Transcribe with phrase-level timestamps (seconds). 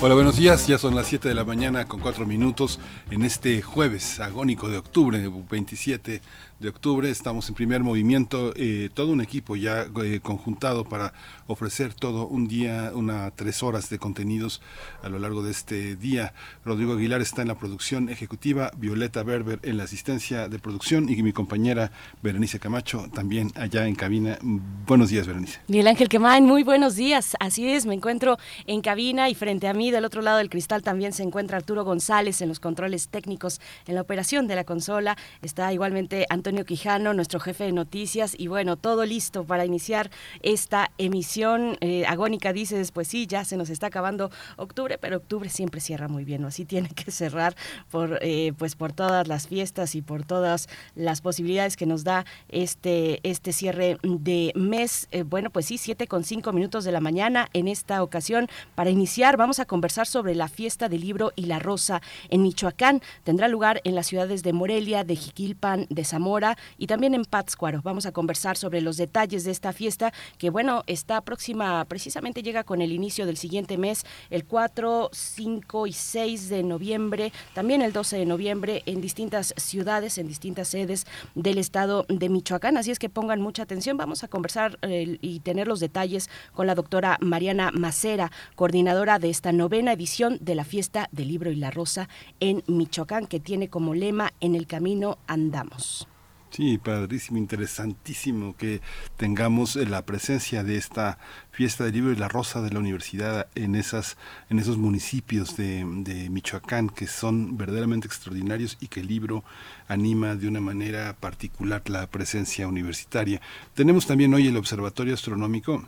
[0.00, 0.68] Hola, buenos días.
[0.68, 2.78] Ya son las 7 de la mañana con 4 minutos
[3.10, 5.20] en este jueves agónico de octubre,
[5.50, 6.22] 27
[6.60, 7.08] de octubre.
[7.08, 11.12] Estamos en primer movimiento, eh, todo un equipo ya eh, conjuntado para
[11.46, 14.60] ofrecer todo un día, una tres horas de contenidos
[15.02, 16.34] a lo largo de este día.
[16.64, 21.22] Rodrigo Aguilar está en la producción ejecutiva, Violeta Berber en la asistencia de producción y
[21.22, 24.38] mi compañera Berenice Camacho también allá en cabina.
[24.42, 25.60] Buenos días, Berenice.
[25.68, 27.36] Miguel Ángel Quemain, muy buenos días.
[27.38, 28.36] Así es, me encuentro
[28.66, 31.84] en cabina y frente a mí, del otro lado del cristal, también se encuentra Arturo
[31.84, 35.16] González en los controles técnicos en la operación de la consola.
[35.40, 40.10] Está igualmente Antonio Antonio Quijano, nuestro jefe de noticias, y bueno, todo listo para iniciar
[40.40, 41.76] esta emisión.
[41.82, 46.08] Eh, Agónica dice, pues sí, ya se nos está acabando octubre, pero octubre siempre cierra
[46.08, 46.48] muy bien, ¿no?
[46.48, 47.54] Así tiene que cerrar
[47.90, 52.24] por, eh, pues por todas las fiestas y por todas las posibilidades que nos da
[52.48, 55.06] este, este cierre de mes.
[55.10, 58.48] Eh, bueno, pues sí, siete con cinco minutos de la mañana en esta ocasión.
[58.74, 63.02] Para iniciar, vamos a conversar sobre la fiesta del libro y la rosa en Michoacán.
[63.22, 66.37] Tendrá lugar en las ciudades de Morelia, de Jiquilpan, de Zamora
[66.76, 67.80] y también en Pátzcuaro.
[67.82, 72.64] Vamos a conversar sobre los detalles de esta fiesta que, bueno, está próxima, precisamente llega
[72.64, 77.92] con el inicio del siguiente mes, el 4, 5 y 6 de noviembre, también el
[77.92, 82.76] 12 de noviembre en distintas ciudades, en distintas sedes del estado de Michoacán.
[82.76, 83.96] Así es que pongan mucha atención.
[83.96, 89.30] Vamos a conversar eh, y tener los detalles con la doctora Mariana Macera, coordinadora de
[89.30, 92.08] esta novena edición de la fiesta del libro y la rosa
[92.40, 96.08] en Michoacán, que tiene como lema En el camino andamos.
[96.50, 98.80] Sí, padrísimo, interesantísimo que
[99.16, 101.18] tengamos eh, la presencia de esta
[101.52, 104.16] fiesta del libro y la rosa de la universidad en esas
[104.48, 109.44] en esos municipios de, de, Michoacán que son verdaderamente extraordinarios y que el libro
[109.88, 113.40] anima de una manera particular la presencia universitaria.
[113.74, 115.86] Tenemos también hoy el Observatorio Astronómico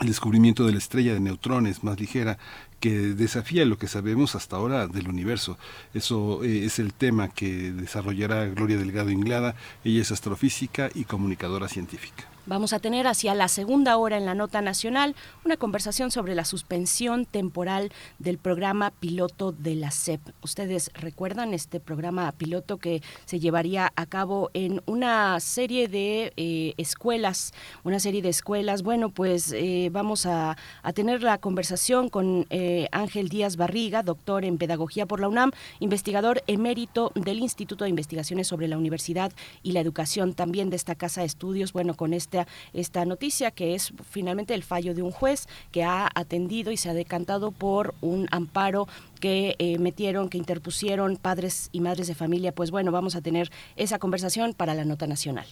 [0.00, 2.38] el descubrimiento de la estrella de neutrones más ligera
[2.80, 5.58] que desafía lo que sabemos hasta ahora del universo.
[5.94, 9.54] Eso eh, es el tema que desarrollará Gloria Delgado Inglada.
[9.84, 12.35] Ella es astrofísica y comunicadora científica.
[12.48, 16.44] Vamos a tener hacia la segunda hora en la nota nacional una conversación sobre la
[16.44, 17.90] suspensión temporal
[18.20, 20.20] del programa piloto de la SEP.
[20.42, 26.74] Ustedes recuerdan este programa piloto que se llevaría a cabo en una serie de eh,
[26.76, 27.52] escuelas,
[27.82, 28.84] una serie de escuelas.
[28.84, 34.44] Bueno, pues eh, vamos a, a, tener la conversación con eh, Ángel Díaz Barriga, doctor
[34.44, 39.32] en Pedagogía por la UNAM, investigador emérito del Instituto de Investigaciones sobre la Universidad
[39.64, 41.72] y la Educación, también de esta Casa de Estudios.
[41.72, 42.35] Bueno, con este
[42.72, 46.90] esta, noticia, que es finalmente el fallo de un juez que ha atendido y se
[46.90, 48.88] ha decantado por un amparo
[49.20, 52.52] que eh, metieron, que interpusieron padres y madres de familia.
[52.52, 55.46] Pues bueno, vamos a tener esa conversación para la nota nacional.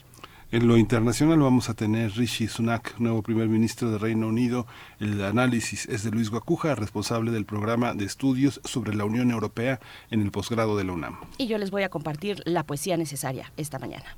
[0.54, 4.66] En lo internacional vamos a tener Rishi Sunak, nuevo primer ministro de Reino Unido.
[5.00, 9.80] El análisis es de Luis Guacuja, responsable del programa de estudios sobre la Unión Europea
[10.10, 11.16] en el posgrado de la UNAM.
[11.38, 14.16] Y yo les voy a compartir la poesía necesaria esta mañana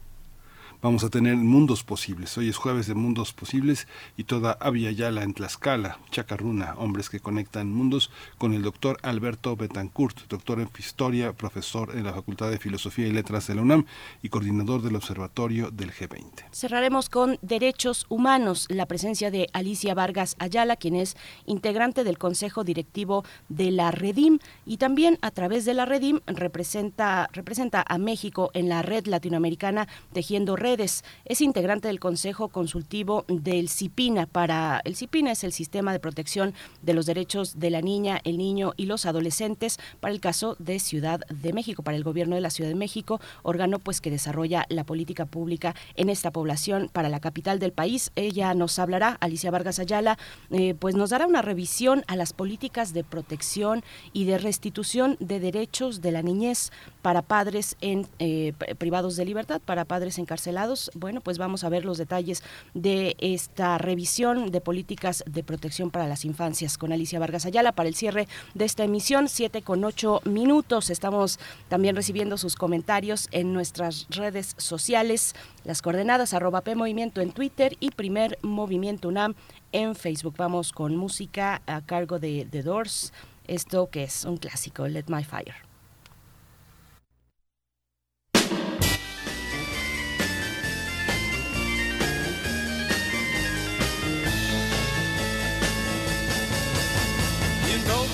[0.82, 2.36] vamos a tener mundos posibles.
[2.38, 7.20] Hoy es jueves de mundos posibles y toda Avia Yala en Tlaxcala, Chacarruna, hombres que
[7.20, 12.58] conectan mundos, con el doctor Alberto Betancourt, doctor en historia, profesor en la Facultad de
[12.58, 13.86] Filosofía y Letras de la UNAM
[14.22, 16.44] y coordinador del Observatorio del G20.
[16.52, 21.16] Cerraremos con derechos humanos, la presencia de Alicia Vargas Ayala, quien es
[21.46, 27.28] integrante del Consejo Directivo de la Redim y también a través de la Redim representa,
[27.32, 31.04] representa a México en la red latinoamericana tejiendo redes.
[31.24, 34.26] Es integrante del Consejo Consultivo del CIPINA.
[34.26, 38.36] Para el CIPINA es el Sistema de Protección de los Derechos de la Niña, el
[38.36, 42.40] Niño y los Adolescentes para el caso de Ciudad de México, para el Gobierno de
[42.40, 47.10] la Ciudad de México, órgano pues que desarrolla la política pública en esta población para
[47.10, 48.10] la capital del país.
[48.16, 50.18] Ella nos hablará, Alicia Vargas Ayala,
[50.50, 55.38] eh, pues nos dará una revisión a las políticas de protección y de restitución de
[55.38, 56.72] derechos de la niñez
[57.06, 61.84] para padres en eh, privados de libertad, para padres encarcelados bueno, pues vamos a ver
[61.84, 62.42] los detalles
[62.74, 67.88] de esta revisión de políticas de protección para las infancias con Alicia Vargas Ayala para
[67.88, 70.90] el cierre de esta emisión, 7 con 8 minutos.
[70.90, 71.38] Estamos
[71.68, 77.76] también recibiendo sus comentarios en nuestras redes sociales, las coordenadas arroba P Movimiento en Twitter
[77.78, 79.36] y Primer Movimiento UNAM
[79.70, 80.34] en Facebook.
[80.38, 83.12] Vamos con música a cargo de The Doors,
[83.46, 85.65] esto que es un clásico, Let My Fire.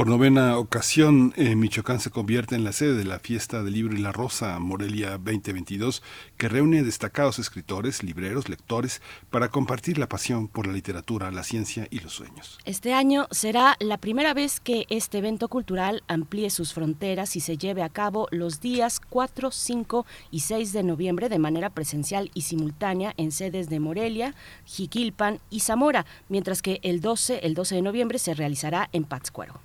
[0.00, 3.94] Por novena ocasión, eh, Michoacán se convierte en la sede de la Fiesta del Libro
[3.94, 6.02] y la Rosa Morelia 2022,
[6.38, 11.86] que reúne destacados escritores, libreros, lectores, para compartir la pasión por la literatura, la ciencia
[11.90, 12.58] y los sueños.
[12.64, 17.58] Este año será la primera vez que este evento cultural amplíe sus fronteras y se
[17.58, 22.40] lleve a cabo los días 4, 5 y 6 de noviembre de manera presencial y
[22.40, 27.82] simultánea en sedes de Morelia, Jiquilpan y Zamora, mientras que el 12, el 12 de
[27.82, 29.60] noviembre se realizará en Pátzcuaro.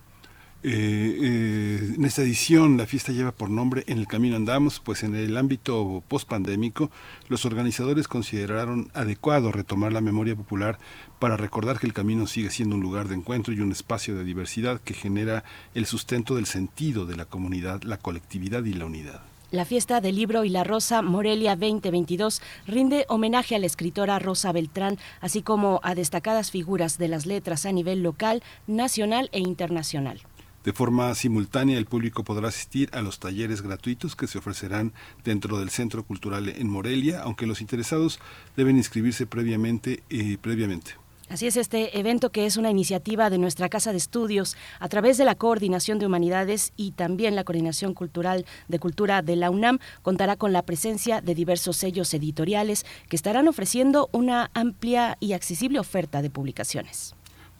[0.68, 5.04] Eh, eh, en esta edición la fiesta lleva por nombre En el Camino Andamos, pues
[5.04, 6.90] en el ámbito pospandémico
[7.30, 10.80] los organizadores consideraron adecuado retomar la memoria popular
[11.20, 14.24] para recordar que el camino sigue siendo un lugar de encuentro y un espacio de
[14.24, 15.44] diversidad que genera
[15.76, 19.22] el sustento del sentido de la comunidad, la colectividad y la unidad.
[19.52, 24.52] La fiesta del libro y la rosa Morelia 2022 rinde homenaje a la escritora Rosa
[24.52, 30.22] Beltrán, así como a destacadas figuras de las letras a nivel local, nacional e internacional.
[30.66, 35.60] De forma simultánea, el público podrá asistir a los talleres gratuitos que se ofrecerán dentro
[35.60, 38.20] del Centro Cultural en Morelia, aunque los interesados
[38.58, 40.02] deben inscribirse previamente.
[40.10, 40.94] Eh, previamente.
[41.30, 45.18] Así es, este evento que es una iniciativa de nuestra Casa de Estudios a través
[45.18, 49.80] de la Coordinación de Humanidades y también la Coordinación Cultural de Cultura de la UNAM
[50.02, 55.80] contará con la presencia de diversos sellos editoriales que estarán ofreciendo una amplia y accesible
[55.80, 57.16] oferta de publicaciones.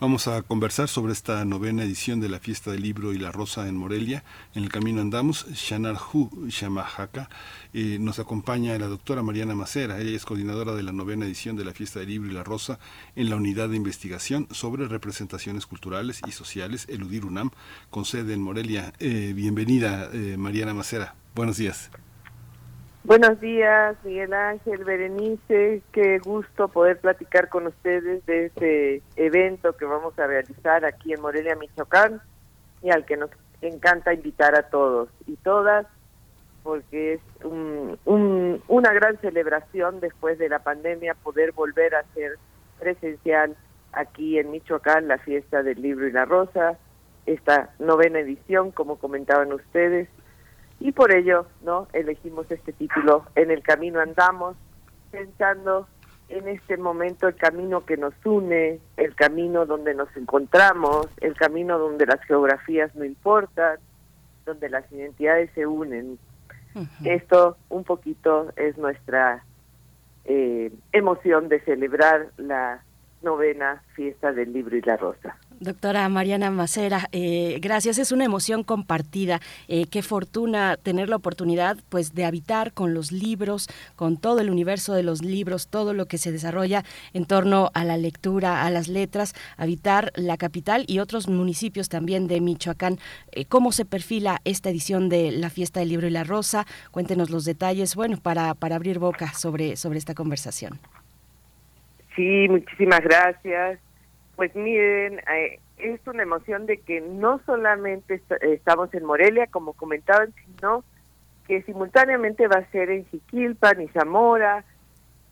[0.06, 3.68] Vamos a conversar sobre esta novena edición de la Fiesta del Libro y la Rosa
[3.68, 4.24] en Morelia.
[4.54, 7.28] En el camino andamos, Shanar Hu Shamahaka.
[7.74, 10.00] Eh, nos acompaña la doctora Mariana Macera.
[10.00, 12.78] Ella es coordinadora de la novena edición de la Fiesta del Libro y la Rosa
[13.16, 17.50] en la unidad de investigación sobre representaciones culturales y sociales, Eludir UNAM,
[17.90, 18.94] con sede en Morelia.
[19.00, 21.16] Eh, bienvenida, eh, Mariana Macera.
[21.34, 21.90] Buenos días.
[23.06, 25.84] Buenos días, Miguel Ángel, Berenice.
[25.92, 31.22] Qué gusto poder platicar con ustedes de este evento que vamos a realizar aquí en
[31.22, 32.20] Morelia, Michoacán,
[32.82, 33.30] y al que nos
[33.62, 35.86] encanta invitar a todos y todas,
[36.64, 42.40] porque es una gran celebración después de la pandemia poder volver a ser
[42.80, 43.56] presencial
[43.92, 46.80] aquí en Michoacán la fiesta del libro y la rosa,
[47.28, 50.10] esta novena edición, como comentaban ustedes,
[50.80, 54.56] y por ello no elegimos este título en el camino andamos
[55.12, 55.88] pensando
[56.28, 61.78] en este momento el camino que nos une el camino donde nos encontramos el camino
[61.78, 63.80] donde las geografías no importan
[64.46, 66.18] donde las identidades se unen.
[67.04, 69.44] Esto un poquito es nuestra
[70.26, 72.84] eh, emoción de celebrar la
[73.22, 77.98] novena fiesta del libro y la rosa Doctora Mariana Macera, eh, gracias.
[77.98, 79.40] Es una emoción compartida.
[79.68, 84.50] Eh, qué fortuna tener la oportunidad, pues, de habitar con los libros, con todo el
[84.50, 86.84] universo de los libros, todo lo que se desarrolla
[87.14, 92.28] en torno a la lectura, a las letras, habitar la capital y otros municipios también
[92.28, 93.00] de Michoacán.
[93.32, 96.66] Eh, ¿Cómo se perfila esta edición de la Fiesta del Libro y la Rosa?
[96.92, 100.80] Cuéntenos los detalles, bueno, para para abrir boca sobre sobre esta conversación.
[102.16, 103.80] Sí, muchísimas gracias.
[104.36, 110.34] Pues miren, eh, es una emoción de que no solamente estamos en Morelia, como comentaban,
[110.46, 110.84] sino
[111.48, 114.66] que simultáneamente va a ser en Jiquilpan y Zamora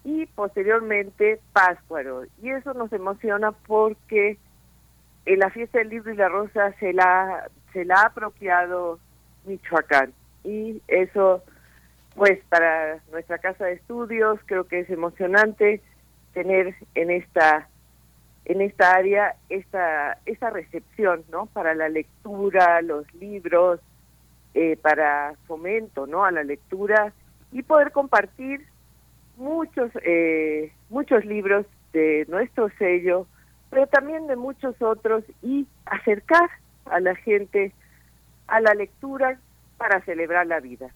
[0.03, 2.23] y posteriormente Páscuaro.
[2.41, 4.37] Y eso nos emociona porque
[5.25, 8.99] en la fiesta del libro y la rosa se la, se la ha apropiado
[9.45, 10.13] Michoacán.
[10.43, 11.43] Y eso
[12.15, 15.81] pues para nuestra casa de estudios creo que es emocionante
[16.33, 17.67] tener en esta
[18.45, 23.79] en esta área esta esta recepción no para la lectura los libros
[24.53, 27.13] eh, para fomento no a la lectura
[27.51, 28.65] y poder compartir
[29.37, 33.27] muchos eh, muchos libros de nuestro sello
[33.69, 36.49] pero también de muchos otros y acercar
[36.85, 37.71] a la gente
[38.47, 39.39] a la lectura
[39.77, 40.89] para celebrar la vida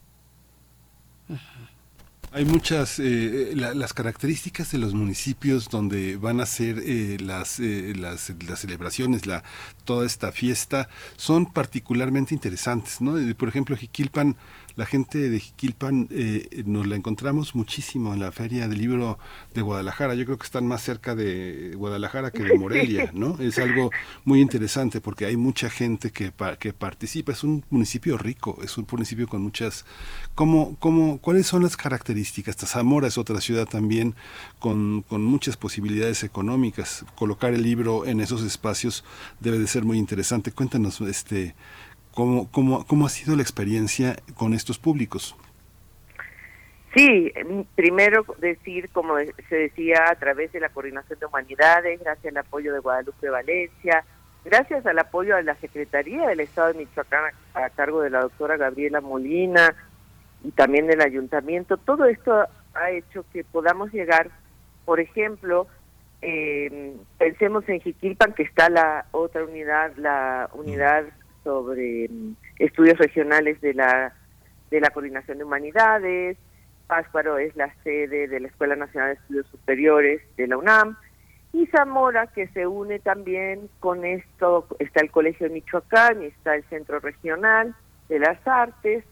[2.32, 7.94] hay muchas eh, las características de los municipios donde van a ser eh, las, eh,
[7.98, 9.44] las, las celebraciones, la
[9.86, 13.16] toda esta fiesta son particularmente interesantes, ¿no?
[13.36, 14.36] Por ejemplo, Jiquilpan
[14.78, 19.18] la gente de Jiquilpan eh, nos la encontramos muchísimo en la Feria del Libro
[19.56, 20.14] de Guadalajara.
[20.14, 23.40] Yo creo que están más cerca de Guadalajara que de Morelia, ¿no?
[23.40, 23.90] Es algo
[24.24, 27.32] muy interesante porque hay mucha gente que, que participa.
[27.32, 29.84] Es un municipio rico, es un municipio con muchas...
[30.36, 32.56] ¿Cómo, cómo, ¿Cuáles son las características?
[32.58, 34.14] Zamora es otra ciudad también
[34.60, 37.04] con, con muchas posibilidades económicas.
[37.16, 39.04] Colocar el libro en esos espacios
[39.40, 40.52] debe de ser muy interesante.
[40.52, 41.56] Cuéntanos, este
[42.18, 45.36] ¿Cómo, cómo, cómo ha sido la experiencia con estos públicos?
[46.96, 47.32] Sí,
[47.76, 52.74] primero decir, como se decía, a través de la Coordinación de Humanidades, gracias al apoyo
[52.74, 54.04] de Guadalupe Valencia,
[54.44, 58.58] gracias al apoyo de la Secretaría del Estado de Michoacán a, cargo de la doctora
[58.58, 59.76] Gabriela Molina
[60.44, 64.32] y también del ayuntamiento, todo esto ha hecho que podamos llegar,
[64.86, 65.68] por ejemplo,
[66.24, 71.06] eh, pensemos en Jiquilpan, que está la otra unidad, la unidad
[71.48, 74.14] sobre mm, estudios regionales de la,
[74.70, 76.38] de la Coordinación de Humanidades,
[76.88, 80.98] Páscuaro es la sede de la Escuela Nacional de Estudios Superiores de la UNAM,
[81.54, 86.56] y Zamora, que se une también con esto, está el Colegio de Michoacán y está
[86.56, 87.74] el Centro Regional
[88.10, 89.06] de las Artes,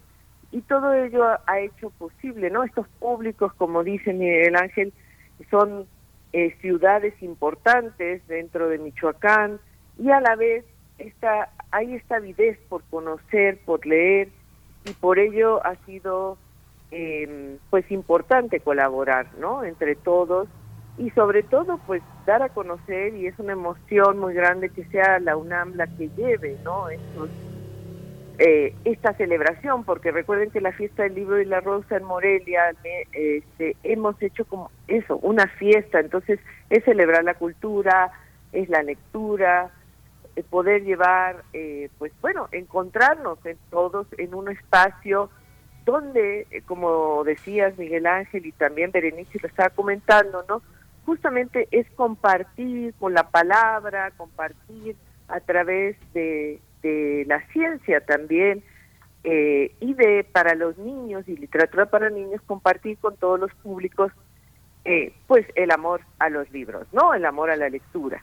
[0.51, 2.65] y todo ello ha hecho posible, ¿no?
[2.65, 4.91] Estos públicos, como dice Miguel Ángel,
[5.49, 5.87] son
[6.33, 9.57] eh, ciudades importantes dentro de Michoacán
[9.97, 10.65] y a la vez
[10.97, 14.29] esta, hay esta avidez por conocer, por leer,
[14.85, 16.37] y por ello ha sido
[16.91, 19.63] eh, pues importante colaborar, ¿no?
[19.63, 20.47] Entre todos
[20.97, 25.19] y sobre todo pues dar a conocer y es una emoción muy grande que sea
[25.19, 26.87] la UNAM la que lleve, ¿no?
[28.37, 32.75] eh, esta celebración, porque recuerden que la fiesta del libro y la rosa en Morelia
[33.13, 38.11] este, hemos hecho como eso, una fiesta, entonces es celebrar la cultura,
[38.51, 39.84] es la lectura, eh,
[40.43, 45.29] poder llevar, eh, pues bueno, encontrarnos en todos en un espacio
[45.85, 50.61] donde, eh, como decías Miguel Ángel y también Berenice lo estaba comentando, ¿no?
[51.05, 54.95] Justamente es compartir con la palabra, compartir
[55.27, 58.63] a través de, de la ciencia también,
[59.27, 64.11] y de para los niños y literatura para niños, compartir con todos los públicos,
[65.25, 67.11] pues el amor a los libros, ¿no?
[67.11, 68.21] El amor a la lectura.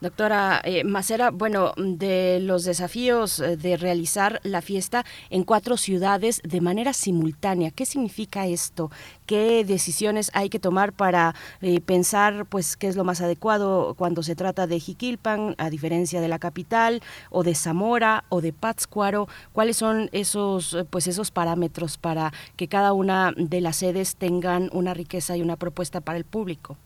[0.00, 6.40] Doctora eh, Macera, bueno, de los desafíos eh, de realizar la fiesta en cuatro ciudades
[6.44, 8.90] de manera simultánea, ¿qué significa esto?
[9.26, 14.22] ¿Qué decisiones hay que tomar para eh, pensar, pues, qué es lo más adecuado cuando
[14.22, 19.28] se trata de Jiquilpan, a diferencia de la capital, o de Zamora, o de Pátzcuaro?
[19.52, 24.94] ¿Cuáles son esos, pues, esos parámetros para que cada una de las sedes tengan una
[24.94, 26.76] riqueza y una propuesta para el público?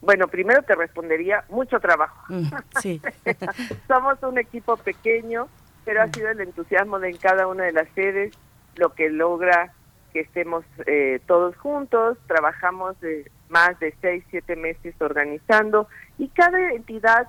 [0.00, 2.24] Bueno, primero te respondería mucho trabajo.
[2.28, 2.48] Mm,
[2.80, 3.00] sí.
[3.88, 5.48] Somos un equipo pequeño,
[5.84, 6.12] pero ha mm.
[6.12, 8.32] sido el entusiasmo de en cada una de las sedes
[8.76, 9.72] lo que logra
[10.12, 12.16] que estemos eh, todos juntos.
[12.26, 17.28] Trabajamos de más de seis, siete meses organizando y cada entidad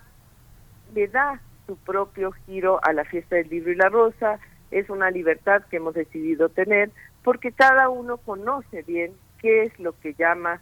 [0.94, 4.40] le da su propio giro a la fiesta del libro y la rosa.
[4.72, 6.92] Es una libertad que hemos decidido tener
[7.24, 10.62] porque cada uno conoce bien qué es lo que llama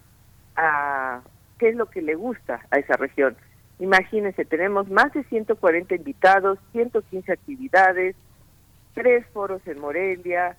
[0.56, 1.20] a
[1.58, 3.36] qué es lo que le gusta a esa región.
[3.78, 8.16] Imagínense, tenemos más de 140 invitados, 115 actividades,
[8.94, 10.56] tres foros en Morelia,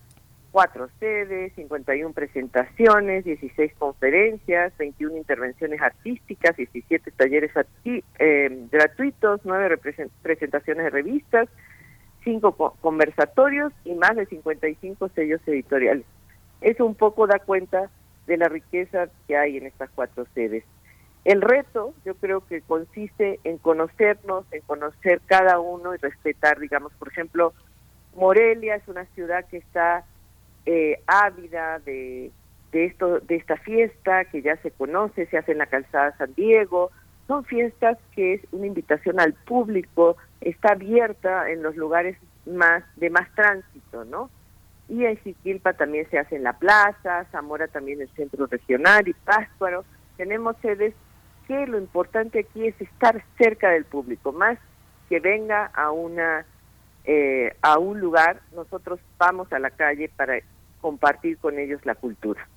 [0.52, 7.52] cuatro sedes, 51 presentaciones, 16 conferencias, 21 intervenciones artísticas, 17 talleres
[7.86, 9.78] eh, gratuitos, nueve
[10.22, 11.50] presentaciones de revistas,
[12.24, 16.06] cinco conversatorios y más de 55 sellos editoriales.
[16.62, 17.90] Eso un poco da cuenta
[18.28, 20.64] de la riqueza que hay en estas cuatro sedes.
[21.26, 26.94] El reto yo creo que consiste en conocernos, en conocer cada uno y respetar, digamos,
[26.94, 27.54] por ejemplo,
[28.16, 30.06] Morelia es una ciudad que está
[30.66, 32.32] eh, ávida de,
[32.72, 36.34] de, esto, de esta fiesta que ya se conoce, se hace en la calzada San
[36.34, 36.92] Diego,
[37.28, 43.10] son fiestas que es una invitación al público, está abierta en los lugares más de
[43.10, 44.30] más tránsito, ¿no?
[44.90, 49.14] y en Jiquilpa también se hace en la plaza, Zamora también el centro regional y
[49.14, 49.86] Páscuaro.
[50.18, 50.96] Tenemos sedes
[51.50, 54.60] que lo importante aquí es estar cerca del público, más
[55.10, 56.46] que venga a una
[57.06, 60.36] eh, a un lugar, nosotros vamos a la calle para
[60.80, 62.48] compartir con ellos la cultura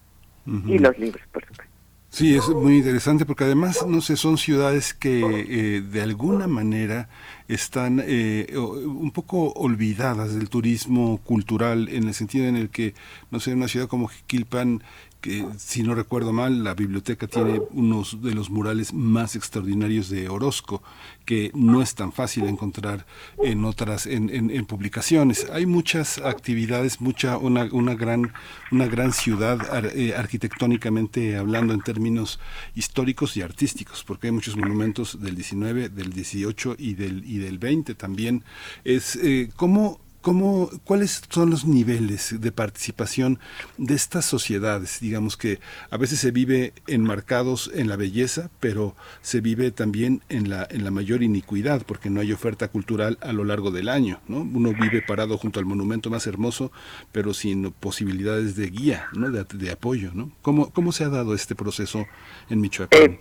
[0.45, 1.73] y los libros, por supuesto.
[2.11, 7.09] Sí, es muy interesante porque además, no sé, son ciudades que eh, de alguna manera
[7.49, 12.93] están eh, un poco olvidadas del turismo cultural en el sentido en el que,
[13.31, 14.83] no sé, una ciudad como Jiquilpan
[15.23, 20.29] que si no recuerdo mal, la biblioteca tiene unos de los murales más extraordinarios de
[20.29, 20.83] Orozco,
[21.25, 23.07] que no es tan fácil encontrar
[23.39, 25.49] en otras, en, en, publicaciones.
[25.53, 28.33] Hay muchas actividades, mucha, una, una gran,
[28.73, 29.61] una gran ciudad
[29.97, 32.41] eh, arquitectónicamente hablando en términos
[32.75, 37.59] históricos y artísticos, porque hay muchos monumentos del 19, del 18 y del, y del
[37.59, 38.43] 20 también.
[38.85, 43.41] Es eh, cómo ¿Cómo, ¿Cuáles son los niveles de participación
[43.77, 45.01] de estas sociedades?
[45.01, 45.59] Digamos que
[45.91, 50.85] a veces se vive enmarcados en la belleza, pero se vive también en la, en
[50.85, 54.21] la mayor iniquidad, porque no hay oferta cultural a lo largo del año.
[54.29, 54.43] ¿no?
[54.43, 56.71] Uno vive parado junto al monumento más hermoso,
[57.11, 59.29] pero sin posibilidades de guía, ¿no?
[59.29, 60.13] de, apoyo.
[60.15, 60.31] ¿no?
[60.41, 62.07] ¿Cómo, ¿Cómo se ha dado este proceso
[62.49, 63.03] en Michoacán?
[63.03, 63.21] Eh,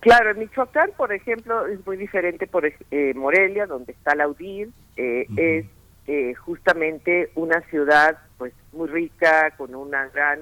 [0.00, 4.70] claro, en Michoacán, por ejemplo, es muy diferente por eh, Morelia, donde está la UDIR,
[4.96, 5.66] eh, es
[6.06, 10.40] eh, justamente una ciudad pues muy rica, con una gran...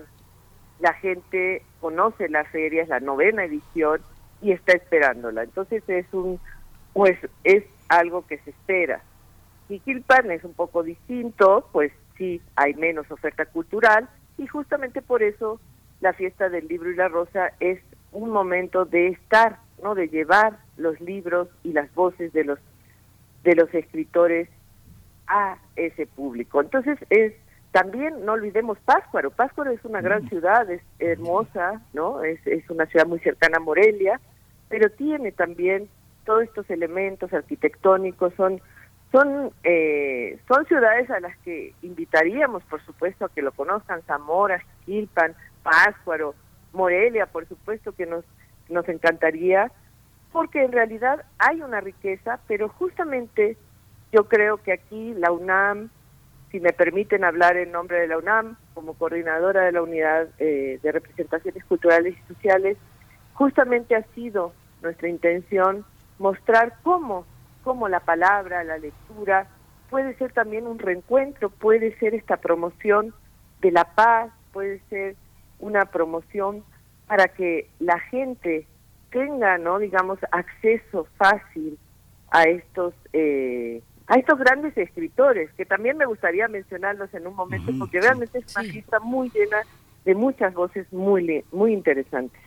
[0.81, 4.01] La gente conoce la feria, es la novena edición
[4.41, 5.45] y está esperándola.
[5.45, 6.41] Entonces es un,
[6.93, 9.03] pues es algo que se espera.
[9.69, 15.61] Jiquilpan es un poco distinto, pues sí hay menos oferta cultural y justamente por eso
[16.01, 19.95] la fiesta del libro y la rosa es un momento de estar, ¿no?
[19.95, 22.59] De llevar los libros y las voces de los
[23.45, 24.49] de los escritores
[25.33, 26.61] a ese público.
[26.61, 27.33] Entonces es
[27.73, 29.31] también no olvidemos Páscuaro.
[29.31, 30.29] Páscuaro es una gran mm.
[30.29, 32.23] ciudad, es hermosa, ¿no?
[32.23, 34.21] Es, es una ciudad muy cercana a Morelia,
[34.69, 35.89] pero tiene también
[36.25, 38.61] todos estos elementos arquitectónicos, son
[39.11, 44.63] son eh, son ciudades a las que invitaríamos, por supuesto, a que lo conozcan, Zamora,
[44.85, 46.35] Quilpan, Páscuaro,
[46.73, 48.25] Morelia, por supuesto que nos
[48.69, 49.73] nos encantaría,
[50.31, 53.57] porque en realidad hay una riqueza, pero justamente
[54.13, 55.89] yo creo que aquí la UNAM,
[56.51, 60.79] si me permiten hablar en nombre de la UNAM, como coordinadora de la Unidad eh,
[60.83, 62.77] de Representaciones Culturales y Sociales,
[63.33, 65.85] justamente ha sido nuestra intención
[66.19, 67.25] mostrar cómo,
[67.65, 69.49] cómo la palabra, la lectura,
[69.89, 73.15] puede ser también un reencuentro, puede ser esta promoción
[73.63, 75.17] de la paz, puede ser
[75.59, 76.65] una promoción
[77.07, 78.67] para que la gente
[79.11, 79.79] tenga, ¿no?
[79.79, 81.79] digamos, acceso fácil
[82.31, 87.73] a estos eh, a estos grandes escritores, que también me gustaría mencionarlos en un momento,
[87.79, 89.59] porque realmente es una lista muy llena
[90.05, 92.41] de muchas voces muy, muy interesantes.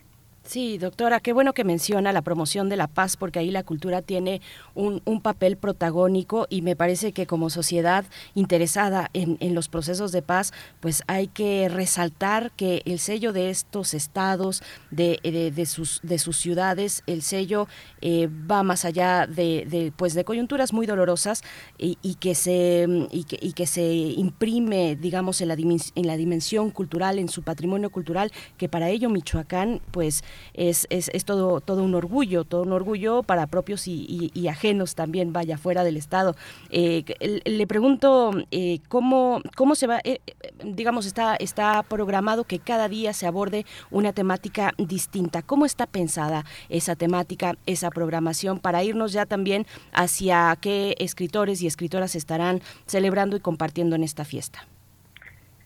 [0.45, 4.03] Sí, doctora, qué bueno que menciona la promoción de la paz, porque ahí la cultura
[4.03, 4.41] tiene
[4.75, 8.05] un, papel protagónico y me parece que como sociedad
[8.35, 13.95] interesada en, los procesos de paz, pues hay que resaltar que el sello de estos
[13.95, 17.67] estados, de, de, sus, de sus ciudades, el sello
[18.01, 21.43] eh, va más allá de, pues de coyunturas muy dolorosas
[21.79, 26.69] y, que se, y que, y que se imprime, digamos, en la, en la dimensión
[26.69, 31.83] cultural, en su patrimonio cultural, que para ello Michoacán, pues es, es, es, todo, todo
[31.83, 36.35] un orgullo, todo un orgullo para propios y, ajenos también, vaya, fuera del Estado.
[36.69, 37.03] Eh,
[37.45, 40.19] le pregunto eh, cómo, cómo se va, eh,
[40.63, 45.41] digamos, está, está programado que cada día se aborde una temática distinta.
[45.41, 51.67] ¿Cómo está pensada esa temática, esa programación, para irnos ya también hacia qué escritores y
[51.67, 54.67] escritoras estarán celebrando y compartiendo en esta fiesta?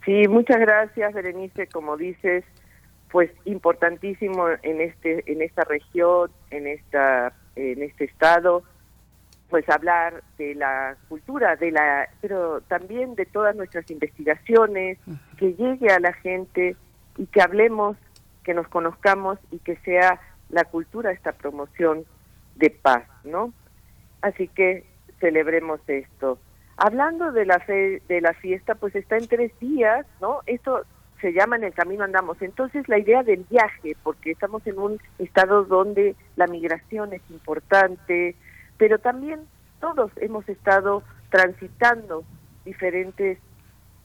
[0.06, 1.68] Sí, muchas gracias, Berenice.
[1.68, 2.44] Como dices,
[3.12, 8.64] pues importantísimo en este en esta región, en esta en este estado,
[9.50, 15.00] pues hablar de la cultura, de la pero también de todas nuestras investigaciones,
[15.38, 16.76] que llegue a la gente
[17.18, 17.98] y que hablemos,
[18.44, 20.20] que nos conozcamos y que sea
[20.50, 22.06] la cultura esta promoción
[22.56, 23.54] de paz, ¿no?
[24.22, 24.86] Así que
[25.20, 26.40] celebremos esto.
[26.78, 30.40] Hablando de la fe, de la fiesta, pues está en tres días, ¿no?
[30.46, 30.86] Esto
[31.22, 32.42] se llama En el camino andamos.
[32.42, 38.36] Entonces la idea del viaje, porque estamos en un estado donde la migración es importante,
[38.78, 39.42] pero también
[39.80, 42.24] todos hemos estado transitando
[42.66, 43.38] diferentes,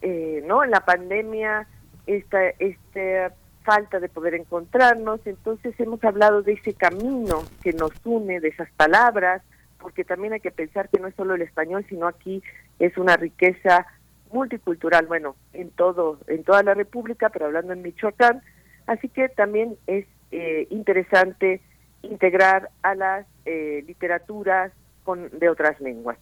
[0.03, 0.65] eh, ¿no?
[0.65, 1.67] La pandemia,
[2.07, 8.41] esta, esta falta de poder encontrarnos, entonces hemos hablado de ese camino que nos une,
[8.41, 9.43] de esas palabras,
[9.79, 12.43] porque también hay que pensar que no es solo el español, sino aquí
[12.79, 13.87] es una riqueza
[14.35, 18.43] multicultural, bueno, en todo, en toda la República, pero hablando en Michoacán,
[18.87, 21.61] así que también es eh, interesante
[22.03, 24.73] integrar a las eh, literaturas
[25.05, 26.19] con, de otras lenguas.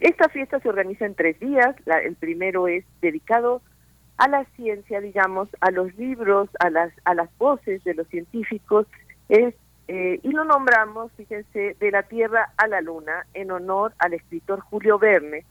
[0.00, 1.74] Esta fiesta se organiza en tres días.
[2.04, 3.62] el primero es dedicado
[4.18, 8.86] a la ciencia, digamos, a los libros, a las, a las voces de los científicos,
[9.28, 9.54] es,
[9.88, 14.60] eh, y lo nombramos, fíjense, de la Tierra a la Luna, en honor al escritor
[14.60, 15.44] Julio Verne,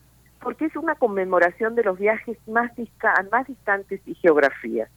[0.44, 4.90] porque es una conmemoración de los viajes más, distantes y geografías.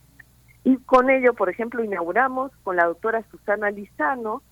[0.64, 4.42] Y con ello, por ejemplo, inauguramos con la doctora Susana Lizano,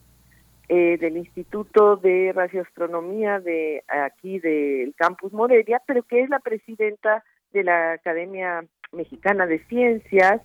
[0.69, 7.23] eh, del Instituto de Radioastronomía de aquí del Campus Morelia, pero que es la presidenta
[7.53, 10.41] de la Academia Mexicana de Ciencias.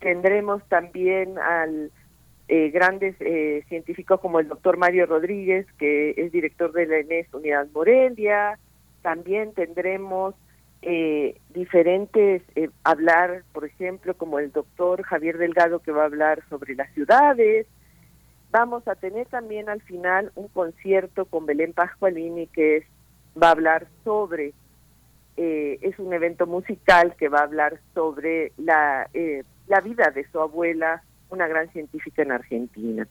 [0.00, 1.92] Tendremos también al
[2.48, 7.32] eh, grandes eh, científicos como el doctor Mario Rodríguez, que es director de la ENES
[7.32, 8.58] Unidad Morelia.
[9.02, 10.34] También tendremos
[10.82, 12.42] eh, diferentes,
[12.84, 17.66] hablar, por ejemplo, como el doctor Javier Delgado, que va a hablar sobre las ciudades.
[18.50, 22.86] Vamos a tener también al final un concierto con Belén Pascualini, que
[23.40, 24.52] va a hablar sobre,
[25.36, 29.08] es un evento musical que va a hablar sobre la,
[29.68, 33.06] la vida de su abuela, una gran científica en Argentina.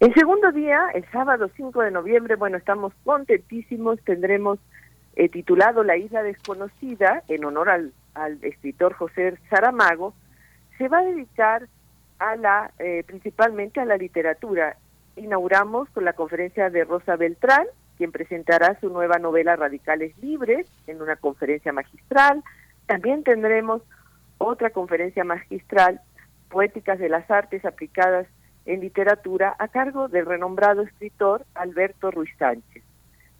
[0.00, 4.58] El segundo día, el sábado 5 de noviembre, bueno, estamos contentísimos, tendremos
[5.20, 10.14] eh, titulado La Isla Desconocida, en honor al, al escritor José Saramago,
[10.78, 11.68] se va a dedicar
[12.18, 14.78] a la, eh, principalmente a la literatura.
[15.16, 17.66] Inauguramos con la conferencia de Rosa Beltrán,
[17.98, 22.42] quien presentará su nueva novela Radicales Libres en una conferencia magistral.
[22.86, 23.82] También tendremos
[24.38, 26.00] otra conferencia magistral
[26.48, 28.26] poéticas de las artes aplicadas
[28.64, 32.84] en literatura a cargo del renombrado escritor Alberto Ruiz Sánchez.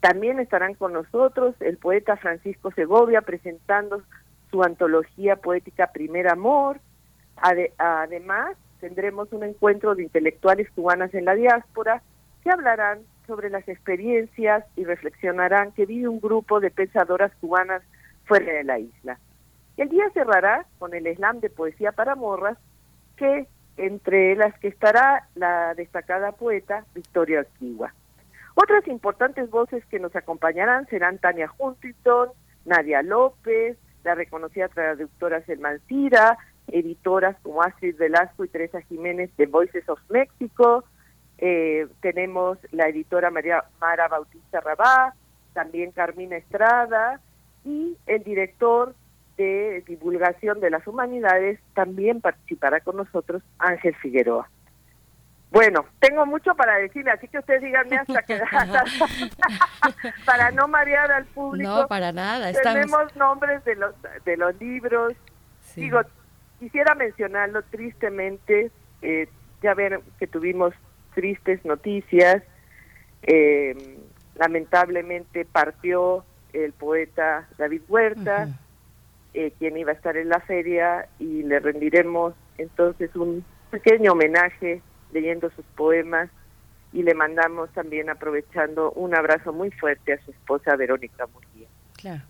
[0.00, 4.02] También estarán con nosotros el poeta Francisco Segovia presentando
[4.50, 6.80] su antología poética Primer Amor.
[7.78, 12.02] además, tendremos un encuentro de intelectuales cubanas en la diáspora
[12.42, 17.82] que hablarán sobre las experiencias y reflexionarán que vive un grupo de pensadoras cubanas
[18.24, 19.18] fuera de la isla.
[19.76, 22.58] El día cerrará con el slam de poesía para morras
[23.16, 27.92] que entre las que estará la destacada poeta Victoria Antigua.
[28.62, 32.28] Otras importantes voces que nos acompañarán serán Tania Huntington,
[32.66, 36.36] Nadia López, la reconocida traductora Selman Cira,
[36.68, 40.84] editoras como Astrid Velasco y Teresa Jiménez de Voices of México,
[41.38, 45.14] eh, tenemos la editora María Mara Bautista Rabá,
[45.54, 47.18] también Carmina Estrada
[47.64, 48.94] y el director
[49.38, 54.50] de Divulgación de las Humanidades, también participará con nosotros Ángel Figueroa.
[55.50, 58.40] Bueno, tengo mucho para decirle, así que ustedes díganme hasta que
[60.24, 61.68] para no marear al público.
[61.68, 62.52] No, para nada.
[62.52, 65.14] Tenemos nombres de los de los libros.
[65.74, 66.00] Digo,
[66.58, 68.70] quisiera mencionarlo tristemente.
[69.02, 69.28] Eh,
[69.62, 70.72] ya ven que tuvimos
[71.14, 72.42] tristes noticias.
[73.22, 73.98] Eh,
[74.36, 78.48] lamentablemente partió el poeta David Huerta.
[79.32, 84.82] Eh, quien iba a estar en la feria y le rendiremos entonces un pequeño homenaje
[85.12, 86.30] leyendo sus poemas
[86.92, 91.68] y le mandamos también aprovechando un abrazo muy fuerte a su esposa Verónica Murguía.
[91.96, 92.22] Claro.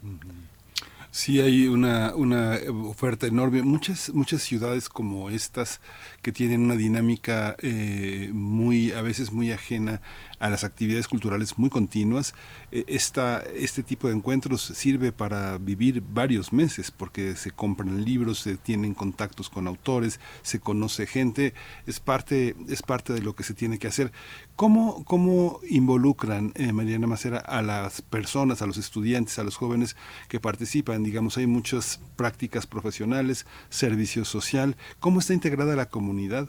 [1.12, 3.62] Sí, hay una, una oferta enorme.
[3.62, 5.81] Muchas, muchas ciudades como estas
[6.23, 10.01] que tienen una dinámica eh, muy, a veces muy ajena
[10.40, 12.35] a las actividades culturales muy continuas,
[12.72, 18.40] eh, esta, este tipo de encuentros sirve para vivir varios meses porque se compran libros,
[18.40, 21.55] se tienen contactos con autores, se conoce gente,
[21.87, 24.12] es parte, es parte de lo que se tiene que hacer.
[24.57, 29.94] ¿Cómo, cómo involucran, eh, Mariana Macera, a las personas, a los estudiantes, a los jóvenes
[30.29, 31.03] que participan?
[31.03, 34.76] Digamos, hay muchas prácticas profesionales, servicio social.
[35.00, 36.48] ¿Cómo está integrada la comunidad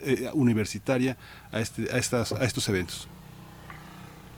[0.00, 1.18] eh, universitaria
[1.52, 3.08] a, este, a, estas, a estos eventos?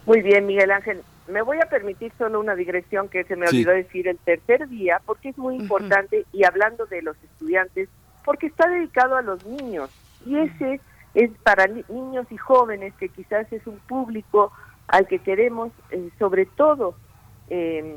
[0.06, 1.02] Muy bien, Miguel Ángel.
[1.28, 5.00] Me voy a permitir solo una digresión que se me olvidó decir el tercer día,
[5.06, 7.88] porque es muy importante, y hablando de los estudiantes,
[8.24, 9.90] porque está dedicado a los niños,
[10.26, 10.80] y ese
[11.14, 14.52] es para niños y jóvenes, que quizás es un público
[14.88, 16.94] al que queremos, eh, sobre todo,
[17.48, 17.96] em,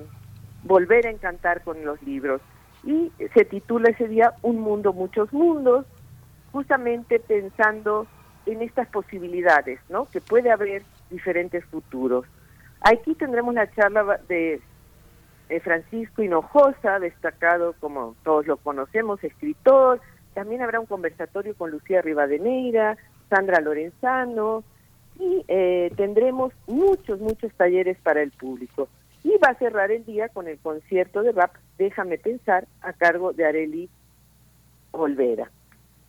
[0.63, 2.41] volver a encantar con los libros.
[2.83, 5.85] Y se titula ese día Un mundo, muchos mundos,
[6.51, 8.05] justamente pensando
[8.45, 10.05] en estas posibilidades, ¿no?
[10.05, 10.83] Que puede haber
[11.13, 12.25] diferentes futuros.
[12.81, 14.61] Aquí tendremos la charla de,
[15.63, 20.01] Francisco Hinojosa, destacado como todos lo conocemos, escritor.
[20.33, 22.97] También habrá un conversatorio con Lucía Rivadeneira,
[23.29, 24.63] Sandra Lorenzano
[25.19, 28.89] y eh, tendremos muchos, muchos talleres para el público.
[29.23, 33.31] y va a cerrar el día con el concierto de rap Déjame Pensar a cargo
[33.31, 33.89] de Areli
[34.91, 35.51] Olvera.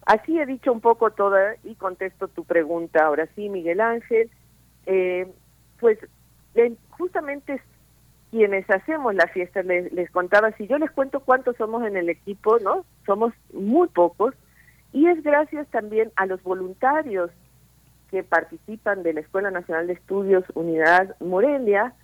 [0.06, 4.30] Así he dicho un poco toda y contesto tu pregunta ahora sí, Miguel Ángel.
[4.86, 5.26] Eh,
[5.80, 5.98] pues
[6.90, 7.60] justamente
[8.30, 12.08] quienes hacemos la fiesta, les, les, contaba, si yo les cuento cuántos somos en el
[12.08, 12.84] equipo, ¿no?
[13.06, 14.34] Somos muy pocos
[14.92, 17.30] y es gracias también a los voluntarios
[18.10, 21.94] que participan de la Escuela Nacional de Estudios Unidad Morelia,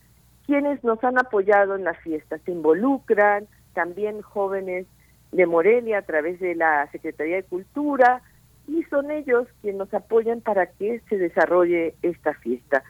[0.46, 2.38] quienes nos han apoyado en la fiesta.
[2.44, 4.86] Se involucran también jóvenes
[5.32, 8.22] de Morelia a través de la Secretaría de Cultura
[8.70, 12.84] y son ellos quienes nos apoyan para que se desarrolle esta fiesta.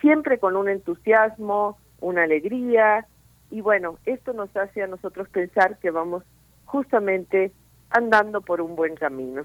[0.00, 3.06] Siempre con un entusiasmo, una alegría
[3.50, 6.24] y bueno, esto nos hace a nosotros pensar que vamos
[6.66, 7.52] justamente
[7.88, 9.44] andando por un buen camino.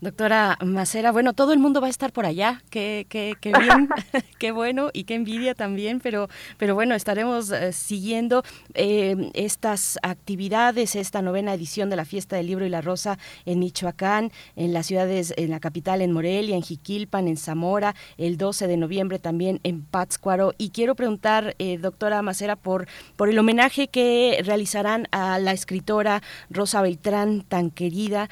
[0.00, 3.88] Doctora Macera, bueno, todo el mundo va a estar por allá, qué, qué, qué bien,
[4.38, 8.42] qué bueno y qué envidia también, pero, pero bueno, estaremos eh, siguiendo
[8.74, 13.58] eh, estas actividades, esta novena edición de la Fiesta del Libro y la Rosa en
[13.58, 18.66] Michoacán, en las ciudades, en la capital, en Morelia, en Jiquilpan, en Zamora, el 12
[18.66, 20.54] de noviembre también en Pátzcuaro.
[20.58, 26.22] Y quiero preguntar, eh, doctora Macera, por, por el homenaje que realizarán a la escritora
[26.50, 28.28] Rosa Beltrán, tan querida,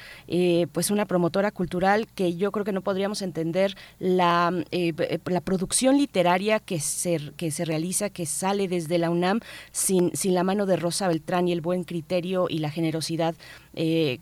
[0.71, 5.19] pues pues una promotora cultural que yo creo que no podríamos entender la, eh, eh,
[5.27, 9.39] la producción literaria que se, que se realiza, que sale desde la UNAM
[9.71, 13.33] sin, sin la mano de Rosa Beltrán y el buen criterio y la generosidad.
[13.75, 14.19] Eh,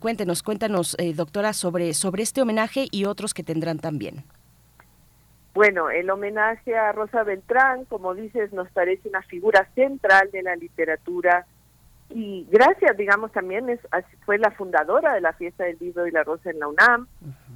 [0.00, 4.24] cuéntenos, cuéntanos, doctora, sobre, sobre este homenaje y otros que tendrán también.
[5.52, 10.56] Bueno, el homenaje a Rosa Beltrán, como dices, nos parece una figura central de la
[10.56, 11.44] literatura
[12.14, 13.80] y gracias, digamos, también es,
[14.24, 17.06] fue la fundadora de la fiesta del libro y la rosa en la UNAM,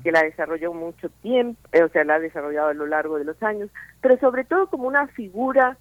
[0.03, 3.25] que la desarrolló mucho tiempo, eh, o sea, la ha desarrollado a lo largo de
[3.25, 5.77] los años, pero sobre todo como una figura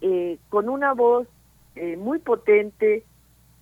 [0.00, 1.26] eh, con una voz
[1.74, 3.04] eh, muy potente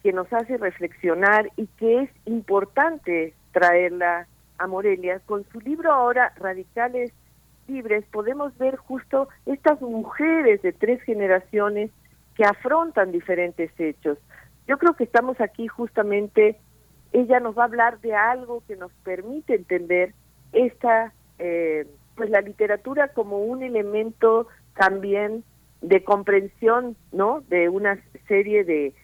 [0.03, 4.27] que nos hace reflexionar y que es importante traerla
[4.59, 5.21] a Morelia.
[5.27, 7.13] Con su libro ahora, Radicales
[7.67, 11.91] Libres, podemos ver justo estas mujeres de tres generaciones
[12.35, 14.19] que afrontan diferentes hechos
[14.67, 16.59] yo creo que estamos aquí justamente,
[17.13, 20.15] ella nos va a hablar de algo que nos permite entender
[20.53, 25.45] esta, eh, pues la literatura como un elemento también
[25.81, 27.43] de comprensión, ¿no?
[27.43, 28.95] De una serie de,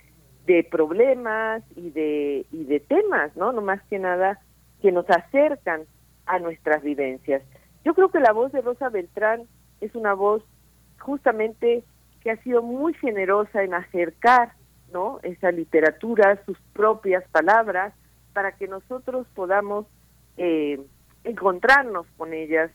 [0.47, 3.53] de problemas y de, y de temas, ¿no?
[3.53, 4.41] No más que nada
[4.81, 5.83] que nos acercan
[6.27, 7.43] a nuestras vivencias.
[7.85, 9.43] Yo creo que la voz de Rosa Beltrán
[9.81, 10.43] es una voz
[10.99, 11.85] justamente
[12.23, 14.53] que ha sido muy generosa en acercar
[14.93, 15.21] ¿no?
[15.23, 17.95] Esa literatura, sus propias palabras,
[18.33, 19.87] para que nosotros podamos
[20.37, 20.81] eh,
[21.25, 22.71] encontrarnos con ellas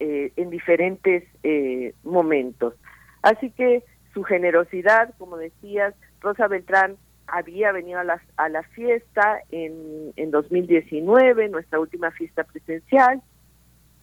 [0.00, 2.74] eh, en diferentes eh, momentos.
[3.22, 3.84] Así que
[4.14, 10.30] su generosidad, como decías, Rosa Beltrán había venido a la, a la fiesta en, en
[10.30, 13.20] 2019, nuestra última fiesta presencial,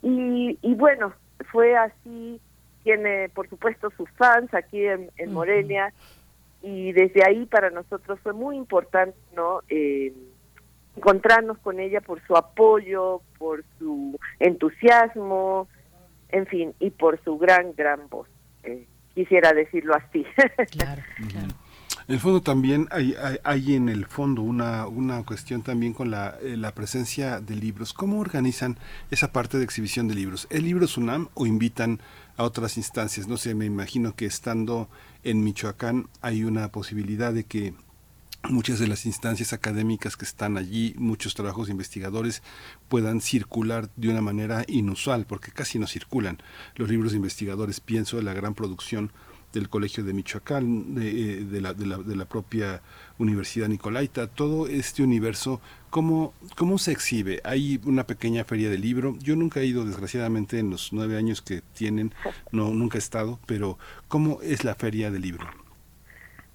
[0.04, 1.14] y, y bueno,
[1.52, 2.40] fue así,
[2.84, 5.92] tiene por supuesto sus fans aquí en, en Morelia,
[6.66, 10.12] y desde ahí para nosotros fue muy importante no eh,
[10.96, 15.68] encontrarnos con ella por su apoyo por su entusiasmo
[16.30, 18.28] en fin y por su gran gran voz
[18.64, 20.26] eh, quisiera decirlo así
[20.72, 21.54] claro, claro.
[22.08, 26.38] En el fondo también hay, hay, en el fondo una, una cuestión también con la,
[26.40, 27.94] eh, la, presencia de libros.
[27.94, 28.78] ¿Cómo organizan
[29.10, 30.48] esa parte de exhibición de libros?
[30.52, 32.00] ¿El libro SUNAM o invitan
[32.38, 33.28] a otras instancias?
[33.28, 34.88] No sé, me imagino que estando
[35.26, 37.74] en Michoacán hay una posibilidad de que
[38.50, 42.44] muchas de las instancias académicas que están allí, muchos trabajos investigadores
[42.88, 46.38] puedan circular de una manera inusual, porque casi no circulan
[46.76, 47.80] los libros de investigadores.
[47.80, 49.12] Pienso en la gran producción
[49.56, 52.82] del Colegio de Michoacán, de, eh, la, de, la, de, la, propia
[53.18, 57.42] Universidad Nicolaita, todo este universo, ¿cómo, ¿cómo se exhibe?
[57.44, 61.42] Hay una pequeña feria de libro, yo nunca he ido, desgraciadamente, en los nueve años
[61.42, 62.14] que tienen,
[62.52, 65.48] no nunca he estado, pero ¿cómo es la feria de libro?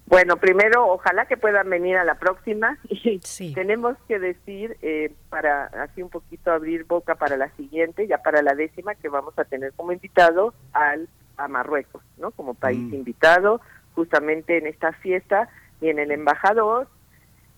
[0.05, 5.65] Bueno, primero, ojalá que puedan venir a la próxima y tenemos que decir, eh, para
[5.83, 9.45] así un poquito abrir boca para la siguiente, ya para la décima, que vamos a
[9.45, 11.07] tener como invitado al
[11.43, 12.31] a Marruecos, ¿no?
[12.31, 12.93] Como país mm.
[12.93, 13.61] invitado,
[13.95, 15.49] justamente en esta fiesta
[15.79, 16.87] viene el embajador,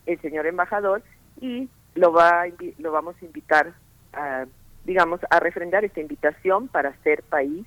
[0.06, 1.04] el señor embajador,
[1.40, 2.46] y lo va
[2.80, 3.74] lo vamos a invitar
[4.14, 4.46] a,
[4.86, 7.66] digamos, a refrendar esta invitación para ser país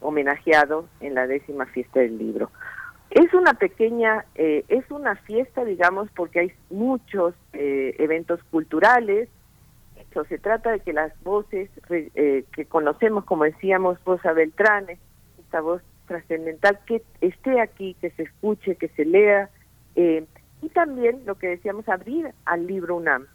[0.00, 2.50] homenajeado en la décima fiesta del libro.
[3.10, 9.28] Es una pequeña, eh, es una fiesta, digamos, porque hay muchos eh, eventos culturales.
[10.28, 14.86] se trata de que las voces eh, que conocemos, como decíamos, Rosa Beltrán,
[15.46, 19.48] esta voz trascendental que esté aquí, que se escuche, que se lea,
[19.96, 20.24] eh,
[20.62, 23.26] y también lo que decíamos, abrir al libro UNAM.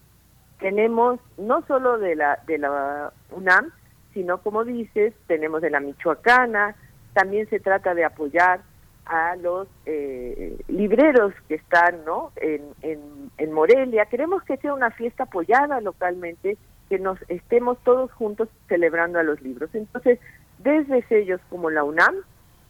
[0.60, 3.72] Tenemos no solo de la, de la UNAM,
[4.14, 6.76] sino como dices, tenemos de la Michoacana,
[7.14, 8.62] también se trata de apoyar
[9.06, 12.32] a los eh, libreros que están ¿no?
[12.38, 14.06] en, en, Morelia.
[14.06, 19.42] Queremos que sea una fiesta apoyada localmente, que nos estemos todos juntos celebrando a los
[19.42, 19.70] libros.
[19.74, 20.20] Entonces,
[20.64, 22.16] desde sellos como la UNAM,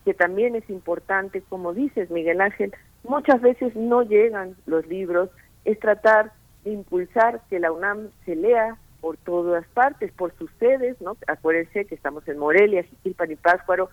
[0.06, 2.74] que también es importante, como dices Miguel Ángel,
[3.04, 5.30] muchas veces no llegan los libros,
[5.66, 6.32] es tratar
[6.64, 11.18] de impulsar que la UNAM se lea por todas partes, por sus sedes, ¿no?
[11.28, 13.90] Acuérdense que estamos en Morelia, Jiquilpan y Páscuaro,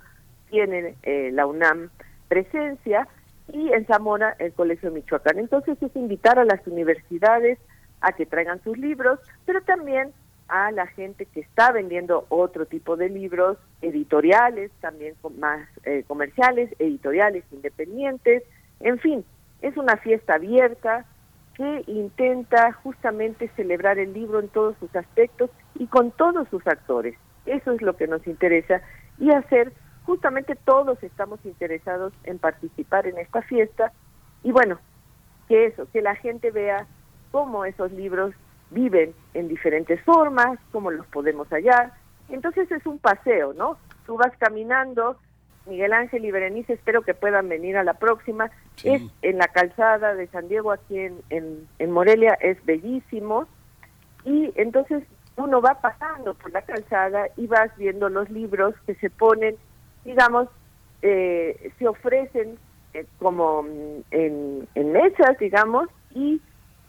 [0.50, 1.90] tienen eh, la UNAM
[2.28, 3.08] presencia
[3.52, 5.38] y en Zamora el Colegio Michoacán.
[5.38, 7.58] Entonces es invitar a las universidades
[8.00, 10.12] a que traigan sus libros, pero también
[10.48, 16.74] a la gente que está vendiendo otro tipo de libros, editoriales, también más eh, comerciales,
[16.78, 18.42] editoriales independientes,
[18.80, 19.24] en fin,
[19.60, 21.04] es una fiesta abierta
[21.54, 27.16] que intenta justamente celebrar el libro en todos sus aspectos y con todos sus actores.
[27.46, 28.80] Eso es lo que nos interesa
[29.18, 29.72] y hacer,
[30.04, 33.92] justamente todos estamos interesados en participar en esta fiesta
[34.44, 34.78] y bueno,
[35.48, 36.86] que eso, que la gente vea
[37.32, 38.34] cómo esos libros
[38.70, 41.92] viven en diferentes formas, cómo los podemos hallar.
[42.28, 43.78] Entonces es un paseo, ¿no?
[44.06, 45.16] Tú vas caminando,
[45.66, 48.50] Miguel Ángel y Berenice, espero que puedan venir a la próxima.
[48.84, 53.46] Es en la calzada de San Diego, aquí en, en, Morelia, es bellísimo.
[54.24, 55.04] Y entonces
[55.36, 59.56] uno va pasando por la calzada y vas viendo los libros que se ponen,
[60.04, 60.48] digamos,
[61.02, 62.58] eh, se ofrecen
[62.94, 63.64] eh, como
[64.10, 66.40] en, en mesas, digamos, y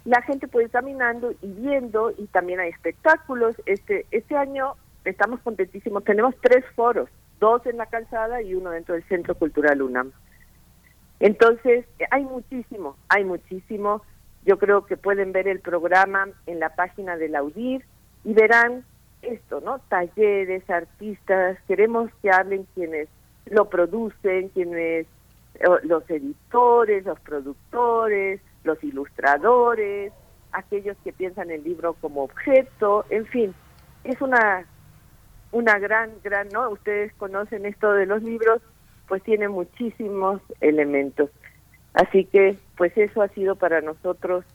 [0.06, 3.56] la gente puede ir caminando y viendo y también hay espectáculos.
[3.66, 7.10] Este, este año estamos contentísimos, tenemos tres foros,
[7.40, 10.12] dos en la calzada y uno dentro del Centro Cultural UNAM.
[11.20, 14.02] Entonces, hay muchísimo, hay muchísimo.
[14.46, 17.86] Yo creo que pueden ver el programa en la página del Audir
[18.24, 18.86] y verán
[19.22, 19.80] esto, ¿no?
[19.90, 23.10] Talleres, artistas, queremos que hablen quienes
[23.48, 25.08] lo producen, quienes
[25.56, 30.12] eh, los editores, los productores, los ilustradores,
[30.52, 33.54] aquellos que piensan el libro como objeto, en fin,
[34.04, 34.66] es una
[35.52, 36.70] una gran, gran, ¿no?
[36.70, 38.62] Ustedes conocen esto de los libros,
[39.08, 41.32] pues tiene muchísimos elementos.
[41.94, 44.46] Así que, pues eso ha sido para nosotros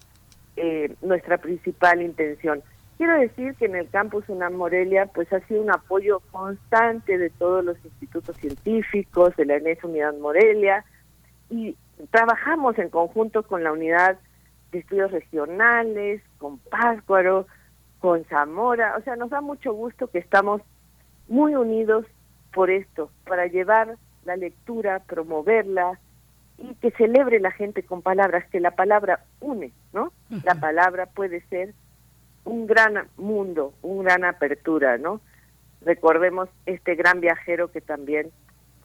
[0.56, 2.62] eh, nuestra principal intención.
[2.96, 7.28] Quiero decir que en el campus UNAM Morelia, pues ha sido un apoyo constante de
[7.28, 10.84] todos los institutos científicos, de la ENES Unidad Morelia,
[11.50, 11.76] y
[12.10, 14.18] trabajamos en conjunto con la unidad
[14.72, 17.46] de estudios regionales, con Páscuaro,
[18.00, 20.60] con Zamora, o sea, nos da mucho gusto que estamos
[21.28, 22.06] muy unidos
[22.52, 25.98] por esto, para llevar la lectura, promoverla
[26.58, 30.12] y que celebre la gente con palabras, que la palabra une, ¿no?
[30.44, 31.74] La palabra puede ser
[32.44, 35.20] un gran mundo, una gran apertura, ¿no?
[35.80, 38.30] Recordemos este gran viajero que también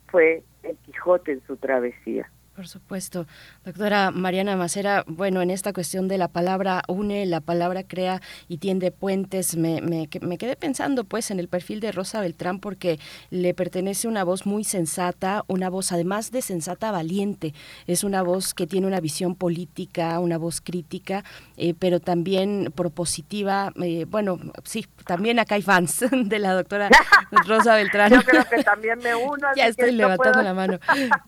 [0.07, 2.29] fue el Quijote en su travesía.
[2.59, 3.25] Por supuesto.
[3.63, 8.57] Doctora Mariana Macera, bueno, en esta cuestión de la palabra une, la palabra crea y
[8.57, 12.99] tiende puentes, me, me, me, quedé pensando pues en el perfil de Rosa Beltrán porque
[13.29, 17.53] le pertenece una voz muy sensata, una voz además de sensata valiente,
[17.87, 21.23] es una voz que tiene una visión política, una voz crítica,
[21.55, 23.71] eh, pero también propositiva.
[23.81, 26.89] Eh, bueno, sí, también acá hay fans de la doctora
[27.47, 28.11] Rosa Beltrán.
[28.11, 29.47] Yo creo que también me uno.
[29.55, 30.77] ya estoy levantando la mano.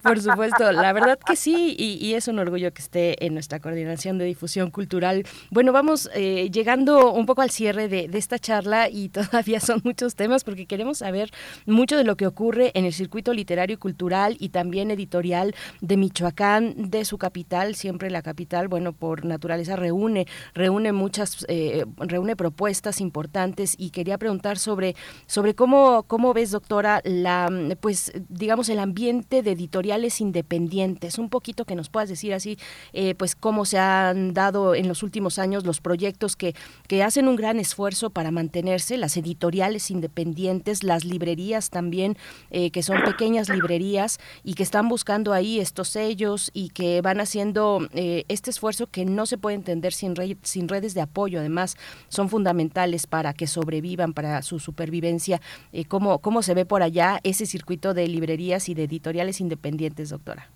[0.03, 4.17] Por supuesto, la verdad que sí, y, es un orgullo que esté en nuestra coordinación
[4.17, 5.23] de difusión cultural.
[5.49, 10.15] Bueno, vamos eh, llegando un poco al cierre de, esta charla y todavía son muchos
[10.15, 11.31] temas porque queremos saber
[11.65, 15.97] mucho de lo que ocurre en el circuito literario y cultural y también editorial de
[15.97, 22.35] Michoacán, de su capital, siempre la capital, bueno, por naturaleza reúne, reúne muchas, eh, reúne
[22.35, 24.95] propuestas importantes y quería preguntar sobre,
[25.25, 31.65] sobre cómo, cómo ves, doctora, la, pues, digamos, el ambiente de editoriales independientes un poquito
[31.65, 32.57] que nos puedas decir así,
[32.93, 36.55] eh, pues cómo se han dado en los últimos años los proyectos que,
[36.87, 42.17] que hacen un gran esfuerzo para mantenerse, las editoriales independientes, las librerías también,
[42.51, 47.19] eh, que son pequeñas librerías y que están buscando ahí estos sellos y que van
[47.19, 51.77] haciendo eh, este esfuerzo que no se puede entender sin, sin redes de apoyo, además
[52.09, 55.41] son fundamentales para que sobrevivan, para su supervivencia.
[55.87, 60.49] ¿cómo, ¿Cómo se ve por allá ese circuito de librerías y de editoriales independientes, doctora?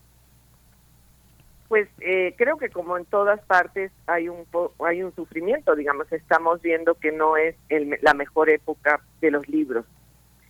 [1.68, 4.46] Pues eh, creo que como en todas partes hay un
[4.86, 7.56] hay un sufrimiento digamos estamos viendo que no es
[8.02, 9.86] la mejor época de los libros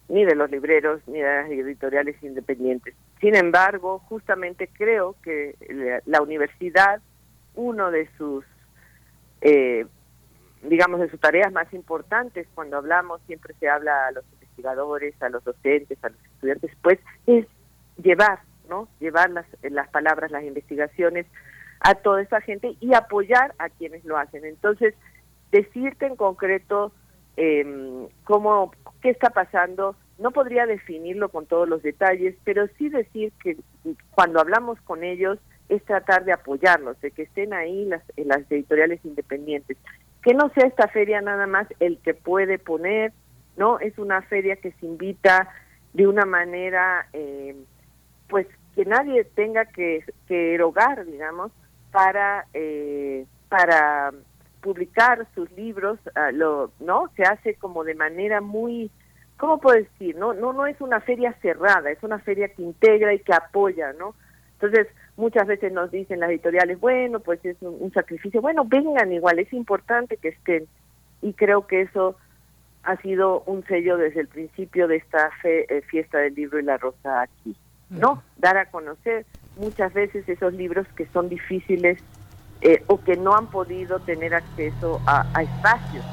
[0.08, 2.96] ni de los libreros, ni de las editoriales independientes.
[3.20, 5.56] Sin embargo, justamente creo que
[6.06, 7.02] la, universidad,
[7.56, 8.46] uno de sus,
[9.42, 9.86] eh,
[10.62, 15.30] digamos, de sus tareas más importantes, cuando hablamos, siempre se habla a los investigadores, a
[15.30, 17.48] los docentes, a los estudiantes, pues es
[17.98, 18.40] llevar,
[18.70, 18.88] ¿no?
[19.00, 21.26] Llevar las, las palabras, las investigaciones
[21.80, 24.46] a toda esa gente y apoyar a quienes lo hacen.
[24.46, 24.94] Entonces,
[25.52, 26.92] decirte en concreto
[27.38, 33.34] eh, cómo, qué está pasando, no podría definirlo con todos los detalles, pero sí decir
[33.44, 33.58] que
[34.12, 39.04] cuando hablamos con ellos es tratar de apoyarlos, de que estén ahí las, las editoriales
[39.04, 39.78] independientes.
[40.24, 43.12] Que no sea esta feria nada más el que puede poner,
[43.58, 43.80] ¿no?
[43.80, 45.50] Es una feria que se invita
[45.94, 47.56] de una manera, eh,
[48.28, 51.52] pues que nadie tenga que, erogar, digamos,
[51.92, 54.12] para, eh, para
[54.62, 57.10] publicar sus libros, ah, lo, ¿no?
[57.16, 58.92] Se hace como de manera muy,
[59.38, 60.18] ¿cómo puedo decir?
[60.18, 63.94] No, no, no es una feria cerrada, es una feria que integra y que apoya,
[63.94, 64.16] ¿no?
[64.54, 69.40] Entonces, muchas veces nos dicen las editoriales, bueno, pues es un, sacrificio, bueno, vengan igual,
[69.40, 70.68] es importante que estén.
[71.22, 72.18] Y creo que eso
[72.84, 76.64] ha sido un sello desde el principio de esta fe, eh, fiesta del libro y
[76.64, 77.56] la rosa aquí,
[77.96, 78.22] ¿no?
[78.38, 79.26] Dar a conocer
[79.58, 82.00] muchas veces esos libros que son difíciles
[82.62, 86.06] eh, o que no han podido tener acceso a, espacios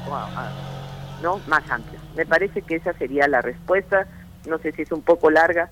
[1.21, 2.01] no más amplios.
[2.15, 4.07] Me parece que esa sería la respuesta.
[4.47, 5.69] No sé si es un poco larga,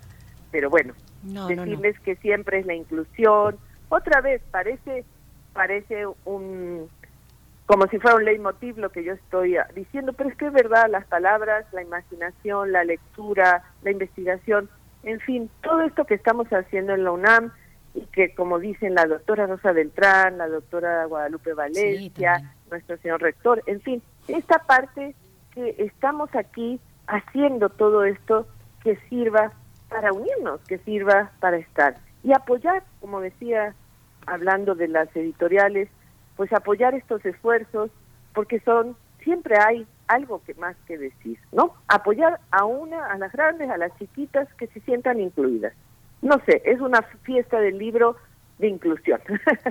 [0.49, 0.93] pero bueno,
[1.23, 3.57] decirles que siempre es la inclusión.
[3.89, 5.03] Otra vez parece
[5.53, 6.89] parece un
[7.65, 10.89] como si fuera un leitmotiv lo que yo estoy diciendo, pero es que es verdad,
[10.89, 14.69] las palabras, la imaginación, la lectura, la investigación,
[15.03, 17.51] en fin, todo esto que estamos haciendo en la UNAM
[17.93, 23.61] y que como dicen la doctora Rosa Beltrán, la doctora Guadalupe Valencia, nuestro señor rector,
[23.65, 25.15] en fin, esta parte
[25.53, 28.47] que estamos aquí haciendo todo esto
[28.83, 29.51] que sirva
[29.89, 31.97] para unirnos, que sirva para estar.
[32.23, 33.75] Y apoyar, como decía,
[34.25, 35.89] hablando de las editoriales,
[36.37, 37.91] pues apoyar estos esfuerzos
[38.33, 41.73] porque son siempre hay algo que más que decir, ¿no?
[41.87, 45.73] Apoyar a una, a las grandes, a las chiquitas que se sientan incluidas
[46.21, 48.15] no sé, es una fiesta del libro
[48.59, 49.19] de inclusión,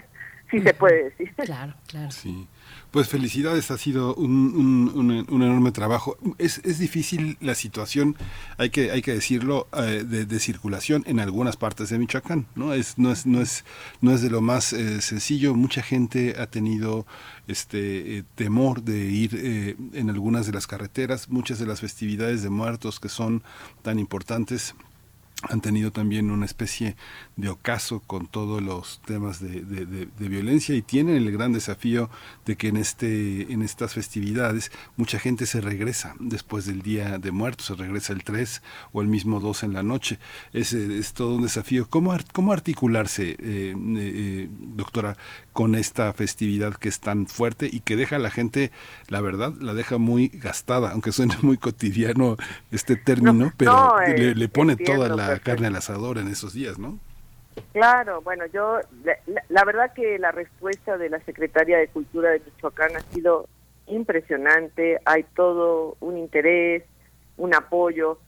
[0.51, 1.33] si se puede decir.
[1.37, 2.11] Claro, claro.
[2.11, 2.49] Sí.
[2.91, 4.91] Pues felicidades, ha sido un,
[5.29, 6.17] un, enorme trabajo.
[6.39, 8.17] Es, es, difícil la situación,
[8.59, 12.75] hay que, hay que decirlo, eh, de, circulación en algunas partes de Michoacán, ¿no?
[12.75, 13.65] Es, no, es, no, es,
[14.01, 15.55] no es de lo más eh, sencillo.
[15.55, 17.07] Mucha gente ha tenido
[17.47, 22.51] este eh, temor de ir en algunas de las carreteras, muchas de las festividades de
[22.51, 23.45] muertos que son
[23.83, 24.75] tan importantes
[25.43, 26.97] han tenido también una especie
[27.37, 32.11] de ocaso con todos los temas de, violencia y tienen el gran desafío
[32.45, 37.31] de que en este en estas festividades mucha gente se regresa después del día de
[37.31, 38.63] muertos, se regresa el 3
[38.93, 40.19] o el mismo 2 en la noche.
[40.53, 41.89] Es, es todo un desafío.
[41.89, 45.17] ¿Cómo, cómo articularse, eh, eh, doctora,
[45.53, 48.71] con esta festividad que es tan fuerte y que deja a la gente,
[49.09, 52.37] la verdad, la deja muy gastada, aunque suene muy cotidiano
[52.71, 56.99] este término, pero le, le, pone toda la carne al asador en esos días, ¿no?
[57.73, 58.81] Claro, bueno, yo,
[59.49, 63.49] la, verdad que la respuesta de la Secretaría de Cultura de Michoacán ha sido
[63.87, 66.85] impresionante, hay todo un interés,
[67.37, 68.19] un apoyo,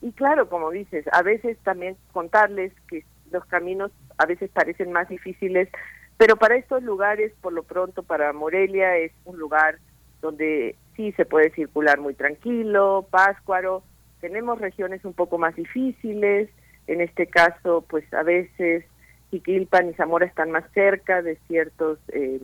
[0.00, 5.08] y claro, como dices, a veces también contarles que los caminos a veces parecen más
[5.08, 5.68] difíciles,
[6.16, 9.78] pero para estos lugares, por lo pronto, para Morelia es un lugar
[10.20, 13.82] donde sí se puede circular muy tranquilo, Páscuaro,
[14.20, 16.48] tenemos regiones un poco más difíciles,
[16.86, 18.84] en este caso, pues a veces
[19.30, 22.40] Jiquilpan y Zamora están más cerca de ciertos eh,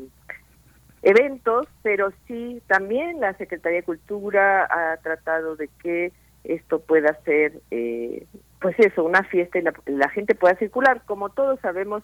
[1.03, 6.13] eventos, pero sí también la Secretaría de Cultura ha tratado de que
[6.45, 8.27] esto pueda ser, eh,
[8.61, 9.63] pues eso, una fiesta y
[9.93, 11.03] la, gente pueda circular.
[11.07, 12.03] Como todos sabemos,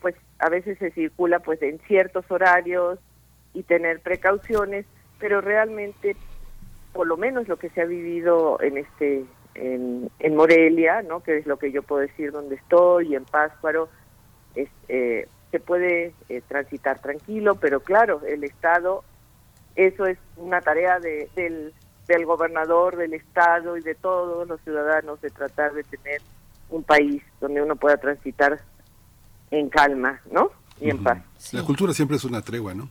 [0.00, 2.98] pues a veces se circula pues en ciertos horarios
[3.54, 4.86] y tener precauciones,
[5.18, 6.16] pero realmente,
[6.96, 9.24] por lo menos lo que se ha vivido en este
[9.54, 11.22] en, Morelia, ¿no?
[11.22, 13.88] que es lo que yo puedo decir donde estoy, y en Páscuaro,
[14.54, 19.04] es, eh, se puede eh, transitar tranquilo, pero claro, el Estado,
[19.74, 21.72] eso es una tarea de, del,
[22.06, 26.20] del gobernador, del Estado y de todos los ciudadanos de tratar de tener
[26.68, 28.60] un país donde uno pueda transitar
[29.50, 30.50] en calma, ¿no?
[30.80, 31.18] Y en paz.
[31.52, 32.90] La cultura siempre es una tregua, ¿no?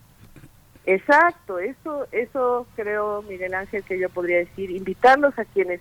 [0.86, 5.80] Exacto, eso, eso creo, Miguel Ángel, que yo podría decir, invitarlos a quienes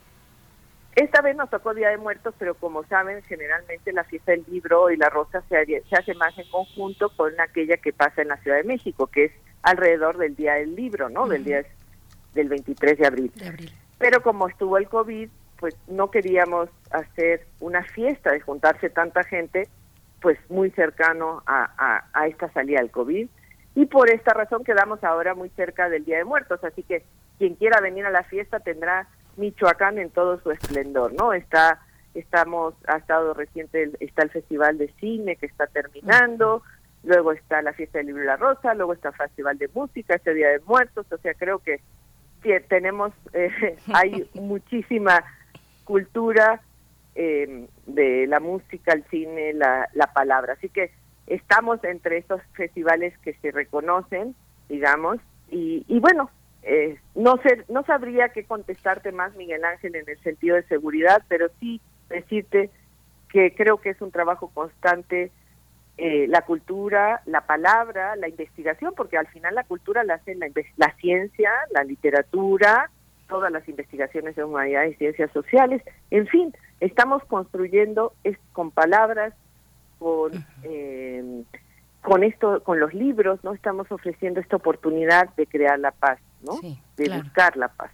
[0.96, 4.90] esta vez nos tocó Día de Muertos, pero como saben, generalmente la fiesta del libro
[4.90, 8.38] y la rosa se, se hace más en conjunto con aquella que pasa en la
[8.38, 9.32] Ciudad de México, que es
[9.62, 11.28] alrededor del Día del Libro, ¿no?
[11.28, 11.66] Del día
[12.34, 13.32] del 23 de abril.
[13.98, 15.30] Pero como estuvo el COVID,
[15.60, 19.68] pues no queríamos hacer una fiesta de juntarse tanta gente,
[20.22, 23.28] pues muy cercano a, a, esta salida del COVID.
[23.76, 27.04] Y por esta razón quedamos ahora muy cerca del Día de Muertos, así que
[27.38, 31.34] quien quiera venir a la fiesta tendrá Michoacán en todo su esplendor, ¿no?
[31.34, 31.82] Está
[32.14, 36.64] estamos ha estado reciente está el Festival de Cine que está terminando,
[37.04, 40.16] luego está la Fiesta del Libro y la Rosa, luego está el Festival de Música,
[40.16, 41.82] este Día de Muertos, o sea, creo que
[42.70, 45.24] tenemos eh, hay muchísima
[45.84, 46.62] cultura
[47.16, 50.54] eh, de la música, el cine, la, la palabra.
[50.54, 50.92] Así que
[51.28, 54.36] estamos entre esos festivales que se reconocen,
[54.70, 55.18] digamos,
[55.50, 56.30] y, y bueno,
[56.64, 61.24] eh, no sé, no sabría qué contestarte más, Miguel Ángel, en el sentido de seguridad,
[61.28, 62.70] pero sí decirte
[63.30, 65.32] que creo que es un trabajo constante
[65.98, 70.48] eh, la cultura, la palabra, la investigación, porque al final la cultura la hacen la,
[70.78, 72.90] la ciencia, la literatura,
[73.28, 79.34] todas las investigaciones de humanidades y ciencias sociales, en fin, estamos construyendo es, con palabras,
[80.06, 81.44] con eh,
[82.02, 86.60] con esto, con los libros, no estamos ofreciendo esta oportunidad de crear la paz, ¿no?
[86.62, 87.90] de buscar la paz.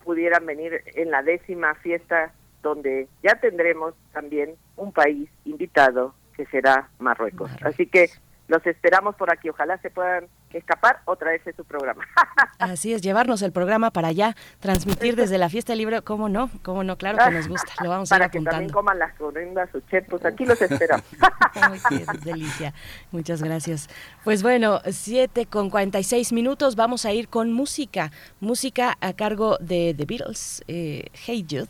[0.04, 6.88] pudieran venir en la décima fiesta donde ya tendremos también un país invitado que será
[6.98, 7.50] Marruecos.
[7.62, 8.10] Así que
[8.48, 9.48] los esperamos por aquí.
[9.48, 12.04] Ojalá se puedan escapar o traerse su programa.
[12.58, 16.50] Así es, llevarnos el programa para allá, transmitir desde la fiesta libre, ¿cómo no?
[16.62, 16.96] ¿Cómo no?
[16.96, 19.80] Claro que nos gusta, lo vamos a ir Para que también coman las correndas o
[19.80, 21.04] chetos, aquí los esperamos.
[21.88, 22.72] qué delicia,
[23.10, 23.88] muchas gracias.
[24.24, 29.94] Pues bueno, 7 con 46 minutos, vamos a ir con música, música a cargo de
[29.96, 31.68] The Beatles, eh, Hey Jude.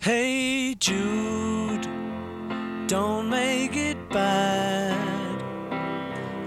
[0.00, 1.86] Hey Jude,
[2.88, 5.21] don't make it bad.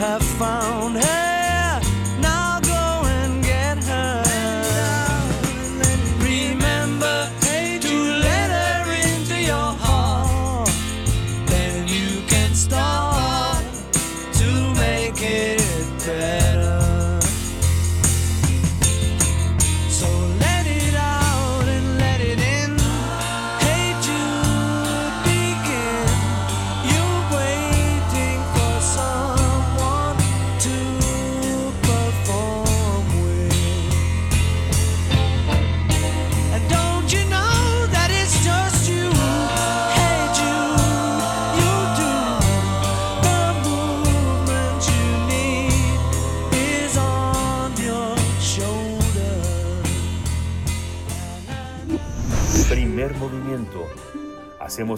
[0.00, 1.23] have found her.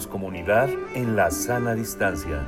[0.05, 2.45] Comunidad en la sana distancia.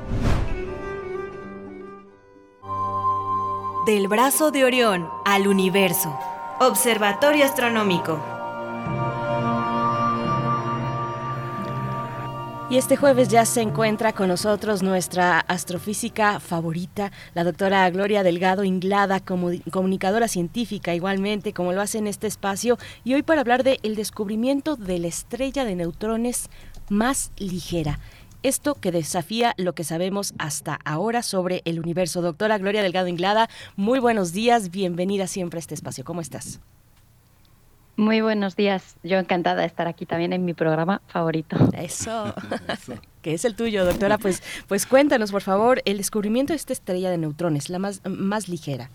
[3.88, 6.16] Del brazo de Orión al universo.
[6.60, 8.20] Observatorio Astronómico.
[12.70, 18.64] Y este jueves ya se encuentra con nosotros nuestra astrofísica favorita, la doctora Gloria Delgado
[18.64, 23.64] Inglada, como comunicadora científica igualmente, como lo hace en este espacio, y hoy para hablar
[23.64, 26.52] de el descubrimiento de la estrella de neutrones
[26.90, 28.00] más ligera.
[28.42, 32.22] Esto que desafía lo que sabemos hasta ahora sobre el universo.
[32.22, 36.06] Doctora Gloria Delgado Inglada, muy buenos días, bienvenida siempre a este espacio.
[36.06, 36.62] ¿Cómo estás?
[37.98, 38.96] Muy buenos días.
[39.04, 41.58] Yo encantada de estar aquí también en mi programa favorito.
[41.74, 42.34] Eso.
[43.22, 44.18] que es el tuyo, doctora.
[44.18, 48.48] Pues, pues cuéntanos, por favor, el descubrimiento de esta estrella de neutrones, la más, más
[48.48, 48.90] ligera.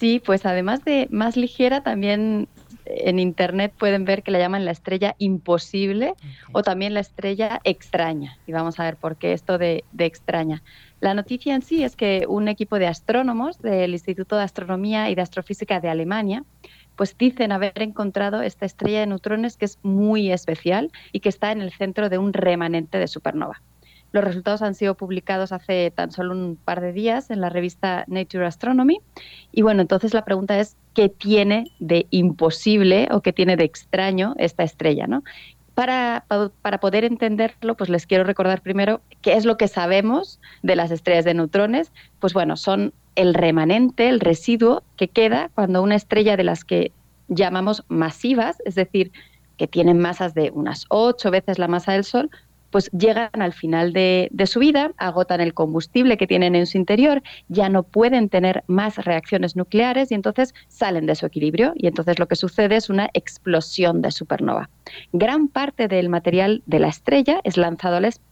[0.00, 2.48] Sí, pues además de más ligera, también
[2.96, 6.14] en internet pueden ver que la llaman la estrella imposible
[6.52, 8.38] o también la estrella extraña.
[8.46, 10.62] Y vamos a ver por qué esto de, de extraña.
[11.00, 15.14] La noticia en sí es que un equipo de astrónomos del Instituto de Astronomía y
[15.14, 16.44] de Astrofísica de Alemania
[16.96, 21.50] pues dicen haber encontrado esta estrella de neutrones que es muy especial y que está
[21.50, 23.62] en el centro de un remanente de supernova.
[24.12, 28.04] Los resultados han sido publicados hace tan solo un par de días en la revista
[28.08, 29.00] Nature Astronomy.
[29.52, 34.34] Y bueno, entonces la pregunta es, ¿qué tiene de imposible o qué tiene de extraño
[34.38, 35.06] esta estrella?
[35.06, 35.22] ¿no?
[35.74, 36.24] Para,
[36.60, 40.90] para, poder entenderlo, pues les quiero recordar primero qué es lo que sabemos de las
[40.90, 41.92] estrellas de neutrones.
[42.18, 46.92] Pues bueno, son el remanente, el residuo que queda cuando una estrella de las que
[47.28, 49.12] llamamos masivas, es decir,
[49.56, 52.30] que tienen masas de unas ocho veces la masa del Sol,
[52.70, 57.22] pues llegan al final de, su vida, agotan el combustible que tienen en su interior,
[57.48, 62.18] ya no pueden tener más reacciones nucleares y entonces salen de su equilibrio y entonces
[62.18, 64.70] lo que sucede es una explosión de supernova.
[65.12, 68.30] Gran parte del material de la estrella es lanzado al espacio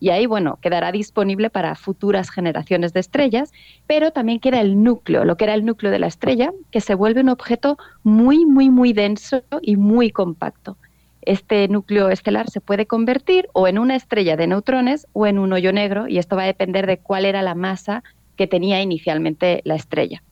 [0.00, 3.52] y ahí, bueno, quedará disponible para futuras generaciones de estrellas,
[3.86, 6.94] pero también queda el núcleo, lo que era el núcleo de la estrella, que se
[6.94, 10.78] vuelve un objeto muy, muy, muy denso y muy compacto.
[11.26, 15.52] Este núcleo estelar se puede convertir o en una estrella de neutrones o en un
[15.52, 18.04] hoyo negro y esto va a depender de cuál era la masa
[18.36, 20.22] que tenía inicialmente la estrella.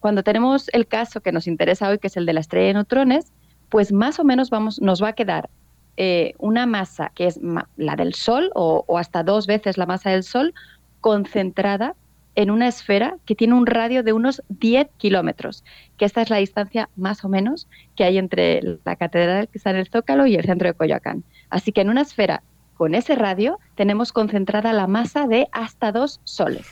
[0.00, 2.74] Cuando tenemos el caso que nos interesa hoy, que es el de la estrella de
[2.74, 3.32] neutrones,
[3.68, 5.50] pues más o menos vamos, nos va a quedar
[5.98, 7.38] eh, una masa que es
[7.76, 10.54] la del Sol o, hasta dos veces la masa del Sol
[11.00, 11.94] concentrada
[12.38, 15.64] en una esfera que tiene un radio de unos 10 kilómetros,
[15.96, 17.66] que esta es la distancia más o menos
[17.96, 21.24] que hay entre la catedral que está en el Zócalo y el centro de Coyoacán.
[21.50, 22.44] Así que en una esfera
[22.76, 26.68] con ese radio tenemos concentrada la masa de hasta dos soles.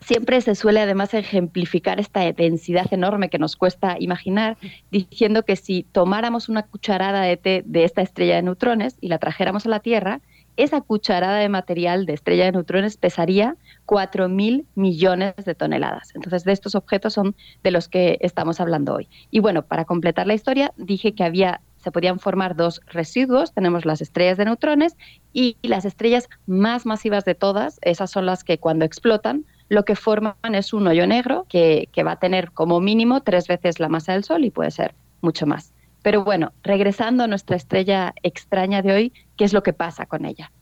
[0.00, 4.56] Siempre se suele además ejemplificar esta densidad enorme que nos cuesta imaginar,
[4.90, 9.18] diciendo que si tomáramos una cucharada de té de esta estrella de neutrones y la
[9.18, 10.22] trajéramos a la Tierra,
[10.56, 16.14] esa cucharada de material de estrella de neutrones pesaría 4.000 millones de toneladas.
[16.14, 19.08] Entonces, de estos objetos son de los que estamos hablando hoy.
[19.30, 23.52] Y bueno, para completar la historia, dije que había se podían formar dos residuos.
[23.52, 24.96] Tenemos las estrellas de neutrones
[25.34, 29.94] y las estrellas más masivas de todas, esas son las que cuando explotan lo que
[29.96, 34.12] forman es un hoyo negro que, va a tener como mínimo tres veces la masa
[34.12, 35.73] del Sol y puede ser mucho más.
[36.04, 40.26] Pero bueno, regresando a nuestra estrella extraña de hoy, ¿qué es lo que pasa con
[40.26, 40.52] ella?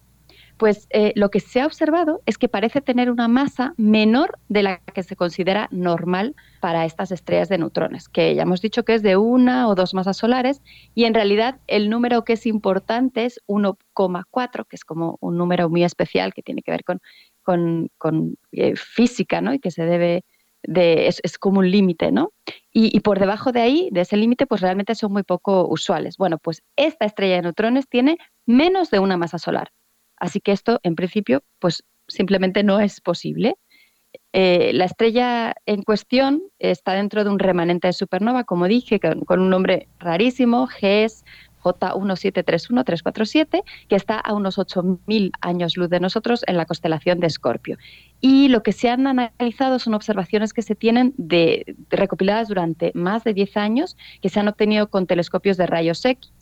[0.56, 4.62] Pues eh, lo que se ha observado es que parece tener una masa menor de
[4.62, 8.94] la que se considera normal para estas estrellas de neutrones, que ya hemos dicho que
[8.94, 10.62] es de una o dos masas solares,
[10.94, 15.68] y en realidad el número que es importante es 1,4, que es como un número
[15.68, 17.00] muy especial que tiene que ver con
[18.52, 19.52] eh, física, ¿no?
[19.54, 20.24] Y que se debe
[20.62, 22.32] es, como un límite, ¿no?
[22.72, 26.16] Y, por debajo de ahí, de ese límite, pues realmente son muy poco usuales.
[26.16, 29.72] Bueno, pues esta estrella de neutrones tiene menos de una masa solar.
[30.16, 33.56] Así que esto, en principio, pues simplemente no es posible.
[34.32, 39.40] Eh, la estrella en cuestión está dentro de un remanente de supernova, como dije, con,
[39.40, 41.24] un nombre rarísimo, GES
[41.62, 47.78] J1731347, que está a unos 8.000 años luz de nosotros en la constelación de Escorpio.
[48.20, 53.24] Y lo que se han analizado son observaciones que se tienen de, recopiladas durante más
[53.24, 56.32] de 10 años, que se han obtenido con telescopios de rayos X,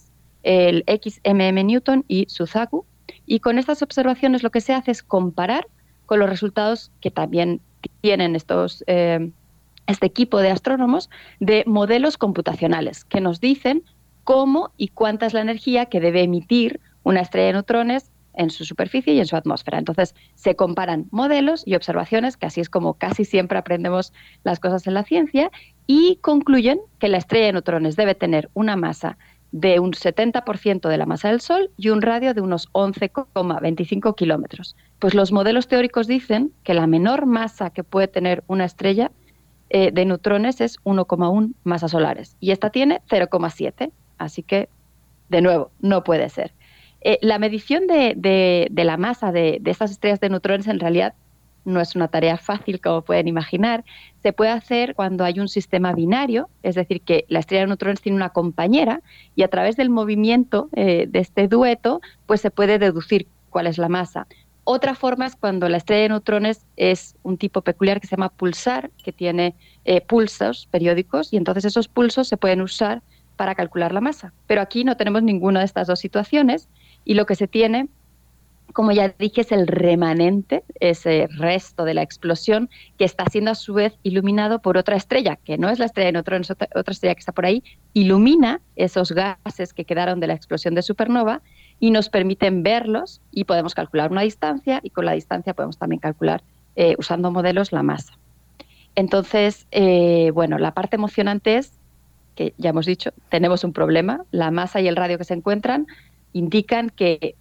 [0.42, 2.86] el XMM Newton y Suzaku.
[3.26, 5.66] Y con estas observaciones lo que se hace es comparar
[6.06, 7.60] con los resultados que también
[8.00, 9.30] tienen estos, eh,
[9.86, 13.84] este equipo de astrónomos de modelos computacionales que nos dicen
[14.24, 18.64] cómo y cuánta es la energía que debe emitir una estrella de neutrones en su
[18.64, 19.78] superficie y en su atmósfera.
[19.78, 24.12] Entonces, se comparan modelos y observaciones, que así es como casi siempre aprendemos
[24.44, 25.50] las cosas en la ciencia,
[25.86, 29.18] y concluyen que la estrella de neutrones debe tener una masa
[29.52, 34.76] de un 70% de la masa del Sol y un radio de unos 11,25 kilómetros.
[35.00, 39.10] Pues los modelos teóricos dicen que la menor masa que puede tener una estrella
[39.70, 43.90] eh, de neutrones es 1,1 masas solares y esta tiene 0,7,
[44.20, 44.68] así que,
[45.28, 46.52] de nuevo, no puede ser.
[47.02, 51.14] Eh, la medición de, la masa de, de estas estrellas de neutrones en realidad
[51.64, 53.84] no es una tarea fácil, como pueden imaginar.
[54.22, 58.00] Se puede hacer cuando hay un sistema binario, es decir, que la estrella de neutrones
[58.00, 59.02] tiene una compañera
[59.34, 63.78] y a través del movimiento eh, de este dueto, pues se puede deducir cuál es
[63.78, 64.26] la masa.
[64.64, 68.28] Otra forma es cuando la estrella de neutrones es un tipo peculiar que se llama
[68.28, 69.54] pulsar, que tiene
[69.84, 73.02] eh, pulsos periódicos y entonces esos pulsos se pueden usar
[73.40, 74.34] para calcular la masa.
[74.46, 76.68] Pero aquí no tenemos ninguna de estas dos situaciones
[77.06, 77.88] y lo que se tiene
[78.74, 82.68] como ya dije, es el remanente, ese resto de la explosión
[82.98, 86.08] que está siendo a su vez iluminado por otra estrella, que no es la estrella
[86.08, 87.64] de neutrones, otra, otra estrella que está por ahí,
[87.94, 91.40] ilumina esos gases que quedaron de la explosión de supernova
[91.80, 95.98] y nos permiten verlos y podemos calcular una distancia y con la distancia podemos también
[95.98, 96.44] calcular,
[96.76, 98.12] eh, usando modelos, la masa.
[98.94, 101.79] Entonces, eh, bueno, la parte emocionante es
[102.40, 105.86] que ya hemos dicho, tenemos un problema, la masa y el radio que se encuentran
[106.32, 107.34] indican que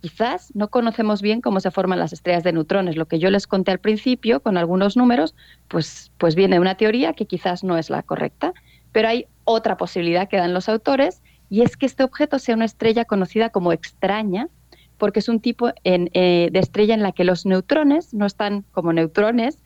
[0.00, 2.96] quizás no conocemos bien cómo se forman las estrellas de neutrones.
[2.96, 5.34] Lo que yo les conté al principio con algunos números,
[5.68, 8.54] pues, pues viene una teoría que quizás no es la correcta,
[8.92, 11.20] pero hay otra posibilidad que dan los autores
[11.50, 14.48] y es que este objeto sea una estrella conocida como extraña,
[14.96, 18.94] porque es un tipo eh, de estrella en la que los neutrones no están como
[18.94, 19.58] neutrones,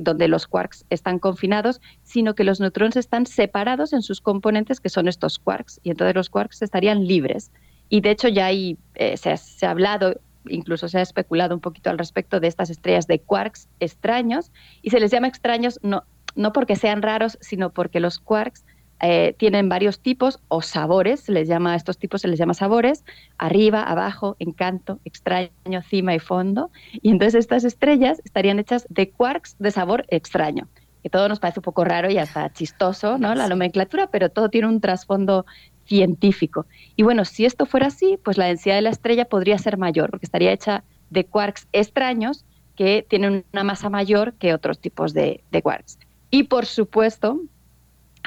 [0.00, 4.88] donde los quarks están confinados, sino que los neutrones están separados en sus componentes, que
[4.88, 7.50] son estos quarks, y entonces los quarks estarían libres.
[7.88, 8.76] Y de hecho ya eh,
[9.16, 13.20] se, ha, hablado, incluso se ha especulado un poquito al respecto de estas estrellas de
[13.20, 18.18] quarks extraños, y se les llama extraños no, no porque sean raros, sino porque los
[18.18, 18.64] quarks
[19.00, 22.54] eh, tienen varios tipos o sabores, se les llama a estos tipos se les llama
[22.54, 23.04] sabores,
[23.38, 26.70] arriba, abajo, encanto, extraño, cima y fondo.
[26.92, 30.68] Y entonces estas estrellas estarían hechas de quarks de sabor extraño,
[31.02, 33.34] que todo nos parece un poco raro y hasta chistoso, ¿no?
[33.34, 35.44] La nomenclatura, pero todo tiene un trasfondo
[35.86, 36.66] científico.
[36.96, 40.10] Y bueno, si esto fuera así, pues la densidad de la estrella podría ser mayor,
[40.10, 42.44] porque estaría hecha de quarks extraños
[42.74, 45.98] que tienen una masa mayor que otros tipos de, quarks.
[46.30, 47.40] Y por supuesto,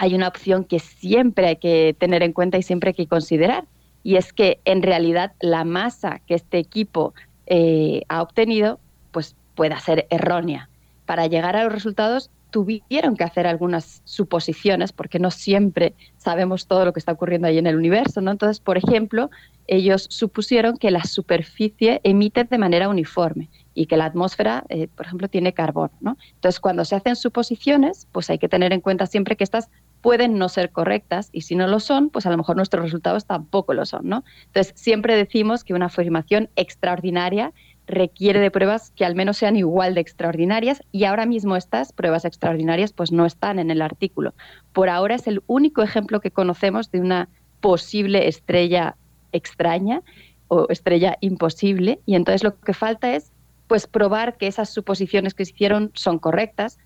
[0.01, 3.65] hay una opción que siempre hay que tener en cuenta y siempre hay que considerar,
[4.01, 7.13] y es que en realidad la masa que este equipo
[7.47, 8.79] eh, ha obtenido,
[9.11, 10.69] pues pueda ser errónea.
[11.05, 16.85] Para llegar a los resultados tuvieron que hacer algunas suposiciones porque no siempre sabemos todo
[16.85, 18.31] lo que está ocurriendo ahí en el universo, ¿no?
[18.31, 19.29] Entonces, por ejemplo,
[19.67, 25.05] ellos supusieron que la superficie emite de manera uniforme y que la atmósfera, eh, por
[25.05, 26.17] ejemplo, tiene carbón, ¿no?
[26.35, 29.69] Entonces, cuando se hacen suposiciones, pues hay que tener en cuenta siempre que estas
[30.01, 33.25] pueden no ser correctas y si no lo son, pues a lo mejor nuestros resultados
[33.25, 34.23] tampoco lo son, ¿no?
[34.47, 37.53] Entonces, siempre decimos que una afirmación extraordinaria
[37.89, 42.23] requiere de pruebas que al menos sean igual de extraordinarias y ahora mismo estas pruebas
[42.23, 44.35] extraordinarias pues no están en el artículo.
[44.73, 47.29] Por ahora es el único ejemplo que conocemos de una
[47.61, 48.95] posible estrella
[49.31, 50.03] extraña
[50.49, 53.31] o estrella imposible y entonces lo que falta es
[53.67, 56.77] pues probar que esas suposiciones que se hicieron son correctas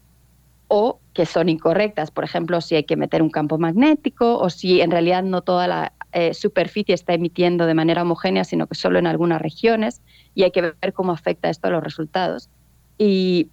[0.68, 2.11] o que son incorrectas.
[2.11, 5.68] Por ejemplo, si hay que meter un campo magnético o si en realidad no toda
[5.68, 10.01] la eh, superficie está emitiendo de manera homogénea, sino que solo en algunas regiones
[10.36, 12.49] y hay que ver cómo afecta esto a los resultados.
[12.97, 13.49] Y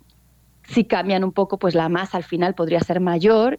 [0.68, 3.58] si cambian un poco, pues la masa al final podría ser mayor.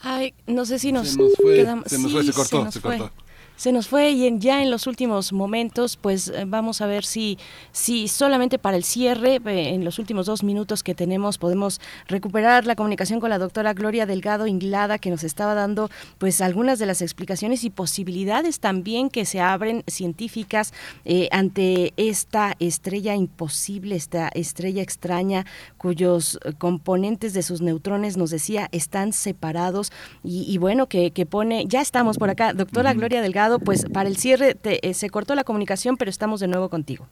[0.00, 1.84] Ay, no sé si nos, se nos fue, quedamos...
[1.86, 3.10] se, nos fue, se cortó, se cortó
[3.58, 7.04] se nos fue y en, ya en los últimos momentos, pues eh, vamos a ver
[7.04, 7.38] si,
[7.72, 12.66] si solamente para el cierre, eh, en los últimos dos minutos que tenemos, podemos recuperar
[12.66, 16.86] la comunicación con la doctora Gloria Delgado Inglada, que nos estaba dando pues algunas de
[16.86, 20.72] las explicaciones y posibilidades también que se abren científicas
[21.04, 25.46] eh, ante esta estrella imposible, esta estrella extraña,
[25.78, 29.90] cuyos componentes de sus neutrones, nos decía, están separados.
[30.22, 34.16] Y, bueno, que, que, pone, ya estamos por acá, doctora Gloria Delgado pues para el
[34.16, 37.06] cierre eh, se cortó la comunicación, pero estamos de nuevo contigo.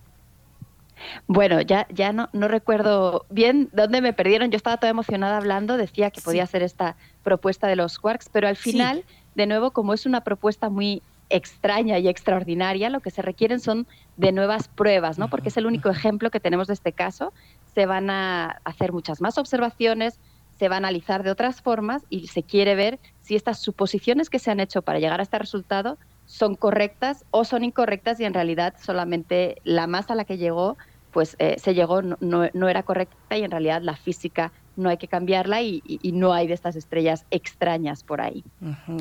[1.26, 4.50] Bueno, ya, ya no, no recuerdo bien dónde me perdieron.
[4.50, 8.48] Yo estaba toda emocionada hablando, decía que podía hacer esta propuesta de los quarks, pero
[8.48, 13.22] al final, de nuevo, como es una propuesta muy extraña y extraordinaria, lo que se
[13.22, 15.28] requieren son de nuevas pruebas, ¿no?
[15.28, 17.32] Porque es el único ejemplo que tenemos de este caso.
[17.74, 20.20] Se van a hacer muchas más observaciones,
[20.58, 24.38] se va a analizar de otras formas y se quiere ver si estas suposiciones que
[24.38, 28.34] se han hecho para llegar a este resultado son correctas o son incorrectas y en
[28.34, 30.76] realidad solamente la masa a la que llegó,
[31.10, 34.96] pues eh, se llegó no, no, era correcta y en realidad la física no hay
[34.96, 35.82] que cambiarla y,
[36.16, 38.44] no hay de estas estrellas extrañas por ahí.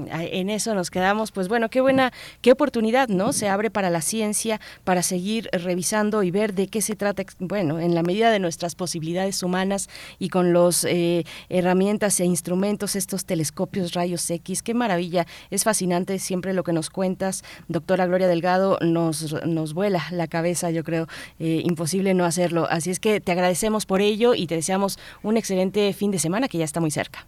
[0.10, 2.12] En eso nos quedamos, pues bueno, qué buena,
[2.42, 3.32] qué oportunidad, ¿no?
[3.32, 7.80] Se abre para la ciencia, para seguir revisando y ver de qué se trata, bueno,
[7.80, 13.26] en la medida de nuestras posibilidades humanas y con los eh, herramientas e instrumentos, estos
[13.26, 18.78] telescopios rayos X, qué maravilla, es fascinante siempre lo que nos cuentas, doctora Gloria Delgado,
[18.82, 21.08] nos, nos vuela la cabeza, yo creo,
[21.40, 25.38] eh, imposible no hacerlo, así es que te agradecemos por ello y te deseamos un
[25.38, 27.26] excelente fin de semana que ya está muy cerca.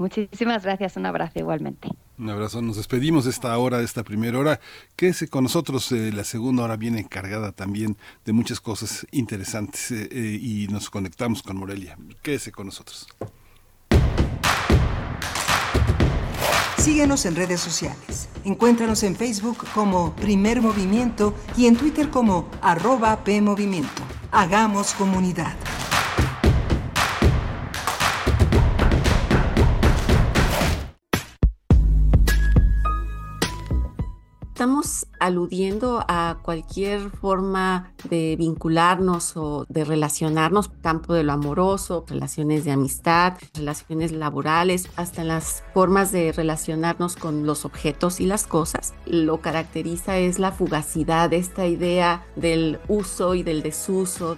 [0.00, 1.90] Muchísimas gracias, un abrazo igualmente.
[2.18, 4.60] Un abrazo, nos despedimos de esta hora, de esta primera hora.
[4.96, 10.08] Quédese con nosotros, eh, la segunda hora viene cargada también de muchas cosas interesantes eh,
[10.10, 11.98] eh, y nos conectamos con Morelia.
[12.22, 13.08] Quédese con nosotros.
[16.78, 18.30] Síguenos en redes sociales.
[18.44, 24.02] Encuéntranos en Facebook como Primer Movimiento y en Twitter como arroba PMovimiento.
[24.30, 25.54] Hagamos comunidad.
[34.60, 42.66] Estamos aludiendo a cualquier forma de vincularnos o de relacionarnos, campo de lo amoroso, relaciones
[42.66, 48.92] de amistad, relaciones laborales, hasta las formas de relacionarnos con los objetos y las cosas.
[49.06, 54.36] Lo caracteriza es la fugacidad, esta idea del uso y del desuso,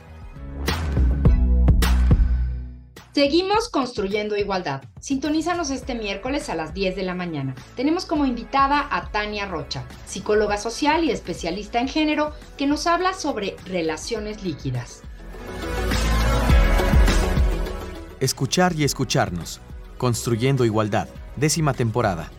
[3.14, 4.84] Seguimos construyendo igualdad.
[4.98, 7.54] Sintonízanos este miércoles a las 10 de la mañana.
[7.76, 13.12] Tenemos como invitada a Tania Rocha, psicóloga social y especialista en género, que nos habla
[13.12, 15.02] sobre relaciones líquidas.
[18.18, 19.60] Escuchar y escucharnos.
[19.98, 21.06] Construyendo igualdad.
[21.36, 22.32] Décima temporada.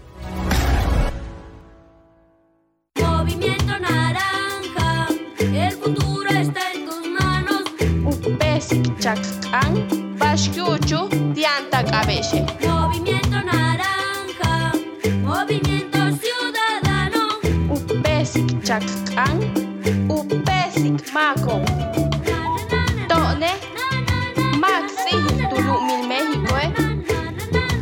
[3.00, 5.08] Movimiento naranja.
[5.40, 7.64] El futuro está en tus manos.
[10.34, 12.44] Tianta Cabelle.
[12.68, 14.72] Movimiento Naranja,
[15.22, 17.28] Movimiento Ciudadano.
[17.70, 19.40] Upesik Chacán,
[20.10, 21.62] Upesik Maco.
[23.08, 23.52] Tone,
[24.58, 25.22] Maxi,
[25.52, 26.74] Tulumil México, eh.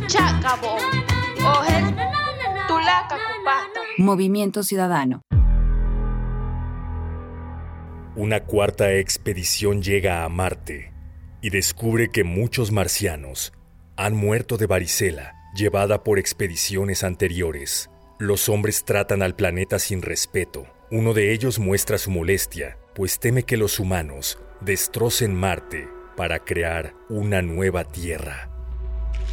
[0.06, 0.76] Chacabo,
[1.42, 1.96] Ojel,
[2.68, 3.80] Tulaca Cupato.
[3.96, 5.22] Movimiento Ciudadano.
[8.14, 10.91] Una cuarta expedición llega a Marte
[11.42, 13.52] y descubre que muchos marcianos
[13.96, 17.90] han muerto de varicela llevada por expediciones anteriores.
[18.18, 20.66] Los hombres tratan al planeta sin respeto.
[20.90, 26.94] Uno de ellos muestra su molestia, pues teme que los humanos destrocen Marte para crear
[27.08, 28.48] una nueva Tierra.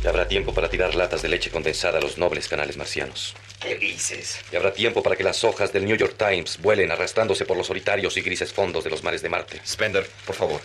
[0.04, 3.36] Y habrá tiempo para tirar latas de leche condensada a los nobles canales marcianos.
[3.62, 4.40] ¿Qué dices?
[4.52, 7.68] Y habrá tiempo para que las hojas del New York Times vuelen arrastrándose por los
[7.68, 9.62] solitarios y grises fondos de los mares de Marte.
[9.66, 10.62] Spender, por favor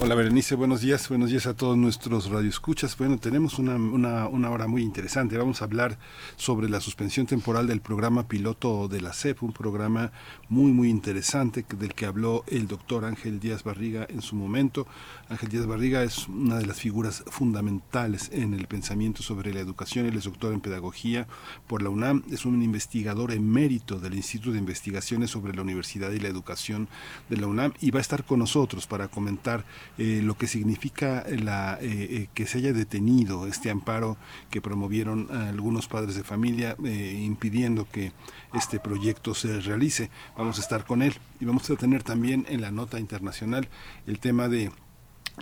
[0.00, 2.96] Hola Berenice, buenos días, buenos días a todos nuestros radioescuchas.
[2.96, 5.38] Bueno, tenemos una, una, una, hora muy interesante.
[5.38, 5.96] Vamos a hablar
[6.36, 10.10] sobre la suspensión temporal del programa piloto de la CEP, un programa
[10.48, 14.88] muy, muy interesante del que habló el doctor Ángel Díaz Barriga en su momento.
[15.28, 20.06] Ángel Díaz Barriga es una de las figuras fundamentales en el pensamiento sobre la educación.
[20.06, 21.28] Él es doctor en pedagogía
[21.68, 26.18] por la UNAM, es un investigador emérito del Instituto de Investigaciones sobre la Universidad y
[26.18, 26.88] la Educación
[27.28, 29.64] de la UNAM y va a estar con nosotros para comentar
[29.98, 34.16] eh, lo que significa la, eh, eh, que se haya detenido este amparo
[34.50, 38.12] que promovieron algunos padres de familia impidiendo que
[38.54, 40.10] este proyecto se realice.
[40.36, 43.68] Vamos a estar con él y vamos a tener también en la nota internacional
[44.06, 44.70] el tema de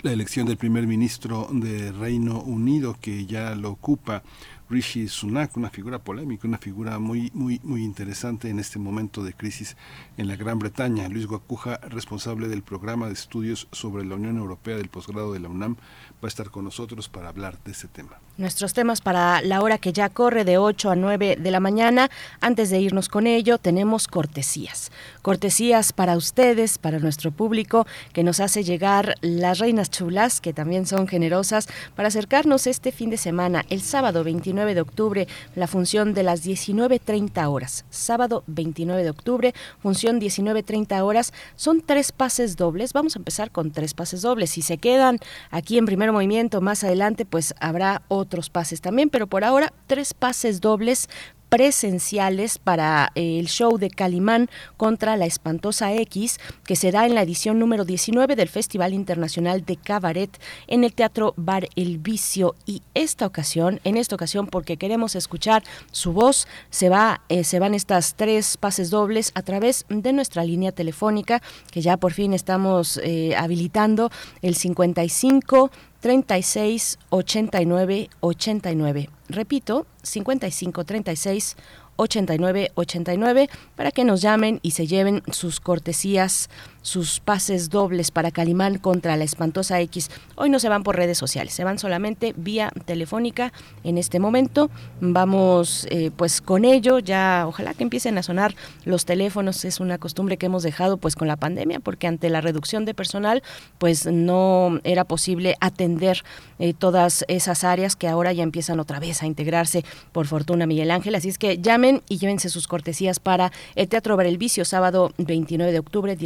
[0.02, 4.22] la elección del primer ministro de Reino Unido que ya lo ocupa
[4.70, 9.32] Rishi Sunak, una figura polémica, una figura muy, muy, muy interesante en este momento de
[9.32, 9.76] crisis
[10.16, 11.08] en la Gran Bretaña.
[11.08, 15.48] Luis Guacuja, responsable del programa de estudios sobre la Unión Europea del posgrado de la
[15.48, 15.78] UNAM, va
[16.22, 18.20] a estar con nosotros para hablar de ese tema.
[18.40, 22.10] Nuestros temas para la hora que ya corre de 8 a 9 de la mañana.
[22.40, 24.90] Antes de irnos con ello, tenemos cortesías.
[25.20, 30.86] Cortesías para ustedes, para nuestro público, que nos hace llegar las reinas chulas, que también
[30.86, 36.14] son generosas, para acercarnos este fin de semana, el sábado 29 de octubre, la función
[36.14, 37.84] de las 19.30 horas.
[37.90, 41.34] Sábado 29 de octubre, función 19.30 horas.
[41.56, 42.94] Son tres pases dobles.
[42.94, 44.48] Vamos a empezar con tres pases dobles.
[44.48, 45.18] Si se quedan
[45.50, 48.00] aquí en primer movimiento más adelante, pues habrá
[48.30, 51.08] otros pases también, pero por ahora tres pases dobles
[51.50, 57.14] presenciales para eh, el show de Calimán contra la espantosa X, que se da en
[57.14, 60.30] la edición número 19 del Festival Internacional de Cabaret
[60.68, 62.54] en el Teatro Bar El Vicio.
[62.64, 67.58] Y esta ocasión, en esta ocasión, porque queremos escuchar su voz, se, va, eh, se
[67.58, 71.42] van estas tres pases dobles a través de nuestra línea telefónica,
[71.72, 75.70] que ya por fin estamos eh, habilitando el 55
[76.00, 79.19] 36 89 89.
[79.30, 81.56] Repito, 55 36
[81.96, 86.48] 89 89 para que nos llamen y se lleven sus cortesías
[86.82, 90.10] sus pases dobles para Calimán contra la espantosa X.
[90.36, 93.52] Hoy no se van por redes sociales, se van solamente vía telefónica
[93.84, 94.70] en este momento.
[95.00, 98.54] Vamos eh, pues con ello, ya ojalá que empiecen a sonar
[98.84, 102.40] los teléfonos, es una costumbre que hemos dejado pues con la pandemia, porque ante la
[102.40, 103.42] reducción de personal
[103.78, 106.22] pues no era posible atender
[106.58, 110.90] eh, todas esas áreas que ahora ya empiezan otra vez a integrarse por fortuna Miguel
[110.90, 111.14] Ángel.
[111.14, 115.12] Así es que llamen y llévense sus cortesías para el Teatro Ver el Vicio, sábado
[115.18, 116.16] 29 de octubre,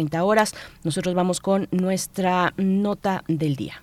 [0.00, 0.54] 19 horas.
[0.84, 3.82] Nosotros vamos con nuestra nota del día.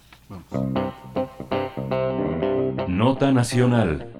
[2.88, 4.13] Nota nacional.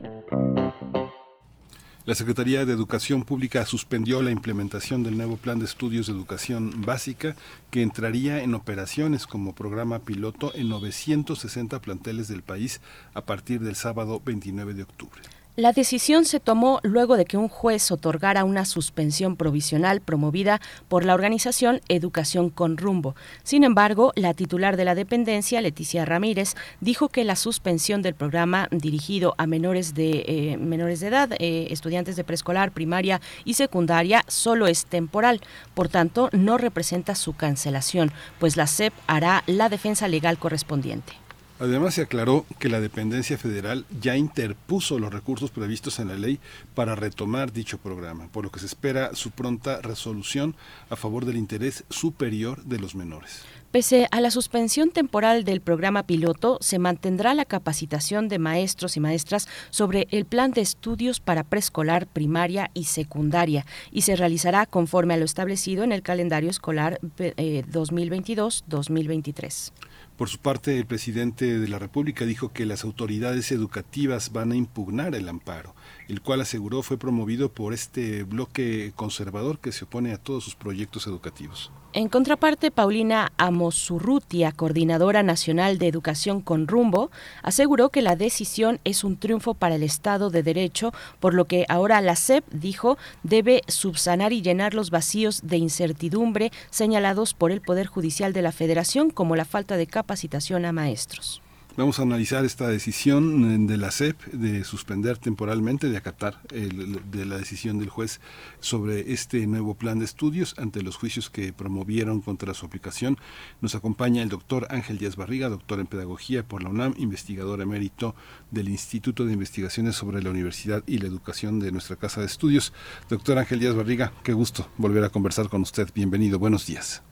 [2.06, 6.86] La Secretaría de Educación Pública suspendió la implementación del nuevo Plan de Estudios de Educación
[6.86, 7.36] Básica
[7.70, 12.80] que entraría en operaciones como programa piloto en 960 planteles del país
[13.14, 15.22] a partir del sábado 29 de octubre.
[15.60, 21.04] La decisión se tomó luego de que un juez otorgara una suspensión provisional promovida por
[21.04, 23.16] la organización Educación con Rumbo.
[23.42, 28.68] Sin embargo, la titular de la dependencia, Leticia Ramírez, dijo que la suspensión del programa
[28.70, 34.24] dirigido a menores de, eh, menores de edad, eh, estudiantes de preescolar, primaria y secundaria,
[34.28, 35.42] solo es temporal.
[35.74, 41.14] Por tanto, no representa su cancelación, pues la SEP hará la defensa legal correspondiente.
[41.60, 46.40] Además, se aclaró que la dependencia federal ya interpuso los recursos previstos en la ley
[46.76, 50.56] para retomar dicho programa, por lo que se espera su pronta resolución
[50.92, 53.44] a favor del interés superior de los menores.
[53.72, 59.00] Pese a la suspensión temporal del programa piloto, se mantendrá la capacitación de maestros y
[59.00, 65.16] maestras sobre el plan de estudios para preescolar, primaria y secundaria y se realizará conforme
[65.16, 69.72] a lo establecido en el calendario escolar eh, 2022-2023.
[70.18, 74.56] Por su parte, el presidente de la República dijo que las autoridades educativas van a
[74.56, 75.76] impugnar el amparo,
[76.08, 80.56] el cual aseguró fue promovido por este bloque conservador que se opone a todos sus
[80.56, 81.72] proyectos educativos.
[81.98, 87.10] En contraparte, Paulina Amosurrutia, coordinadora nacional de educación con rumbo,
[87.42, 91.66] aseguró que la decisión es un triunfo para el Estado de Derecho, por lo que
[91.70, 97.62] ahora la SEP, dijo, debe subsanar y llenar los vacíos de incertidumbre señalados por el
[97.62, 101.42] Poder Judicial de la Federación, como la falta de capacitación a maestros.
[101.78, 107.00] Vamos a analizar esta decisión eh, de la SEP de suspender temporalmente, de acatar el-
[107.12, 108.20] de la decisión del juez
[108.60, 113.20] sobre este nuevo plan de estudios ante los juicios que promovieron contra su aplicación.
[113.62, 118.16] Nos acompaña el doctor Ángel Díaz Barriga, doctor en Pedagogía por la UNAM, investigador emérito
[118.50, 122.74] del Instituto de Investigaciones sobre la Universidad y la Educación de nuestra Casa de Estudios.
[123.08, 125.88] Doctor Ángel Díaz Barriga, qué gusto volver a conversar con usted.
[125.94, 127.04] Bienvenido, buenos días.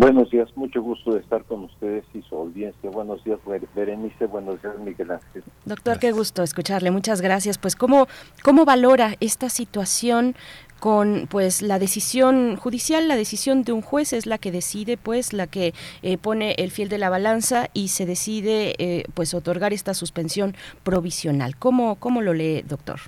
[0.00, 2.88] Buenos días, mucho gusto de estar con ustedes y su audiencia.
[2.88, 4.24] Buenos días, Ber- Berenice.
[4.24, 5.44] Buenos días, Miguel Ángel.
[5.66, 6.90] Doctor, qué gusto escucharle.
[6.90, 7.58] Muchas gracias.
[7.58, 8.06] Pues, ¿cómo,
[8.42, 10.36] cómo valora esta situación
[10.78, 15.34] con pues la decisión judicial, la decisión de un juez es la que decide, pues
[15.34, 19.74] la que eh, pone el fiel de la balanza y se decide eh, pues otorgar
[19.74, 21.56] esta suspensión provisional.
[21.58, 23.00] ¿Cómo, cómo lo lee, doctor?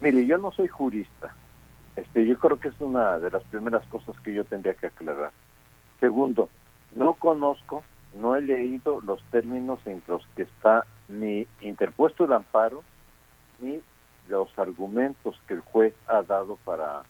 [0.00, 1.32] Mire, yo no soy jurista.
[1.94, 5.30] Este, yo creo que es una de las primeras cosas que yo tendría que aclarar.
[6.00, 6.48] Segundo,
[6.94, 7.84] no conozco,
[8.14, 12.82] no he leído los términos en los que está ni interpuesto el amparo,
[13.60, 13.80] ni
[14.28, 17.02] los argumentos que el juez ha dado para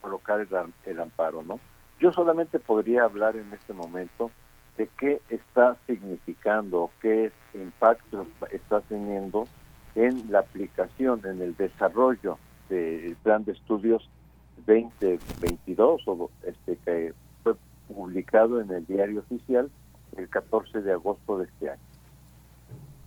[0.00, 0.48] colocar el,
[0.84, 1.60] el amparo, ¿no?
[2.00, 4.30] Yo solamente podría hablar en este momento
[4.76, 9.46] de qué está significando, qué impacto está teniendo
[9.94, 14.08] en la aplicación, en el desarrollo del plan de estudios
[14.66, 17.14] 2022, o este que
[17.94, 19.70] publicado en el diario oficial
[20.16, 21.93] el 14 de agosto de este año.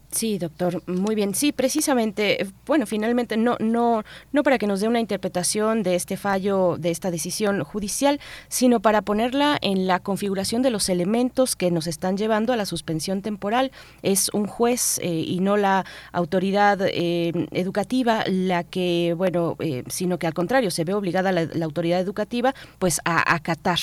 [0.10, 1.36] Sí, doctor, muy bien.
[1.36, 5.96] Sí, precisamente, eh, bueno, finalmente no no no para que nos dé una interpretación de
[5.96, 11.58] este fallo, de esta decisión judicial, sino para ponerla en la configuración de los elementos
[11.58, 13.72] que nos están llevando a la suspensión temporal.
[14.02, 20.18] Es un juez eh, y no la autoridad eh, educativa la que, bueno, eh, sino
[20.20, 23.80] que al contrario se ve obligada la, la autoridad educativa, pues a acatar.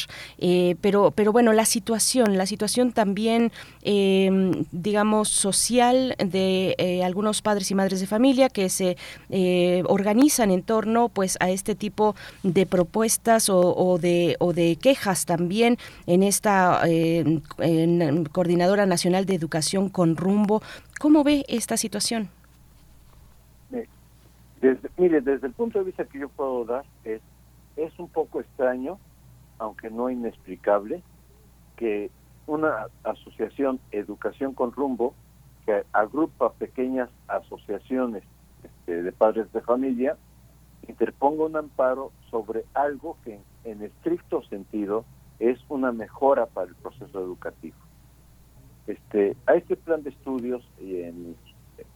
[0.81, 3.53] Pero pero bueno, la situación, la situación también,
[3.83, 4.31] eh,
[4.73, 8.97] digamos, social de eh, algunos padres y madres de familia que se
[9.31, 14.77] eh, organizan en torno pues a este tipo de propuestas o, o de o de
[14.77, 17.41] quejas también en esta eh,
[18.33, 20.63] coordinadora nacional de educación con rumbo.
[21.01, 22.29] Cómo ve esta situación
[24.61, 27.21] Desde, mire, desde el punto de vista que yo puedo dar, es,
[27.77, 28.99] es un poco extraño,
[29.59, 31.03] aunque no inexplicable,
[31.77, 32.11] que
[32.47, 35.15] una asociación Educación con Rumbo,
[35.67, 38.23] que agrupa pequeñas asociaciones
[38.63, 40.17] este, de padres de familia,
[40.89, 45.05] interponga un amparo sobre algo que en estricto sentido
[45.39, 47.77] es una mejora para el proceso educativo.
[48.87, 50.63] Este, a este plan de estudios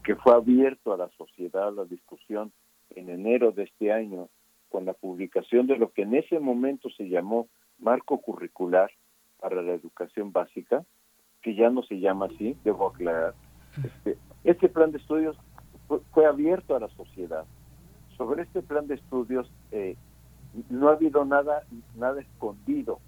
[0.03, 2.51] que fue abierto a la sociedad, a la discusión
[2.91, 4.29] en enero de este año,
[4.71, 7.49] con la publicación de lo que en ese momento se llamó
[7.79, 8.91] marco curricular
[9.39, 10.85] para la educación básica,
[11.43, 13.35] que ya no se llama así, debo aclarar.
[13.85, 15.37] Este, este plan de estudios
[16.13, 17.45] fue, abierto a la sociedad.
[18.17, 19.97] Sobre este plan de estudios eh,
[20.71, 21.63] no ha habido nada,
[21.97, 22.99] nada escondido.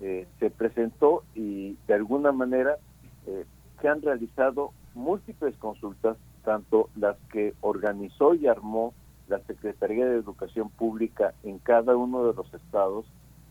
[0.00, 2.78] Eh, se presentó y de alguna manera
[3.26, 3.44] eh,
[3.80, 8.94] se han realizado múltiples consultas, tanto las que organizó y armó
[9.28, 13.06] la Secretaría de Educación Pública en cada uno de los estados,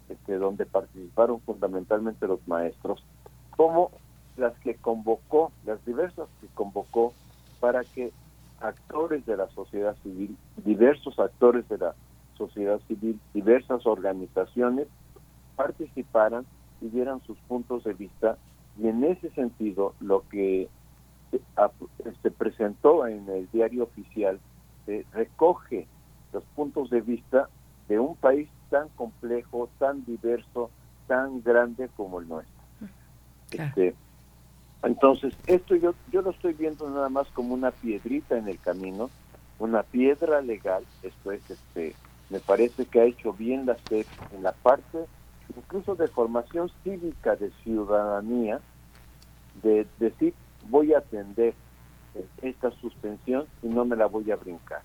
[0.10, 3.03] este, donde participaron fundamentalmente los maestros,
[3.56, 3.91] como
[4.40, 7.14] las que convocó, las diversas que convocó
[7.60, 8.11] para que
[8.61, 11.95] actores de la sociedad civil, diversos actores de la
[12.38, 14.88] sociedad civil, diversas organizaciones
[15.56, 16.45] participaran
[16.82, 18.38] y dieran sus puntos de vista
[18.82, 20.70] y en ese sentido lo que
[21.32, 21.74] se, ap-
[22.22, 24.40] se presentó en el diario oficial
[24.88, 25.88] eh, recoge
[26.32, 27.49] los puntos de vista
[27.88, 30.70] de un país tan complejo, tan diverso,
[31.07, 32.53] tan grande como el nuestro.
[33.52, 33.95] Este,
[34.84, 39.10] entonces, esto yo, yo lo estoy viendo nada más como una piedrita en el camino,
[39.60, 41.96] una piedra legal, esto es, este,
[42.30, 45.00] me parece que ha hecho bien la SEP en la parte
[45.56, 48.60] incluso de formación cívica de ciudadanía,
[49.62, 50.34] de decir,
[50.70, 51.54] voy a atender
[52.42, 54.82] esta suspensión y no me la voy a brincar.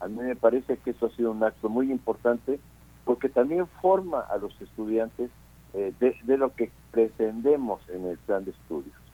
[0.00, 2.60] A mí me parece que eso ha sido un acto muy importante
[3.04, 5.30] porque también forma a los estudiantes
[5.74, 9.05] eh, de, de lo que pretendemos en el plan de estudios.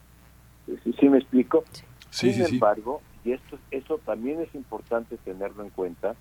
[0.66, 1.64] ¿Sí, sí me explico?
[2.10, 2.54] Sí, Sin sí, sí.
[2.54, 6.14] embargo, y esto eso también es importante tenerlo en cuenta,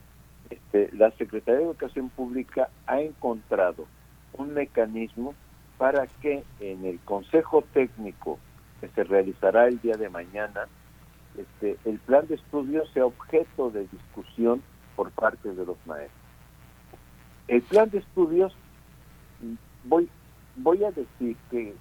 [0.49, 3.85] este, la Secretaría de Educación Pública ha encontrado
[4.33, 5.33] un mecanismo
[5.77, 8.39] para que en el consejo técnico
[8.79, 10.67] que se realizará el día de mañana,
[11.37, 14.61] este, el plan de estudios sea objeto de discusión
[14.95, 16.19] por parte de los maestros.
[17.47, 18.53] El plan de estudios,
[19.85, 20.09] voy,
[20.57, 21.73] voy a decir que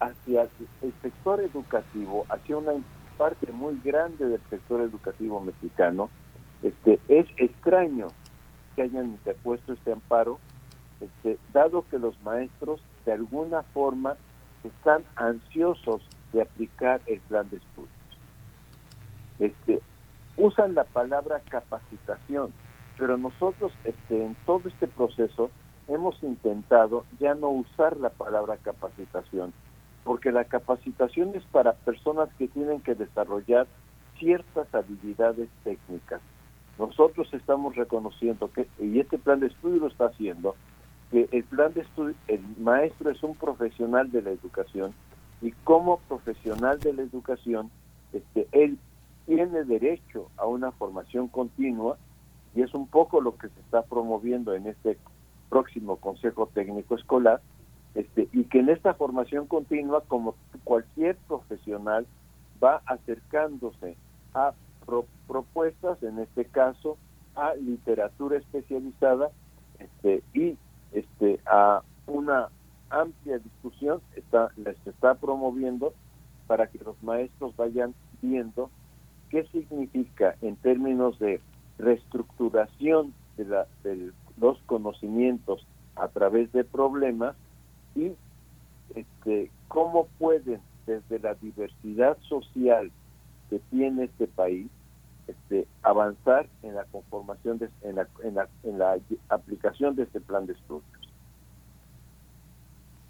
[0.00, 0.48] hacia
[0.82, 2.72] el sector educativo, hacia una
[3.16, 6.08] parte muy grande del sector educativo mexicano,
[6.62, 8.08] este, es extraño
[8.74, 10.38] que hayan interpuesto este amparo,
[11.00, 14.16] este, dado que los maestros de alguna forma
[14.64, 16.02] están ansiosos
[16.32, 17.90] de aplicar el plan de estudios.
[19.38, 19.80] Este,
[20.36, 22.52] usan la palabra capacitación,
[22.96, 25.50] pero nosotros este, en todo este proceso
[25.86, 29.52] hemos intentado ya no usar la palabra capacitación,
[30.08, 33.66] porque la capacitación es para personas que tienen que desarrollar
[34.18, 36.22] ciertas habilidades técnicas.
[36.78, 40.56] Nosotros estamos reconociendo que, y este plan de estudio lo está haciendo,
[41.10, 44.94] que el plan de estudio, el maestro es un profesional de la educación
[45.42, 47.70] y como profesional de la educación,
[48.14, 48.78] este, él
[49.26, 51.98] tiene derecho a una formación continua
[52.54, 54.96] y es un poco lo que se está promoviendo en este
[55.50, 57.42] próximo Consejo Técnico Escolar,
[57.98, 62.06] este, y que en esta formación continua, como cualquier profesional,
[62.62, 63.96] va acercándose
[64.34, 64.52] a
[64.86, 66.96] pro- propuestas, en este caso,
[67.34, 69.30] a literatura especializada
[69.80, 70.56] este, y
[70.92, 72.48] este, a una
[72.90, 74.52] amplia discusión está,
[74.86, 75.92] está promoviendo
[76.46, 78.70] para que los maestros vayan viendo
[79.28, 81.40] qué significa en términos de
[81.78, 85.66] reestructuración de, la, de los conocimientos
[85.96, 87.34] a través de problemas
[87.98, 88.16] y
[88.94, 92.90] este, cómo pueden desde la diversidad social
[93.50, 94.68] que tiene este país
[95.26, 98.98] este, avanzar en la conformación de, en, la, en, la, en la
[99.28, 100.84] aplicación de este plan de estudios.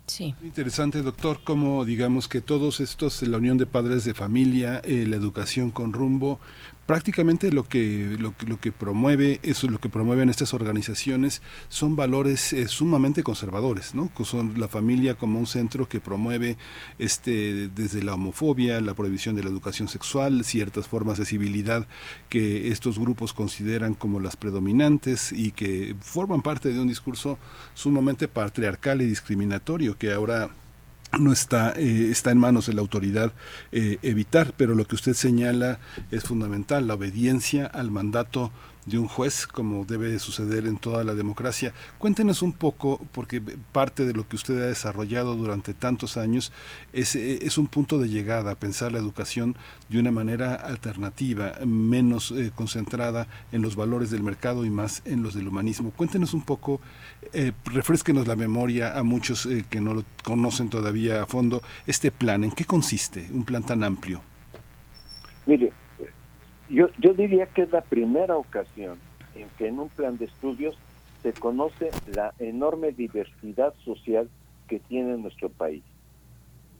[0.07, 0.35] Sí.
[0.43, 5.17] Interesante, doctor, cómo digamos que todos estos, la unión de padres de familia, eh, la
[5.17, 6.41] educación con rumbo,
[6.89, 11.97] prácticamente lo que, lo, lo que promueve, eso es lo que promueven estas organizaciones, son
[11.97, 14.11] valores eh, sumamente conservadores, ¿no?
[14.25, 16.57] Son la familia como un centro que promueve
[16.99, 21.87] este desde la homofobia, la prohibición de la educación sexual, ciertas formas de civilidad
[22.31, 27.39] que estos grupos consideran como las predominantes y que forman parte de un discurso
[27.75, 30.49] sumamente patriarcal y discriminatorio que ahora
[31.19, 33.33] no está, eh, está en manos de la autoridad
[33.73, 35.79] eh, evitar, pero lo que usted señala
[36.11, 38.53] es fundamental, la obediencia al mandato
[38.89, 41.73] de un juez, como debe de suceder en toda la democracia.
[41.99, 46.53] Cuéntenos un poco, porque parte de lo que usted ha desarrollado durante tantos años
[46.93, 49.57] es, eh, es un punto de llegada, pensar la educación
[49.89, 55.23] de una manera alternativa, menos eh, concentrada en los valores del mercado y más en
[55.23, 55.91] los del humanismo.
[55.91, 56.81] Cuéntenos un poco,
[57.33, 62.11] eh, refresquenos la memoria a muchos eh, que no lo conocen todavía a fondo, este
[62.11, 64.21] plan, ¿en qué consiste un plan tan amplio?
[65.47, 65.73] Mire,
[66.69, 68.99] yo, yo diría que es la primera ocasión
[69.35, 70.77] en que en un plan de estudios
[71.23, 74.29] se conoce la enorme diversidad social
[74.69, 75.83] que tiene nuestro país.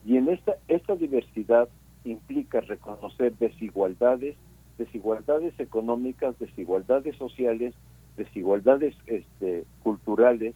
[0.05, 1.69] Y en esta, esta diversidad
[2.05, 4.37] implica reconocer desigualdades,
[4.79, 7.75] desigualdades económicas, desigualdades sociales,
[8.17, 10.55] desigualdades este, culturales,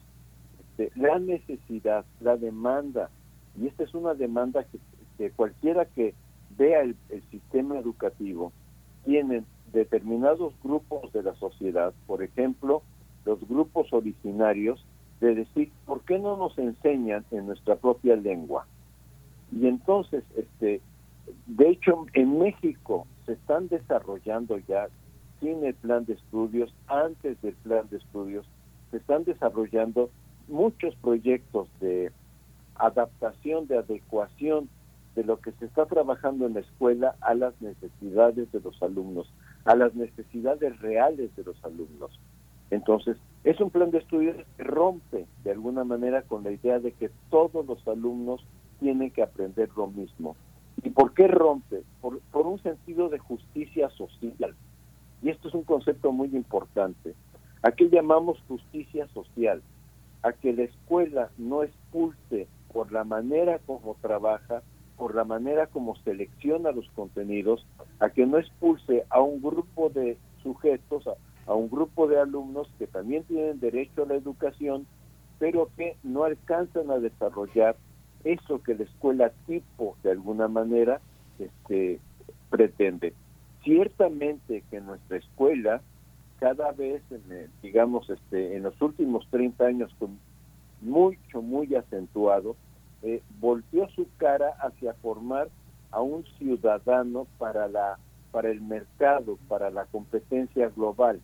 [0.77, 3.09] este, la necesidad, la demanda,
[3.59, 4.79] y esta es una demanda que,
[5.17, 6.13] que cualquiera que
[6.57, 8.51] vea el, el sistema educativo,
[9.05, 12.83] tienen determinados grupos de la sociedad, por ejemplo,
[13.25, 14.85] los grupos originarios,
[15.19, 18.67] de decir, ¿por qué no nos enseñan en nuestra propia lengua?
[19.51, 20.81] Y entonces, este,
[21.47, 24.87] de hecho, en México se están desarrollando ya,
[25.39, 28.45] sin el plan de estudios, antes del plan de estudios,
[28.91, 30.09] se están desarrollando
[30.47, 32.11] muchos proyectos de
[32.75, 34.69] adaptación, de adecuación
[35.15, 39.31] de lo que se está trabajando en la escuela a las necesidades de los alumnos,
[39.65, 42.19] a las necesidades reales de los alumnos.
[42.71, 46.91] Entonces, es un plan de estudios que rompe de alguna manera con la idea de
[46.93, 48.43] que todos los alumnos
[48.79, 50.35] tienen que aprender lo mismo.
[50.81, 51.83] ¿Y por qué rompe?
[52.01, 54.55] Por, por un sentido de justicia social.
[55.21, 57.13] Y esto es un concepto muy importante.
[57.61, 59.61] ¿A qué llamamos justicia social?
[60.23, 64.63] A que la escuela no expulse por la manera como trabaja,
[64.97, 67.65] por la manera como selecciona los contenidos,
[67.99, 71.05] a que no expulse a un grupo de sujetos,
[71.47, 74.85] a, un grupo de alumnos que también tienen derecho a la educación,
[75.39, 77.75] pero que no alcanzan a desarrollar
[78.23, 81.01] eso que la escuela tipo, de alguna manera,
[81.39, 81.99] este,
[82.49, 83.13] pretende.
[83.63, 85.81] Ciertamente que nuestra escuela,
[86.39, 90.17] cada vez, en digamos, este, en los últimos 30 años, con
[90.81, 92.55] mucho, muy acentuado,
[93.03, 95.49] eh, volteó su cara hacia formar
[95.91, 97.99] a un ciudadano para la
[98.31, 101.21] para el mercado, para la competencia global.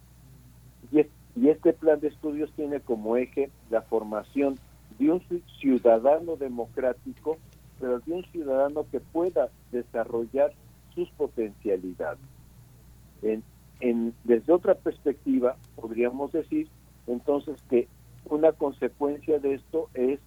[0.92, 4.60] Y, es- y este plan de estudios tiene como eje la formación
[4.92, 7.40] de un ci- ciudadano democrático,
[7.80, 10.54] pero de un ciudadano que pueda desarrollar
[10.94, 12.20] sus potencialidades.
[13.24, 13.44] En-
[13.80, 16.70] en- desde otra perspectiva, podríamos decir
[17.08, 17.88] entonces que
[18.26, 20.20] una consecuencia de esto es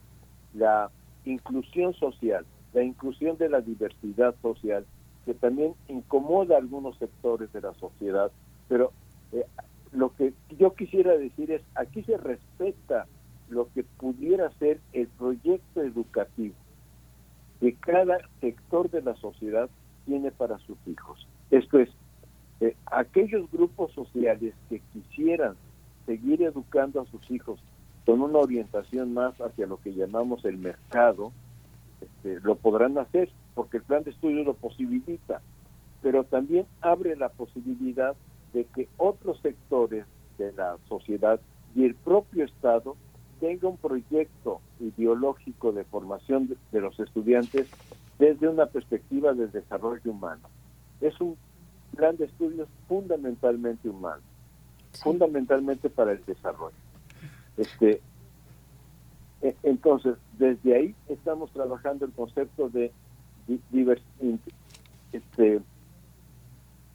[0.53, 0.91] la
[1.25, 4.85] inclusión social, la inclusión de la diversidad social,
[5.25, 8.31] que también incomoda a algunos sectores de la sociedad,
[8.69, 8.93] pero
[9.33, 9.45] eh,
[9.93, 13.07] lo que yo quisiera decir es, aquí se respeta
[13.49, 16.55] lo que pudiera ser el proyecto educativo
[17.63, 19.71] que cada sector de la sociedad
[20.05, 21.29] tiene para sus hijos.
[21.53, 21.89] Esto es,
[22.61, 25.55] eh, aquellos grupos sociales que quisieran
[26.05, 27.61] seguir educando a sus hijos
[28.05, 31.33] con una orientación más hacia lo que llamamos el mercado,
[32.01, 35.41] este, lo podrán hacer porque el plan de estudio lo posibilita,
[36.01, 38.17] pero también abre la posibilidad
[38.53, 40.05] de que otros sectores
[40.39, 41.41] de la sociedad
[41.75, 42.97] y el propio Estado
[43.41, 47.69] tenga un proyecto ideológico de formación de, de los estudiantes
[48.19, 50.49] desde una perspectiva del desarrollo humano.
[51.01, 51.37] Es un
[51.95, 54.23] plan de estudios fundamentalmente humano,
[55.03, 56.77] fundamentalmente para el desarrollo.
[57.57, 58.01] Este,
[59.43, 62.93] e- entonces, desde ahí estamos trabajando el concepto de
[63.47, 64.03] di- divers-
[65.13, 65.61] este,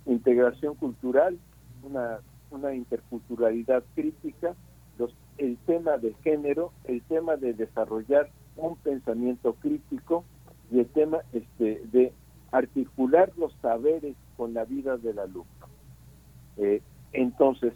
[0.05, 1.38] integración cultural,
[1.84, 2.19] una,
[2.51, 4.55] una interculturalidad crítica,
[4.97, 10.23] los, el tema de género, el tema de desarrollar un pensamiento crítico
[10.71, 12.11] y el tema este, de
[12.51, 15.45] articular los saberes con la vida del alumno.
[16.57, 16.81] Eh,
[17.13, 17.73] entonces,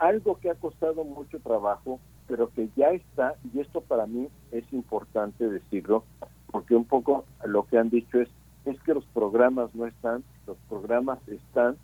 [0.00, 4.64] algo que ha costado mucho trabajo, pero que ya está, y esto para mí es
[4.72, 6.04] importante decirlo,
[6.50, 8.28] porque un poco lo que han dicho es,
[8.64, 11.76] es que los programas no están, los programas están,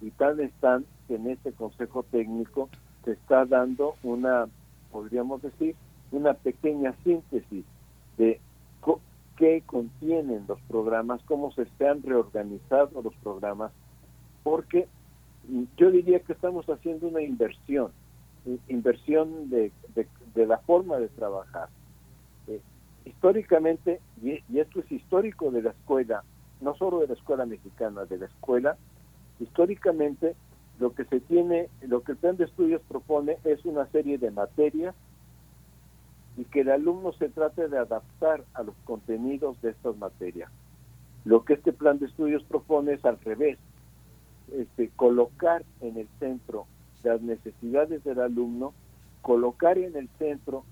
[0.00, 2.68] y tan están que en este consejo técnico
[3.04, 4.46] se está dando una,
[4.92, 5.74] podríamos decir,
[6.12, 7.64] una pequeña síntesis
[8.18, 8.40] de
[9.36, 13.72] qué contienen los programas, cómo se están reorganizando los programas,
[14.42, 14.86] porque
[15.76, 17.92] yo diría que estamos haciendo una inversión,
[18.68, 21.68] inversión de, de- de la forma de trabajar.
[22.48, 22.60] Eh,
[23.04, 26.22] históricamente, y, y esto es histórico de la escuela,
[26.60, 28.76] no solo de la escuela mexicana, de la escuela,
[29.40, 30.34] históricamente
[30.78, 34.30] lo que se tiene, lo que el plan de estudios propone es una serie de
[34.30, 34.94] materias
[36.36, 40.50] y que el alumno se trate de adaptar a los contenidos de estas materias.
[41.24, 43.58] Lo que este plan de estudios propone es al revés,
[44.52, 46.66] este, colocar en el centro
[47.02, 48.72] las necesidades del alumno,
[49.22, 50.64] colocar en el centro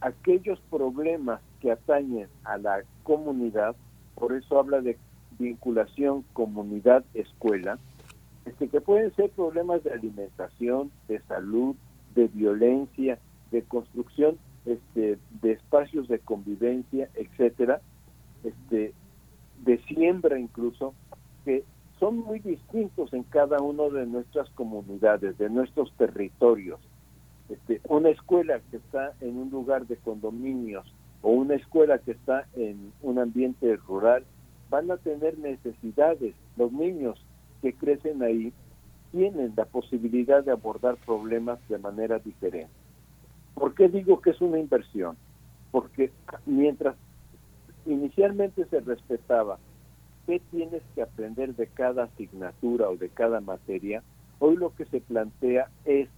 [0.00, 3.76] aquellos problemas que atañen a la comunidad,
[4.14, 4.98] por eso habla de
[5.38, 7.78] vinculación comunidad-escuela,
[8.46, 11.76] este, que pueden ser problemas de alimentación, de salud,
[12.14, 13.18] de violencia,
[13.50, 17.80] de construcción este, de espacios de convivencia, etcétera,
[18.42, 18.92] este,
[19.64, 20.94] de siembra incluso,
[21.44, 21.64] que
[22.04, 26.78] son muy distintos en cada uno de nuestras comunidades, de nuestros territorios.
[27.48, 30.84] Este, una escuela que está en un lugar de condominios
[31.22, 34.22] o una escuela que está en un ambiente rural
[34.68, 36.34] van a tener necesidades.
[36.58, 37.18] Los niños
[37.62, 38.52] que crecen ahí
[39.10, 42.68] tienen la posibilidad de abordar problemas de manera diferente.
[43.54, 45.16] ¿Por qué digo que es una inversión?
[45.70, 46.12] Porque
[46.44, 46.96] mientras
[47.86, 49.58] inicialmente se respetaba
[50.26, 54.02] qué tienes que aprender de cada asignatura o de cada materia,
[54.38, 56.08] hoy lo que se plantea es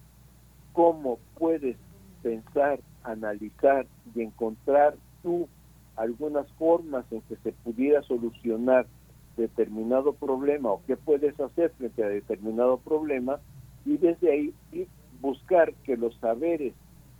[0.73, 1.77] cómo puedes
[2.21, 3.85] pensar, analizar
[4.15, 5.47] y encontrar tú
[5.95, 8.85] algunas formas en que se pudiera solucionar
[9.35, 13.39] determinado problema o qué puedes hacer frente a determinado problema
[13.85, 14.53] y desde ahí
[15.21, 16.73] buscar que los saberes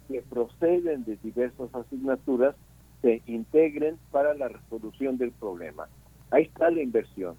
[0.07, 2.55] que proceden de diversas asignaturas
[3.01, 5.87] se integren para la resolución del problema.
[6.31, 7.35] Ahí está la inversión.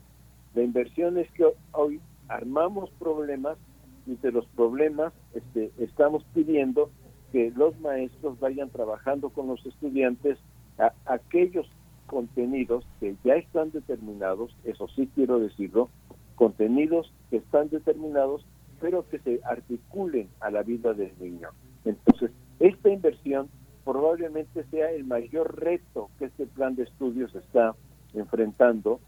[0.55, 3.59] La inversión es que hoy armamos problemas
[4.06, 6.90] y de los problemas este, estamos pidiendo
[7.32, 10.39] que los maestros vayan trabajando con los estudiantes
[10.78, 11.69] a aquellos
[12.06, 15.90] contenidos que ya están determinados, eso sí quiero decirlo,
[16.36, 18.47] contenidos que están determinados,
[18.81, 21.51] pero que se articulen a la vida del niño.
[21.85, 23.51] Entonces, esta inversión
[23.85, 27.74] probablemente sea el mayor reto que este plan de estudios está
[28.14, 29.01] enfrentando,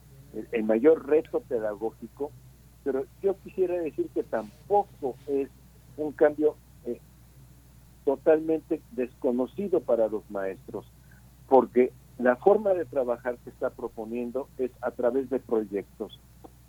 [0.52, 2.31] el, mayor reto pedagógico,
[2.85, 5.48] pero yo quisiera decir que tampoco es
[5.97, 6.56] un cambio
[6.86, 7.01] eh,
[8.05, 10.86] totalmente desconocido para los maestros,
[11.48, 16.18] porque la forma de trabajar que está proponiendo es a través de proyectos.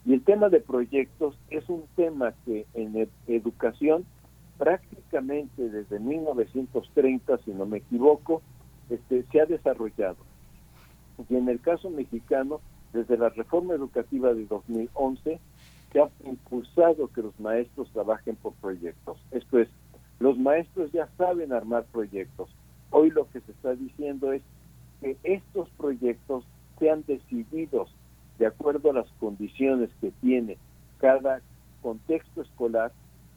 [0.05, 4.05] Y el tema de proyectos es un tema que en ed- educación
[4.57, 8.41] prácticamente desde 1930, si no me equivoco,
[8.89, 10.17] este, se ha desarrollado.
[11.29, 12.61] Y en el caso mexicano,
[12.93, 15.39] desde la reforma educativa de 2011,
[15.91, 19.17] se ha impulsado que los maestros trabajen por proyectos.
[19.31, 19.69] Esto es,
[20.19, 22.49] los maestros ya saben armar proyectos.
[22.91, 24.41] Hoy lo que se está diciendo es
[25.01, 26.45] que estos proyectos
[26.79, 27.93] sean decididos
[28.37, 30.57] de acuerdo a las condiciones que tiene
[30.99, 31.41] cada
[31.81, 32.91] contexto escolar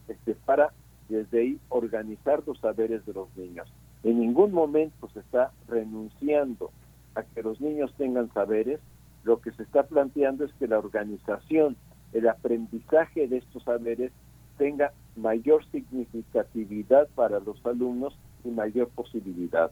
[0.09, 0.73] este, para
[1.09, 3.71] desde ahí organizar los saberes de los niños.
[4.03, 6.71] En ningún momento se está renunciando
[7.15, 8.81] a que los niños tengan saberes,
[9.25, 11.77] lo que se está planteando es que la organización,
[12.13, 14.13] el aprendizaje de estos saberes
[14.59, 19.71] tenga mayor significatividad para los alumnos y mayor posibilidad,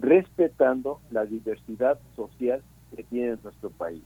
[0.00, 2.62] respetando la diversidad social
[2.94, 4.02] que tiene nuestro país.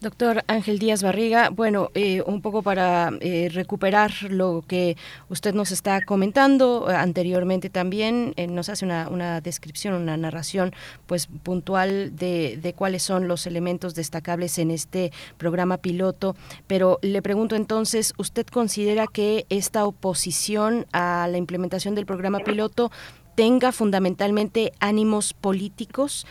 [0.00, 4.96] Doctor Ángel Díaz Barriga, bueno, eh, un poco para eh, recuperar lo que
[5.28, 10.72] usted nos está comentando eh, anteriormente también, eh, nos hace una, una descripción, una narración
[11.06, 16.36] pues puntual de, de cuáles son los elementos destacables en este programa piloto,
[16.68, 22.92] pero le pregunto entonces, ¿usted considera que esta oposición a la implementación del programa piloto
[23.34, 26.26] tenga fundamentalmente ánimos políticos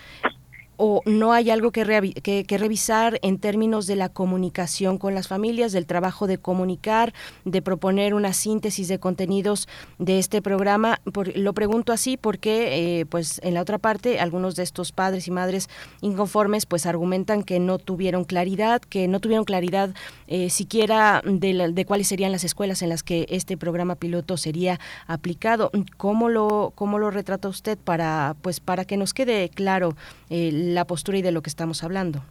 [0.77, 5.71] o no hay algo que, que, revisar en términos de la comunicación con las familias,
[5.71, 7.13] del trabajo de comunicar,
[7.45, 9.67] de proponer una síntesis de contenidos
[9.97, 11.01] de este programa.
[11.11, 15.27] Por- lo pregunto así porque, eh, pues, en la otra parte, algunos de estos padres
[15.27, 15.67] y madres
[16.01, 19.93] inconformes, pues, argumentan que no tuvieron claridad, que no tuvieron claridad
[20.27, 24.79] eh, siquiera de, de cuáles serían las escuelas en las que este programa piloto sería
[25.07, 25.71] aplicado.
[25.97, 29.95] ¿Cómo lo, cómo lo retrata usted para, pues, para que nos quede claro
[30.29, 32.21] eh, la postura y de lo que estamos hablando?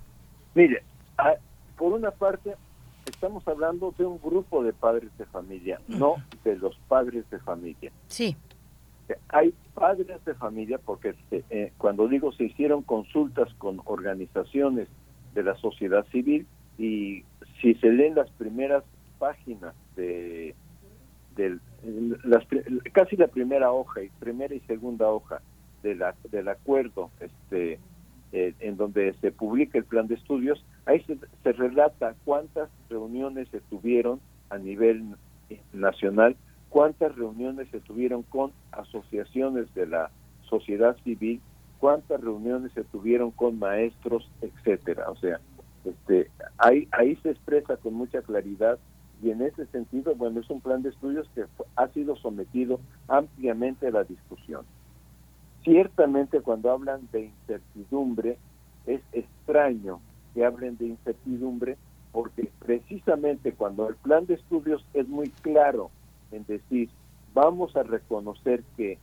[0.55, 0.83] Mire,
[1.19, 1.35] ah,
[1.77, 2.55] por una parte,
[3.07, 7.93] estamos hablando de un grupo de padres de familia, no de los padres de familia.
[8.09, 8.37] Sí.
[9.29, 14.89] Hay padres de familia porque eh, eh, cuando digo se hicieron consultas con organizaciones
[15.35, 16.47] de la sociedad civil
[16.77, 17.23] y
[17.61, 18.83] si se leen las primeras
[19.19, 20.55] páginas de
[21.37, 21.61] del
[22.25, 22.45] las
[22.93, 25.41] casi la primera hoja y primera y segunda hoja
[25.83, 27.79] de la, del acuerdo este
[28.33, 33.49] eh, en donde se publica el plan de estudios, ahí se, se relata cuántas reuniones
[33.51, 34.21] se tuvieron
[34.51, 35.17] a nivel
[35.73, 36.37] nacional,
[36.69, 40.11] cuántas reuniones se tuvieron con asociaciones de la
[40.49, 41.41] sociedad civil,
[41.79, 45.11] cuántas reuniones se tuvieron con maestros, etcétera.
[45.11, 45.41] O sea,
[45.85, 48.79] este, ahí, ahí se expresa con mucha claridad
[49.23, 51.45] y en ese sentido, bueno, es un plan de estudios que
[51.77, 54.67] ha sido sometido ampliamente a la discusión.
[55.67, 58.39] Ciertamente cuando hablan de incertidumbre,
[58.87, 60.01] es extraño
[60.33, 61.77] que hablen de incertidumbre
[62.13, 65.91] porque precisamente cuando el plan de estudios es muy claro
[66.31, 66.89] en decir,
[67.35, 69.01] vamos a reconocer que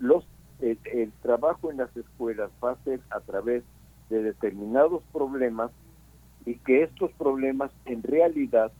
[0.00, 0.26] los
[0.58, 3.62] el, el trabajo en las escuelas va a ser a través
[4.08, 5.70] de determinados problemas
[6.44, 8.72] y que estos problemas en realidad,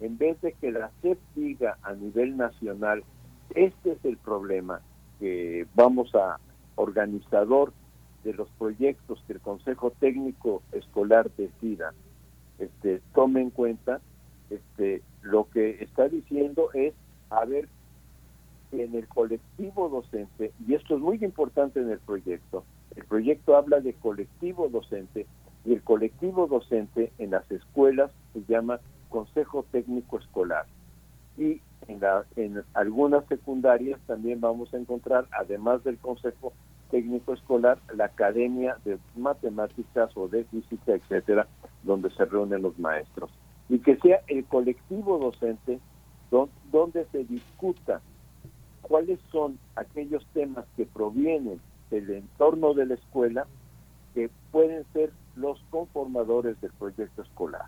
[0.00, 3.04] en vez de que la SEP diga a nivel nacional,
[3.54, 4.82] este es el problema
[5.18, 6.38] que vamos a
[6.78, 7.72] organizador
[8.24, 11.92] de los proyectos que el Consejo Técnico Escolar decida,
[12.58, 14.00] este, tome en cuenta,
[14.50, 16.94] este, lo que está diciendo es,
[17.30, 17.68] a ver,
[18.72, 22.64] en el colectivo docente, y esto es muy importante en el proyecto,
[22.96, 25.26] el proyecto habla de colectivo docente,
[25.64, 30.66] y el colectivo docente en las escuelas se llama Consejo Técnico Escolar.
[31.36, 32.00] Y en,
[32.36, 36.52] en algunas secundarias también vamos a encontrar, además del Consejo
[36.90, 41.46] Técnico Escolar, la Academia de Matemáticas o de Física, etcétera,
[41.82, 43.30] donde se reúnen los maestros.
[43.68, 45.78] Y que sea el colectivo docente
[46.30, 48.00] don- donde se discuta
[48.82, 51.60] cuáles son aquellos temas que provienen
[51.90, 53.46] del entorno de la escuela
[54.14, 57.66] que pueden ser los conformadores del proyecto escolar.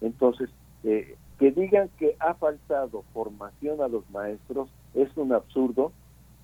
[0.00, 0.50] Entonces,
[0.84, 5.92] eh, que digan que ha faltado formación a los maestros es un absurdo.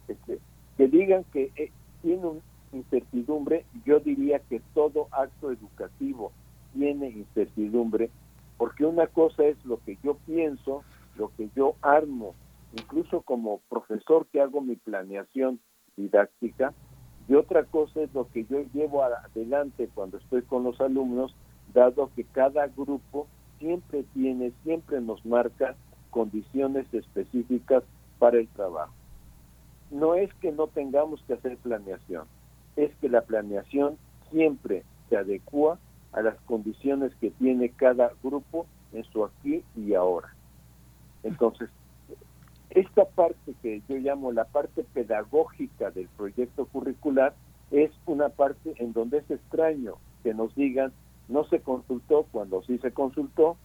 [0.08, 0.38] Este,
[0.76, 1.70] que digan que eh,
[2.02, 2.40] tiene
[2.72, 6.32] incertidumbre, yo diría que todo acto educativo
[6.74, 8.10] tiene incertidumbre,
[8.56, 10.82] porque una cosa es lo que yo pienso,
[11.16, 12.34] lo que yo armo,
[12.72, 15.60] incluso como profesor que hago mi planeación
[15.96, 16.74] didáctica,
[17.28, 21.34] y otra cosa es lo que yo llevo adelante cuando estoy con los alumnos,
[21.74, 23.26] dado que cada grupo
[23.58, 25.76] siempre tiene, siempre nos marca
[26.10, 27.82] condiciones específicas
[28.18, 28.97] para el trabajo.
[29.90, 32.26] No es que no tengamos que hacer planeación,
[32.76, 33.96] es que la planeación
[34.30, 35.78] siempre se adecua
[36.12, 40.34] a las condiciones que tiene cada grupo en su aquí y ahora.
[41.22, 41.70] Entonces,
[42.70, 47.34] esta parte que yo llamo la parte pedagógica del proyecto curricular
[47.70, 50.92] es una parte en donde es extraño que nos digan
[51.28, 53.56] no se consultó cuando sí se consultó,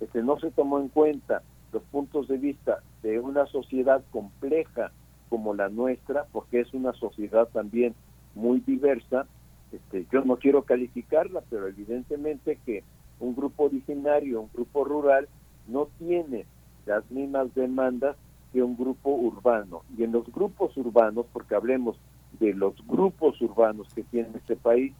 [0.00, 1.42] este, no se tomó en cuenta
[1.72, 4.90] los puntos de vista de una sociedad compleja
[5.30, 7.94] como la nuestra, porque es una sociedad también
[8.34, 9.26] muy diversa.
[9.72, 12.82] Este, yo no quiero calificarla, pero evidentemente que
[13.20, 15.28] un grupo originario, un grupo rural,
[15.68, 16.44] no tiene
[16.84, 18.16] las mismas demandas
[18.52, 19.82] que un grupo urbano.
[19.96, 21.96] Y en los grupos urbanos, porque hablemos
[22.40, 24.92] de los grupos urbanos que tiene este país,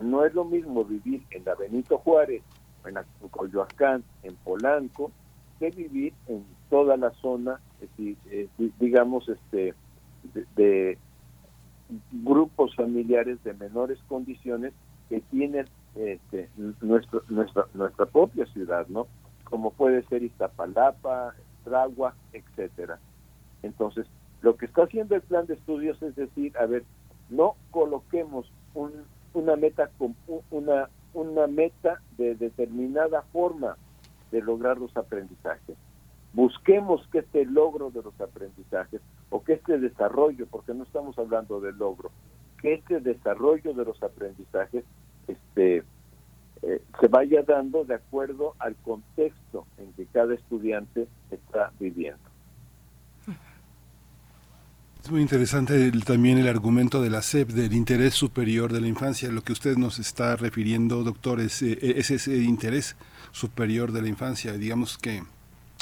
[0.00, 2.42] no es lo mismo vivir en la Benito Juárez,
[2.86, 5.10] en la en Coyoacán, en Polanco,
[5.62, 9.74] que vivir en toda la zona, eh, di- digamos, este,
[10.56, 10.98] de,
[12.10, 14.72] grupos familiares de menores condiciones
[15.08, 16.48] que tienen este,
[16.80, 19.06] nuestro, nuestra, nuestra propia ciudad, ¿no?
[19.44, 21.34] Como puede ser Iztapalapa,
[21.64, 22.98] Tragua, etcétera.
[23.62, 24.06] Entonces,
[24.40, 26.82] lo que está haciendo el plan de estudios es decir, a ver,
[27.28, 28.90] no coloquemos un,
[29.34, 29.90] una meta
[30.50, 33.76] una una meta de determinada forma
[34.32, 35.76] de lograr los aprendizajes.
[36.32, 39.00] Busquemos que este logro de los aprendizajes
[39.30, 42.10] o que este desarrollo, porque no estamos hablando de logro,
[42.60, 44.84] que este desarrollo de los aprendizajes
[45.28, 45.84] este,
[46.62, 52.32] eh, se vaya dando de acuerdo al contexto en que cada estudiante está viviendo.
[55.04, 59.32] Es muy interesante también el argumento de la SEP del interés superior de la infancia.
[59.32, 62.96] Lo que usted nos está refiriendo, doctor, es, eh, es ese interés
[63.32, 64.52] superior de la infancia.
[64.52, 65.22] Digamos que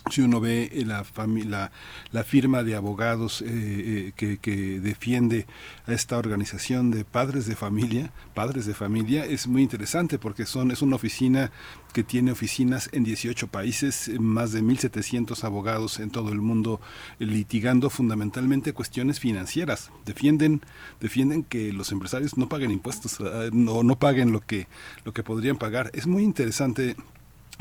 [0.08, 5.46] si uno ve eh, la, firma de abogados eh, eh, que, defiende
[5.86, 10.70] a esta organización de padres de familia, padres de familia, es muy interesante porque son
[10.70, 11.52] es una oficina
[11.92, 16.80] que tiene oficinas en 18 países, más de 1.700 abogados en todo el mundo
[17.18, 19.90] litigando fundamentalmente cuestiones financieras.
[20.06, 20.62] Defienden,
[21.00, 24.66] defienden que los empresarios no paguen impuestos, eh, no, no paguen lo que,
[25.04, 25.90] lo que podrían pagar.
[25.94, 26.96] Es muy interesante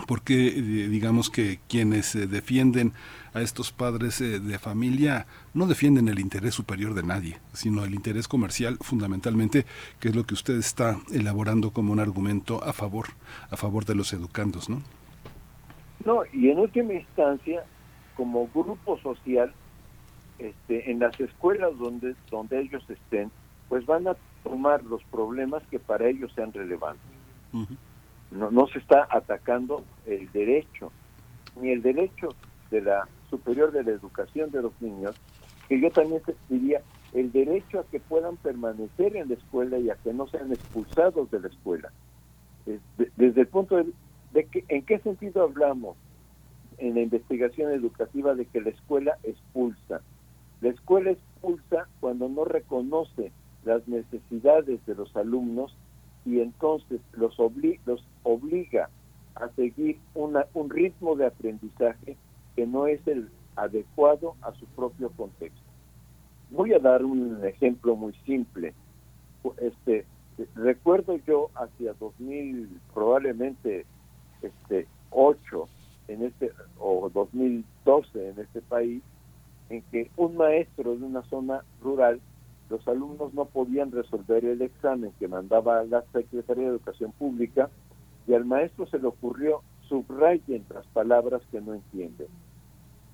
[0.07, 2.93] porque eh, digamos que quienes eh, defienden
[3.33, 7.93] a estos padres eh, de familia no defienden el interés superior de nadie, sino el
[7.93, 9.65] interés comercial fundamentalmente,
[9.99, 13.07] que es lo que usted está elaborando como un argumento a favor,
[13.49, 14.81] a favor de los educandos, ¿no?
[16.05, 17.63] No, y en última instancia,
[18.15, 19.53] como grupo social,
[20.39, 23.29] este, en las escuelas donde, donde ellos estén,
[23.67, 27.03] pues van a tomar los problemas que para ellos sean relevantes.
[28.31, 30.93] No, no se está atacando el derecho,
[31.55, 32.35] ni el derecho
[32.69, 35.15] de la superior de la educación de los niños,
[35.67, 39.95] que yo también diría el derecho a que puedan permanecer en la escuela y a
[39.95, 41.91] que no sean expulsados de la escuela.
[42.65, 43.91] Es de- desde el punto de,
[44.31, 45.97] de que, ¿en qué sentido hablamos
[46.77, 50.03] en la investigación educativa de que la escuela expulsa?
[50.61, 53.33] La escuela expulsa cuando no reconoce
[53.63, 55.77] las necesidades de los alumnos
[56.29, 58.89] y entonces los, obli- los obliga
[59.35, 62.17] a seguir una, un ritmo de aprendizaje
[62.55, 65.59] que no es el adecuado a su propio contexto.
[66.49, 68.73] Voy a dar un ejemplo muy simple.
[69.57, 70.05] Este,
[70.55, 73.85] recuerdo yo hacia 2000, probablemente
[74.41, 75.69] este 8
[76.07, 79.01] en este o 2012 en este país,
[79.69, 82.19] en que un maestro de una zona rural,
[82.69, 87.69] los alumnos no podían resolver el examen que mandaba la Secretaría de Educación Pública
[88.27, 92.27] y al maestro se le ocurrió subrayen las palabras que no entienden.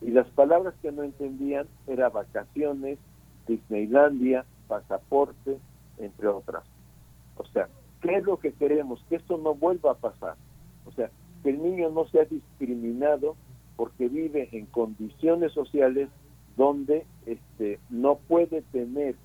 [0.02, 3.00] Y las palabras que no entendían era vacaciones,
[3.48, 5.58] Disneylandia, pasaporte,
[5.98, 6.64] entre otras.
[7.38, 7.70] O sea,
[8.02, 9.04] ¿qué es lo que queremos?
[9.10, 10.36] Que esto no vuelva a pasar.
[10.86, 11.10] O sea,
[11.44, 13.36] que el niño no sea discriminado
[13.78, 16.10] porque vive en condiciones sociales
[16.58, 19.16] donde este no puede tener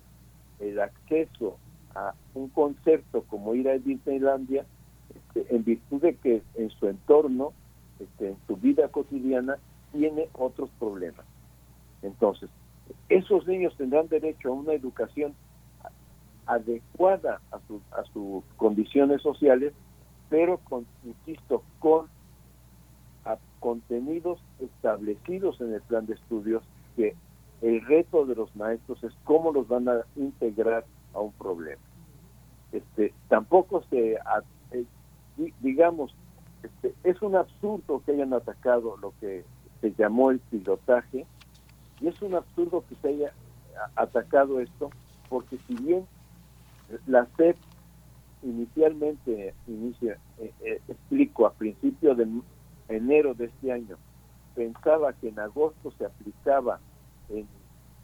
[0.61, 1.59] el acceso
[1.95, 4.65] a un concepto como ir a Disneylandia
[5.13, 7.53] este, en virtud de que en su entorno,
[7.99, 9.59] este, en su vida cotidiana,
[9.91, 11.25] tiene otros problemas.
[12.01, 12.49] Entonces,
[13.09, 15.35] esos niños tendrán derecho a una educación
[16.45, 19.73] adecuada a, su- a sus condiciones sociales,
[20.29, 22.09] pero con, insisto, con
[23.25, 26.63] a- contenidos establecidos en el plan de estudios
[26.95, 27.15] que
[27.61, 31.81] el reto de los maestros es cómo los van a integrar a un problema.
[32.71, 34.13] Este, tampoco se,
[34.71, 34.85] eh,
[35.35, 36.15] di- digamos,
[36.63, 39.45] este, es un absurdo que hayan atacado lo que
[39.81, 41.27] se llamó el pilotaje
[41.99, 43.35] y es un absurdo que se haya
[43.95, 44.93] atacado esto
[45.29, 46.07] porque si bien
[47.05, 47.59] La SEP
[48.43, 52.27] inicialmente, inicia, eh, eh, explico, a principios de
[52.89, 53.99] enero de este año,
[54.53, 56.81] pensaba que en agosto se aplicaba
[57.31, 57.47] en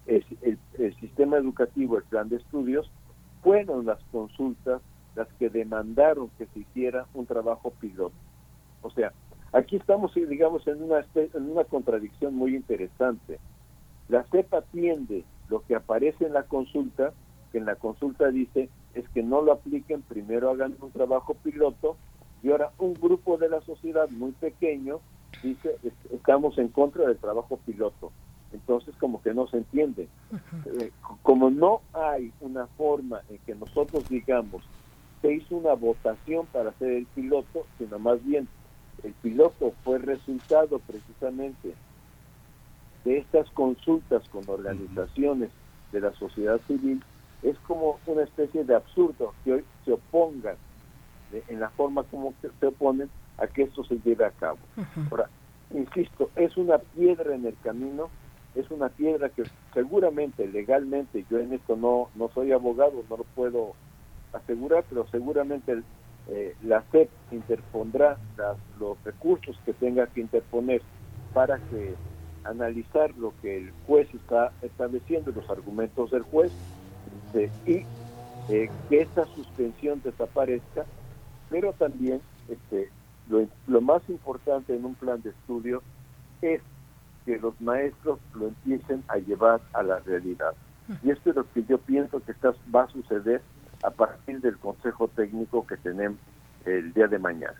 [0.05, 2.89] el, sistema educativo el plan de estudios,
[3.41, 4.81] fueron las consultas
[5.15, 8.15] las que demandaron que se hiciera un trabajo piloto.
[8.81, 9.13] O sea,
[9.51, 13.39] aquí estamos, digamos, en una, en una contradicción muy interesante.
[14.07, 17.13] La CEPA atiende lo que aparece en la consulta,
[17.51, 21.97] que en la consulta dice es que no lo apliquen, primero hagan un trabajo piloto,
[22.41, 25.01] y ahora un grupo de la sociedad muy pequeño
[25.43, 28.13] dice "Es- estamos en contra del trabajo piloto.
[28.51, 30.09] Entonces como que no se entiende.
[30.65, 30.91] Eh,
[31.21, 34.63] como no hay una forma en que nosotros digamos
[35.21, 38.47] se hizo una votación para hacer el piloto, sino más bien
[39.03, 41.75] el piloto fue resultado precisamente
[43.03, 45.51] de estas consultas con organizaciones
[45.91, 47.01] de la sociedad civil,
[47.41, 50.57] es como una especie de absurdo que hoy se opongan
[51.31, 54.59] de- en la forma como se oponen a que esto se lleve a cabo.
[55.11, 55.29] Ahora,
[55.69, 58.11] insisto, es una piedra en el camino,
[58.57, 59.43] es una piedra que
[59.73, 63.73] seguramente legalmente, yo en esto no, no soy abogado, no lo puedo
[64.33, 65.83] asegurar, pero seguramente
[66.27, 68.17] eh, la SEP interpondrá
[68.79, 70.81] los recursos que tenga que interponer
[71.33, 71.95] para que
[72.43, 76.51] analizar lo que el juez está estableciendo, los argumentos del juez,
[77.05, 77.85] este, y
[78.49, 80.85] eh, que esta suspensión desaparezca,
[81.49, 82.89] pero también este,
[83.29, 85.83] lo, lo más importante en un plan de estudio
[86.41, 86.61] es
[87.27, 90.53] que los maestros lo empiecen a llevar a la realidad.
[91.03, 93.41] Y esto es lo que yo pienso que está, va a suceder
[93.83, 96.17] a partir del Consejo Técnico que tenemos
[96.63, 97.57] el día de mañana.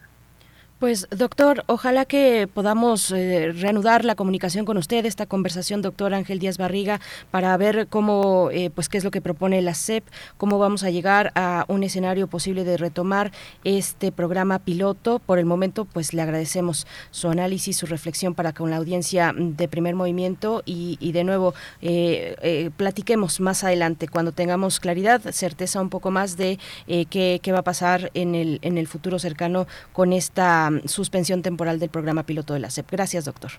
[0.79, 6.37] Pues doctor, ojalá que podamos eh, reanudar la comunicación con usted, esta conversación, doctor Ángel
[6.37, 7.01] Díaz Barriga,
[7.31, 10.03] para ver cómo, eh, pues qué es lo que propone la SEP,
[10.37, 13.31] cómo vamos a llegar a un escenario posible de retomar
[13.63, 15.17] este programa piloto.
[15.17, 19.67] Por el momento, pues le agradecemos su análisis, su reflexión para con la audiencia de
[19.67, 25.81] primer movimiento y, y de nuevo eh, eh, platiquemos más adelante cuando tengamos claridad, certeza
[25.81, 29.17] un poco más de eh, qué, qué va a pasar en el, en el futuro
[29.17, 32.91] cercano con esta suspensión temporal del programa piloto de la SEP.
[32.91, 33.51] Gracias, doctor.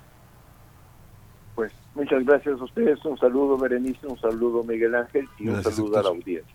[1.55, 5.99] Pues muchas gracias a ustedes, un saludo Berenice, un saludo Miguel Ángel y un saludo
[5.99, 6.55] a la audiencia.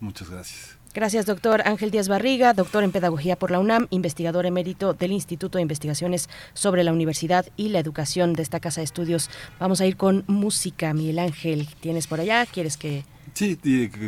[0.00, 0.78] Muchas gracias.
[0.92, 5.58] Gracias, doctor Ángel Díaz Barriga, doctor en Pedagogía por la UNAM, investigador emérito del Instituto
[5.58, 9.28] de Investigaciones sobre la Universidad y la Educación de esta Casa de Estudios.
[9.58, 11.68] Vamos a ir con música, Miguel Ángel.
[11.80, 12.46] ¿Tienes por allá?
[12.46, 13.04] ¿Quieres que...?
[13.32, 13.56] Sí,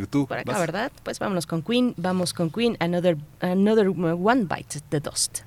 [0.08, 0.28] tú.
[0.28, 0.60] Por acá, vas.
[0.60, 0.92] ¿verdad?
[1.02, 5.40] Pues vámonos con Queen, vamos con Queen, Another, another One Bites the Dust.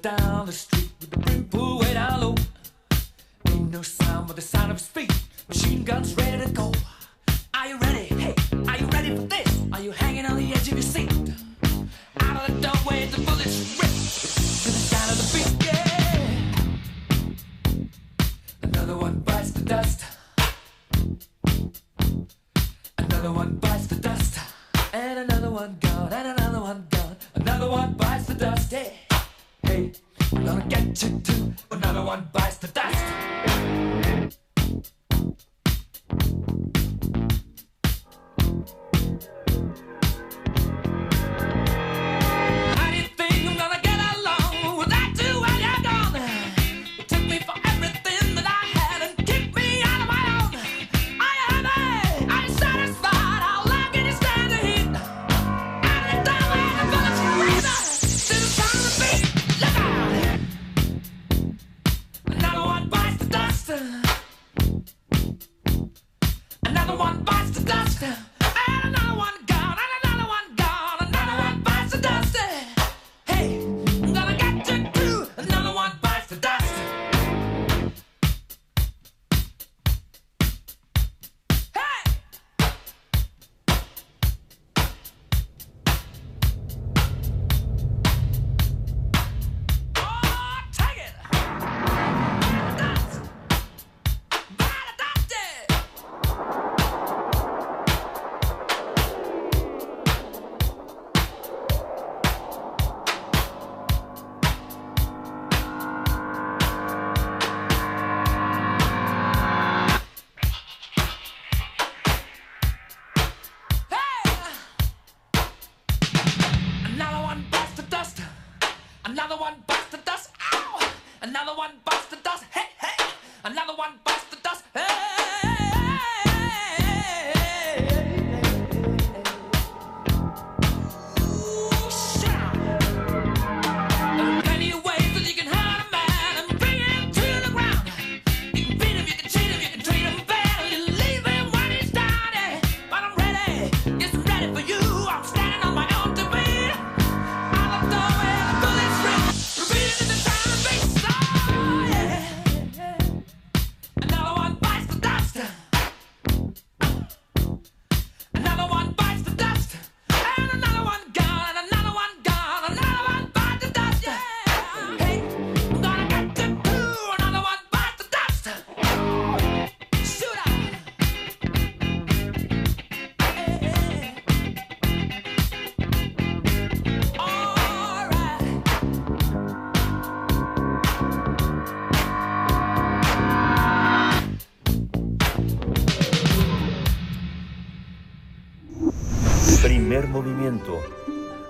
[0.00, 2.34] Down the street with the brim pulled way down low.
[3.48, 5.12] Ain't no sound but the sound of feet.
[5.48, 6.72] Machine guns ready to go.
[7.54, 8.04] Are you ready?
[8.04, 8.34] Hey,
[8.68, 9.62] are you ready for this?
[9.72, 11.10] Are you hanging on the edge of your seat?
[12.20, 15.50] Out of the doorway, the bullets rip to the sound of the beat.
[15.64, 16.28] Yeah.
[18.62, 20.04] Another one bites the dust.
[22.98, 24.38] Another one bites the dust.
[24.92, 26.12] And another one gone.
[26.12, 27.16] And another one gone.
[27.36, 28.70] Another one bites the dust.
[28.70, 28.98] Hey,
[29.62, 29.92] hey,
[30.30, 31.54] I'm gonna get you too.
[31.70, 34.07] Another one bites the dust.
[36.10, 36.77] Thank you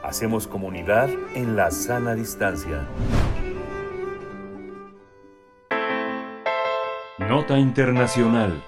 [0.08, 2.86] Hacemos comunidad en la sana distancia.
[7.28, 8.64] Nota Internacional.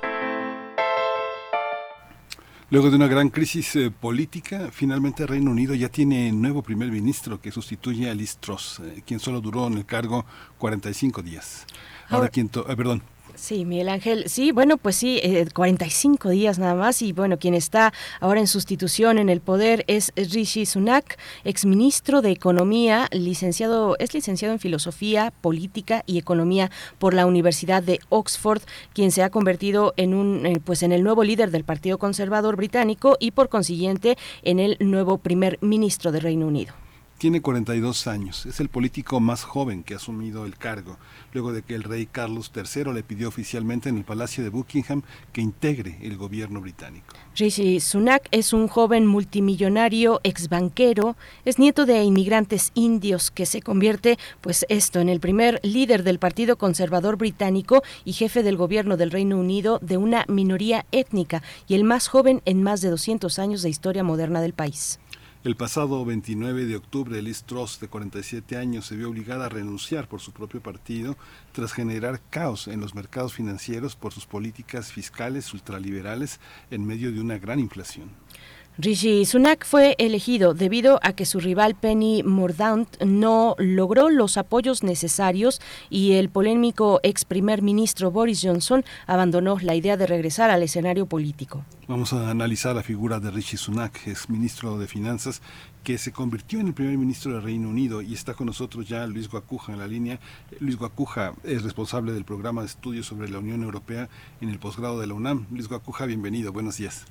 [2.69, 7.41] Luego de una gran crisis eh, política, finalmente Reino Unido ya tiene nuevo primer ministro
[7.41, 10.25] que sustituye a Liz Truss, eh, quien solo duró en el cargo
[10.59, 11.67] 45 días.
[12.05, 13.03] Ahora, Ahora- quien to- eh, perdón,
[13.35, 14.24] Sí, Miguel Ángel.
[14.28, 18.47] Sí, bueno, pues sí, eh, 45 días nada más y bueno, quien está ahora en
[18.47, 25.32] sustitución en el poder es Rishi Sunak, exministro de Economía, licenciado es licenciado en Filosofía,
[25.40, 28.62] Política y Economía por la Universidad de Oxford,
[28.93, 32.57] quien se ha convertido en un eh, pues en el nuevo líder del Partido Conservador
[32.57, 36.74] británico y por consiguiente en el nuevo primer ministro de Reino Unido.
[37.19, 38.47] tiene 42 años.
[38.47, 40.97] Es el político más joven que ha asumido el cargo,
[41.32, 45.02] luego de que el rey Carlos III le pidió oficialmente en el Palacio de Buckingham
[45.32, 47.15] que integre el gobierno británico.
[47.36, 54.19] Rishi Sunak es un joven multimillonario, exbanquero, es nieto de inmigrantes indios que se convierte,
[54.40, 59.11] pues esto, en el primer líder del Partido Conservador Británico y jefe del gobierno del
[59.11, 63.62] Reino Unido de una minoría étnica y el más joven en más de 200 años
[63.62, 64.98] de historia moderna del país.
[65.43, 70.07] El pasado 29 de octubre, Liz Truss, de 47 años, se vio obligada a renunciar
[70.07, 71.17] por su propio partido
[71.53, 76.41] tras generar caos en los mercados financieros por sus políticas fiscales ultraliberales
[76.71, 78.11] en medio de una gran inflación.
[78.82, 84.82] Rishi Sunak fue elegido debido a que su rival Penny Mordaunt no logró los apoyos
[84.82, 90.62] necesarios y el polémico ex primer ministro Boris Johnson abandonó la idea de regresar al
[90.62, 91.62] escenario político.
[91.89, 95.43] Vamos a analizar la figura de Rishi Sunak, es ministro de Finanzas,
[95.85, 99.07] que se convirtió en el primer ministro del Reino Unido y está con nosotros ya
[99.07, 100.20] Luis Guacuja en la línea.
[100.59, 104.09] Luis Guacuja es responsable del programa de estudios sobre la Unión Europea
[104.40, 105.48] en el posgrado de la UNAM.
[105.51, 107.05] Luis Guacuja, bienvenido, buenos días.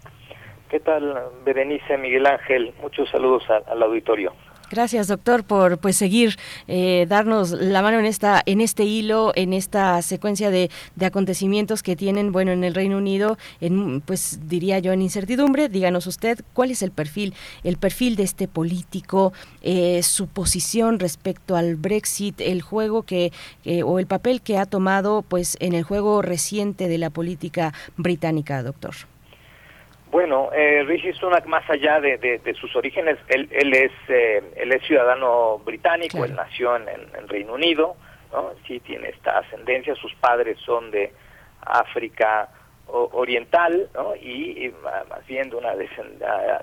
[0.69, 2.73] ¿Qué tal, Berenice, Miguel Ángel?
[2.79, 4.33] Muchos saludos al auditorio.
[4.69, 6.35] Gracias, doctor, por pues seguir,
[6.67, 11.81] eh, darnos la mano en esta, en este hilo, en esta secuencia de, de acontecimientos
[11.81, 15.69] que tienen, bueno, en el Reino Unido, en, pues diría yo en incertidumbre.
[15.69, 17.33] Díganos usted cuál es el perfil,
[17.63, 19.33] el perfil de este político,
[19.63, 23.31] eh, su posición respecto al Brexit, el juego que
[23.65, 27.73] eh, o el papel que ha tomado, pues, en el juego reciente de la política
[27.97, 28.93] británica, doctor.
[30.11, 34.41] Bueno, eh, Rishi Sunak, más allá de, de- de sus orígenes, él, él es eh,
[34.56, 37.95] él es ciudadano británico, él nació en, en- Reino Unido,
[38.34, 38.52] ¿no?
[38.65, 41.14] sí tiene esta ascendencia, sus padres son de
[41.64, 42.49] África
[42.88, 44.15] Oriental, ¿no?
[44.15, 44.73] y, y
[45.10, 45.73] más bien de una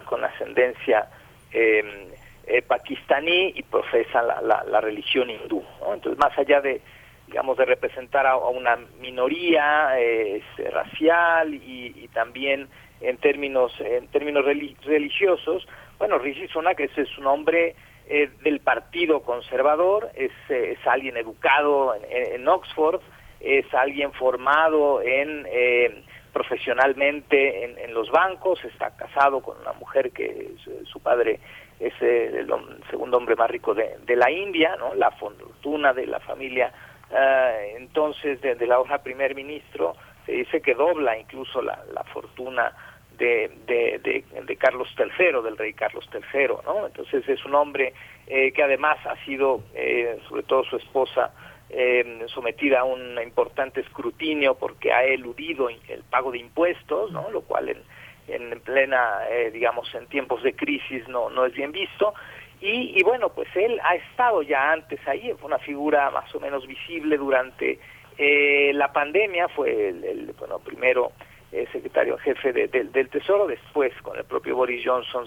[0.07, 1.07] con ascendencia
[1.53, 2.09] eh,
[2.49, 5.63] eh, pakistaní y profesa la, la- la religión hindú.
[5.83, 5.95] ¿no?
[5.95, 6.81] Entonces, más allá de
[7.29, 12.69] digamos, de representar a, a una minoría eh, es, racial y, y también
[13.01, 15.67] en términos en términos reli- religiosos,
[15.99, 17.75] bueno, Rishi Sunak es, un hombre
[18.09, 23.01] eh, del Partido Conservador, es, eh, es alguien educado en, en- Oxford,
[23.41, 26.03] es alguien formado en eh,
[26.33, 31.41] profesionalmente en, los bancos, está casado con una mujer que es- su padre
[31.81, 32.49] es eh, el
[32.91, 34.95] segundo hombre más rico de, de la India, ¿no?
[34.95, 36.73] la fortuna de la familia
[37.11, 39.95] eh, entonces de, de la hoja primer ministro
[40.27, 42.73] se dice que dobla incluso la, la fortuna
[43.17, 46.87] de, de, de, Carlos III, del rey Carlos III, ¿no?
[46.87, 47.95] Entonces es un hombre
[48.27, 51.33] eh, que además ha sido, eh, sobre todo su esposa,
[51.71, 57.31] eh, sometida a un importante escrutinio porque ha eludido el pago de impuestos, ¿no?
[57.31, 57.83] Lo cual en,
[58.29, 62.15] en plena, eh, digamos, en tiempos de crisis no, no es bien visto.
[62.61, 66.41] Y, y bueno, pues él ha estado ya antes ahí, fue una figura más o
[66.41, 67.79] menos visible durante
[68.19, 71.13] eh, la pandemia, fue el, bueno, primero
[71.53, 75.27] eh, secretario jefe de- del- Tesoro, después con el propio Boris Johnson,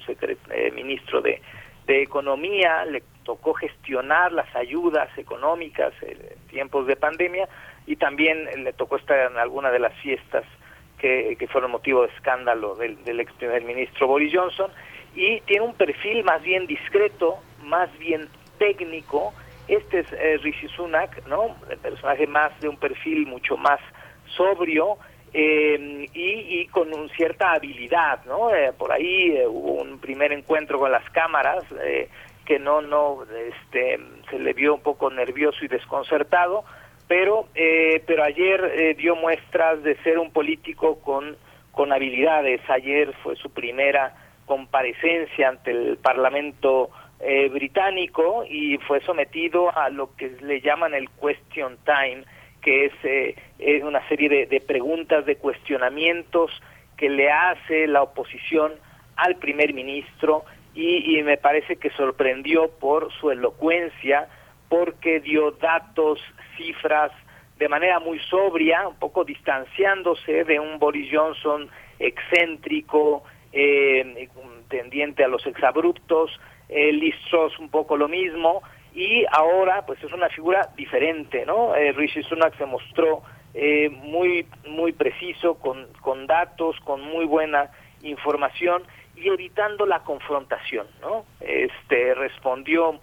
[0.52, 1.42] eh, ministro de,
[1.88, 7.50] Economía, le tocó gestionar las ayudas económicas en tiempos de pandemia
[7.88, 10.44] y también le tocó estar en alguna de las fiestas
[11.00, 14.70] que, que fueron motivo de escándalo del, del ex primer ministro Boris Johnson
[15.16, 18.28] y tiene un perfil más bien discreto, más bien
[18.60, 19.34] técnico.
[19.70, 21.56] Este es eh, Rishi Sunak, ¿no?
[21.70, 23.80] El personaje más de un perfil mucho más
[24.36, 24.98] sobrio
[25.32, 28.54] eh, y, y con un cierta habilidad, ¿no?
[28.54, 32.10] Eh, por ahí eh, hubo un primer encuentro con las cámaras eh,
[32.46, 34.00] que no, no, este,
[34.32, 36.64] se le vio un poco nervioso y desconcertado,
[37.08, 41.38] pero, eh, pero ayer dio muestras de ser un político con,
[41.72, 42.62] con habilidades.
[42.68, 44.16] Ayer fue su primera
[44.48, 46.90] comparecencia ante el Parlamento
[47.20, 52.24] eh, británico y fue sometido a lo que le llaman el question time,
[52.62, 56.52] que es, eh, una serie de, de preguntas, de cuestionamientos
[56.98, 58.74] que le hace la oposición
[59.16, 60.44] al primer ministro
[60.74, 64.28] y, y me parece que sorprendió por su elocuencia,
[64.70, 66.20] porque dio datos,
[66.56, 67.12] cifras
[67.58, 71.70] de manera muy sobria, un poco distanciándose de un Boris Johnson
[72.00, 74.30] excéntrico, eh,
[74.70, 76.32] tendiente a los exabruptos,
[76.70, 77.16] eh, Liz
[77.60, 78.62] un poco lo mismo,
[78.94, 81.76] y ahora pues es una figura diferente, ¿no?
[81.76, 83.22] Eh, Rishi Sunak se mostró
[83.54, 87.72] eh, muy muy preciso, con, con datos, con muy buena
[88.02, 88.84] información
[89.16, 91.26] y evitando la confrontación, ¿no?
[91.40, 93.00] Este respondió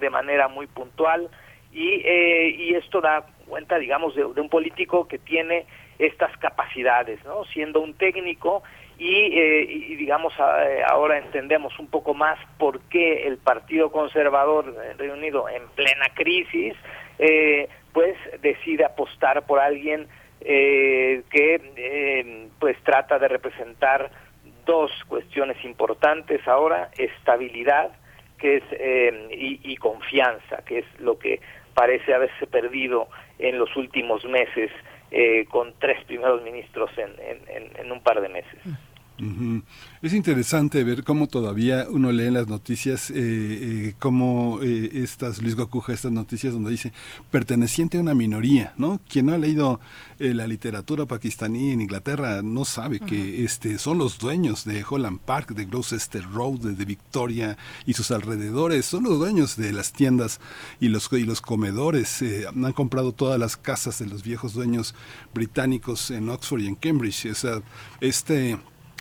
[0.00, 1.28] de manera muy puntual
[1.72, 5.66] y, eh, y esto da cuenta, digamos, de, de un político que tiene
[5.98, 7.44] estas capacidades, ¿no?
[7.46, 8.62] Siendo un técnico
[8.98, 14.74] y, eh, y digamos, eh, ahora entendemos un poco más por qué el Partido Conservador
[14.90, 16.74] en Reino Unido, en plena crisis,
[17.18, 20.06] eh, pues decide apostar por alguien
[20.40, 24.10] eh, que eh, pues trata de representar
[24.64, 27.90] dos cuestiones importantes ahora, estabilidad
[28.38, 31.40] que es eh, y, y confianza, que es lo que
[31.74, 33.08] parece haberse perdido
[33.38, 34.70] en los últimos meses
[35.10, 38.60] eh, con tres primeros ministros en, en- en- en un par de meses.
[40.02, 45.40] Es interesante ver cómo todavía uno lee en las noticias, eh, eh, cómo eh, estas,
[45.40, 46.92] Luis Gocuja, estas noticias donde dice
[47.30, 49.00] perteneciente a una minoría, ¿no?
[49.08, 49.80] Quien no ha leído
[50.18, 55.20] eh, la literatura pakistaní en Inglaterra no sabe que este, son los dueños de Holland
[55.20, 59.92] Park, de Gloucester Road, de, de Victoria y sus alrededores, son los dueños de las
[59.92, 60.40] tiendas
[60.80, 64.94] y los, y los comedores, eh, han comprado todas las casas de los viejos dueños
[65.34, 67.62] británicos en Oxford y en Cambridge, o sea,
[68.00, 68.58] este...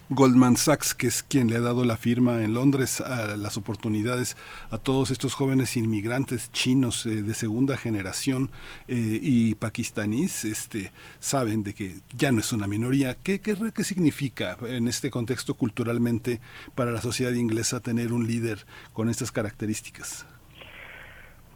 [0.10, 4.38] Goldman Sachs, que es quien le ha dado la firma en Londres a las oportunidades
[4.70, 8.52] a todos estos jóvenes inmigrantes chinos eh, de segunda generación
[8.88, 13.16] eh, y pakistaníes, este, saben de que ya no es una minoría.
[13.24, 16.40] ¿Qué, qué, qué significa en este contexto culturalmente
[16.76, 18.60] para la sociedad inglesa tener un líder
[18.94, 20.28] con estas características?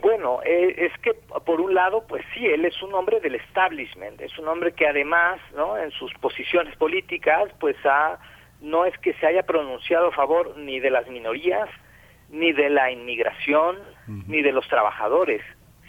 [0.01, 1.13] Bueno, eh, es que
[1.45, 4.87] por un lado, pues sí, él es un hombre del establishment, es un hombre que
[4.87, 5.77] además, ¿no?
[5.77, 8.17] En sus posiciones políticas, pues ha,
[8.61, 11.69] no es que se haya pronunciado a favor ni de las minorías,
[12.29, 13.77] ni de la inmigración,
[14.27, 15.41] ni de los trabajadores,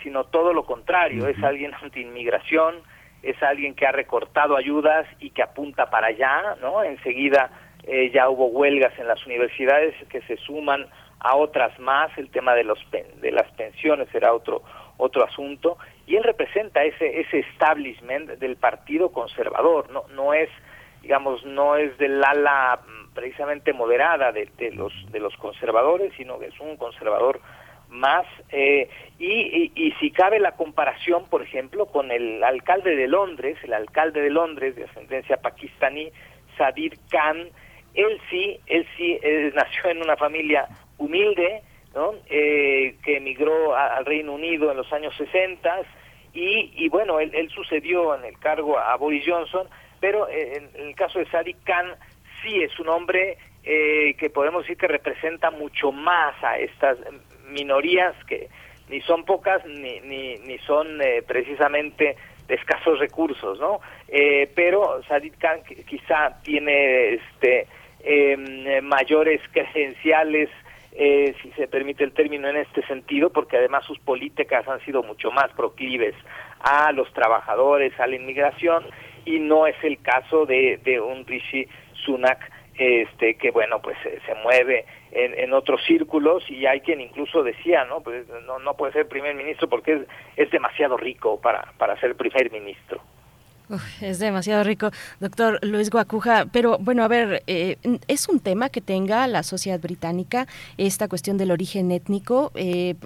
[0.02, 2.76] sino todo lo contrario, es alguien anti-inmigración,
[3.22, 6.82] es alguien que ha recortado ayudas y que apunta para allá, ¿no?
[6.82, 7.50] Enseguida
[7.84, 10.86] eh, ya hubo huelgas en las universidades que se suman
[11.18, 14.62] a otras más, el tema de los pen- de las pensiones será otro
[14.96, 20.48] otro asunto y él representa ese ese establishment del Partido Conservador, no no es
[21.02, 26.46] digamos no es del ala mm, precisamente moderada de, los de los conservadores, sino que
[26.46, 27.40] es un conservador
[27.88, 33.58] más eh, y, y, si cabe la comparación, por ejemplo, con el alcalde de Londres,
[33.64, 36.10] el alcalde de Londres de ascendencia pakistaní,
[36.56, 37.48] Sadir Khan,
[37.94, 39.18] él sí, él sí
[39.54, 40.68] nació en una familia
[40.98, 41.62] humilde,
[41.92, 42.12] ¿no?
[42.28, 45.80] Eh, que emigró a- al Reino Unido en los años 60
[46.32, 49.66] y, y bueno, él, él sucedió en el cargo a Boris Johnson,
[50.00, 51.94] pero eh, en, el caso de Sadiq Khan
[52.42, 56.98] sí es un hombre eh, que podemos decir que representa mucho más a estas
[57.48, 58.48] minorías que
[58.88, 62.16] ni son pocas ni, ni, ni son eh, precisamente
[62.48, 63.80] de escasos recursos, ¿no?
[64.08, 67.66] Eh, pero Sadid Khan qui- quizá tiene este
[68.02, 70.48] eh, mayores credenciales,
[70.92, 75.02] eh, si se permite el término en este sentido, porque además sus políticas han sido
[75.04, 76.14] mucho más proclives
[76.60, 78.84] a los trabajadores, a la inmigración,
[79.24, 81.66] y no es el caso de, de un Rishi
[82.04, 87.00] Sunak, este que bueno pues se, se mueve en, en otros círculos y hay quien
[87.00, 90.00] incluso decía no pues no, no puede ser primer ministro porque es,
[90.36, 93.02] es demasiado rico para para ser primer ministro
[94.00, 94.90] Es demasiado rico,
[95.20, 96.46] doctor Luis Guacuja.
[96.50, 97.76] Pero bueno, a ver, eh,
[98.08, 102.50] ¿es un tema que tenga la sociedad británica esta cuestión del origen étnico?
[102.54, 102.96] Eh,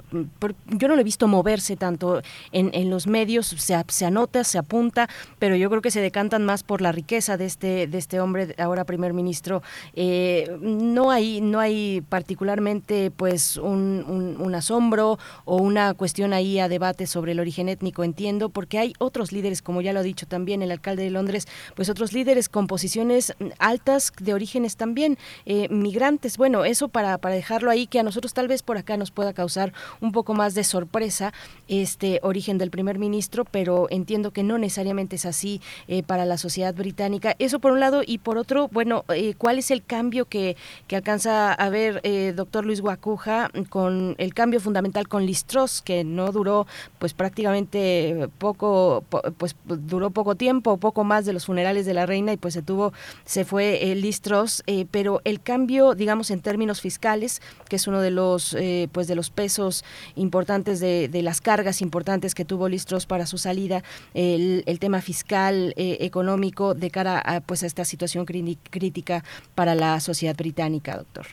[0.69, 2.23] yo no lo he visto moverse tanto
[2.53, 5.09] en, en los medios, se, se anota, se apunta,
[5.39, 8.55] pero yo creo que se decantan más por la riqueza de este, de este hombre,
[8.59, 9.63] ahora primer ministro.
[9.95, 16.59] Eh, no hay, no hay particularmente pues un, un- un asombro o una cuestión ahí
[16.59, 20.03] a debate sobre el origen étnico, entiendo, porque hay otros líderes, como ya lo ha
[20.03, 24.77] dicho también el alcalde de Londres, pues otros líderes con posiciones mm, altas de orígenes
[24.77, 26.37] también, eh, migrantes.
[26.37, 29.33] Bueno, eso para, para dejarlo ahí, que a nosotros tal vez por acá nos pueda
[29.33, 31.33] causar un poco más de sorpresa
[31.69, 36.39] este origen del primer ministro, pero entiendo que no necesariamente es así eh, para la
[36.39, 37.35] sociedad británica.
[37.39, 40.57] Eso por un lado, y por otro, bueno, eh, ¿cuál es el cambio que,
[40.87, 42.03] que alcanza a ver
[42.35, 46.67] doctor Luis Guacuja con el cambio fundamental con Liz Truss, que no duró
[46.99, 50.44] pues prácticamente poco, po- pues duró poco tiempo?
[50.45, 52.93] Tiempo, poco más de los funerales de la reina y pues se tuvo,
[53.25, 57.41] se fue el Listros, eh, pero el cambio, digamos, en términos fiscales,
[57.71, 61.81] que es uno de los, eh, pues de los pesos importantes de, de, las cargas
[61.81, 67.23] importantes que tuvo Listros para su salida, el, el tema fiscal, eh, económico, de cara
[67.25, 69.23] a, pues a esta situación crítica
[69.55, 71.25] para la sociedad británica, doctor.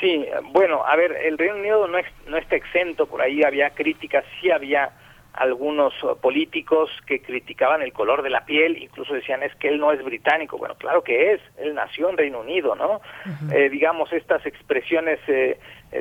[0.00, 3.68] Sí, bueno, a ver, el Reino Unido no, es, no está exento, por ahí había
[3.68, 4.92] críticas, sí había
[5.34, 9.78] algunos uh, políticos que criticaban el color de la piel, incluso decían es que él
[9.78, 10.56] no es británico.
[10.58, 12.94] Bueno, claro que es, él nació en Reino Unido, ¿no?
[12.94, 13.52] Uh -huh.
[13.52, 15.58] eh, digamos, estas expresiones eh,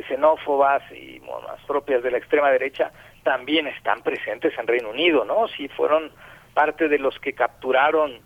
[0.08, 2.92] xenófobas y bueno, las propias de la extrema derecha
[3.24, 5.48] también están presentes en Reino Unido, ¿no?
[5.48, 6.12] Sí fueron
[6.54, 8.20] parte de los que capturaron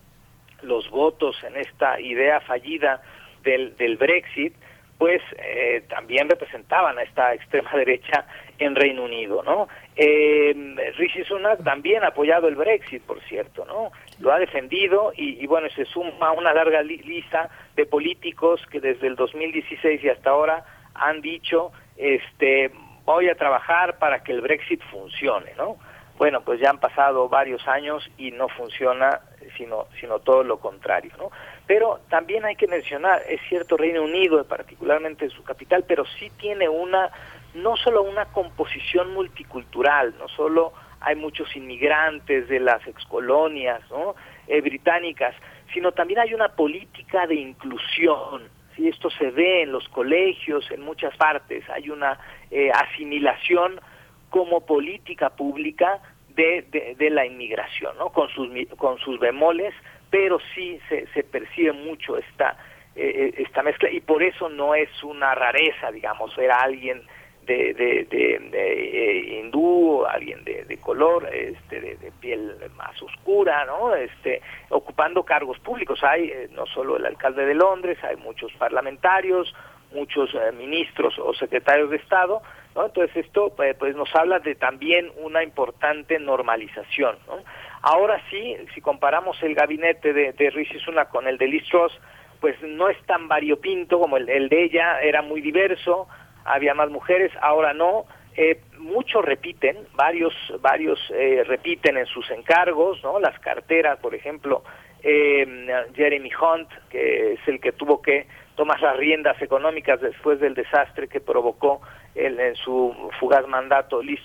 [0.62, 3.02] los votos en esta idea fallida
[3.44, 4.54] del, del Brexit,
[4.98, 8.26] pues eh, también representaban a esta extrema derecha
[8.60, 9.68] en Reino Unido, ¿no?
[9.96, 10.54] Eh,
[10.98, 13.92] Rishi Sunak también ha apoyado el Brexit, por cierto, ¿no?
[14.20, 18.80] Lo ha defendido y, y bueno, se suma una larga li lista de políticos que
[18.80, 20.66] desde el 2016 y hasta ahora
[20.96, 22.72] han dicho, este,
[23.06, 25.78] voy a trabajar para que el Brexit funcione, ¿no?
[26.18, 29.22] Bueno, pues ya han pasado varios años y no funciona,
[29.56, 31.32] sino, sino todo lo contrario, ¿no?
[31.68, 36.70] Pero también hay que mencionar, es cierto, Reino Unido, particularmente su capital, pero sí tiene
[36.70, 37.12] una,
[37.56, 40.72] no solo una composición multicultural, no solo
[41.02, 44.16] hay muchos inmigrantes de las excolonias ¿no?
[44.48, 45.36] eh, británicas,
[45.74, 48.44] sino también hay una política de inclusión.
[48.76, 48.88] ¿sí?
[48.88, 52.18] Esto se ve en los colegios, en muchas partes, hay una
[52.50, 53.82] eh, asimilación
[54.30, 58.10] como política pública de, de, de, la inmigración, ¿no?
[58.10, 59.74] con, sus, con sus bemoles,
[60.10, 62.58] pero sí se, se percibe mucho esta,
[62.96, 67.04] eh, esta mezcla y por eso no es una rareza, digamos, ver a alguien
[67.48, 73.66] de, de, de, de eh, hindú, alguien de, color, este, de, de, piel más oscura,
[73.66, 73.96] ¿no?
[73.96, 76.04] Este, ocupando cargos públicos.
[76.04, 79.54] Hay eh, no solo el alcalde de Londres, hay muchos parlamentarios,
[79.94, 82.42] muchos eh, ministros o secretarios de Estado,
[82.86, 87.38] Entonces esto pues nos habla de también una importante normalización, ¿no?
[87.82, 91.94] Ahora sí, si comparamos el gabinete de, de Rishi Sunak con el de Liz Truss,
[92.40, 96.08] pues no es tan variopinto como el, de ella, era muy diverso,
[96.46, 98.06] había más mujeres, ahora no.
[98.36, 103.02] Eh, muchos repiten, varios, varios eh, repiten en sus encargos.
[103.20, 104.64] Las carteras, por ejemplo,
[105.02, 110.54] eh, Jeremy Hunt, que es el que tuvo que tomar las riendas económicas después del
[110.54, 111.82] desastre que provocó
[112.18, 114.22] el, en su fugaz mandato Liz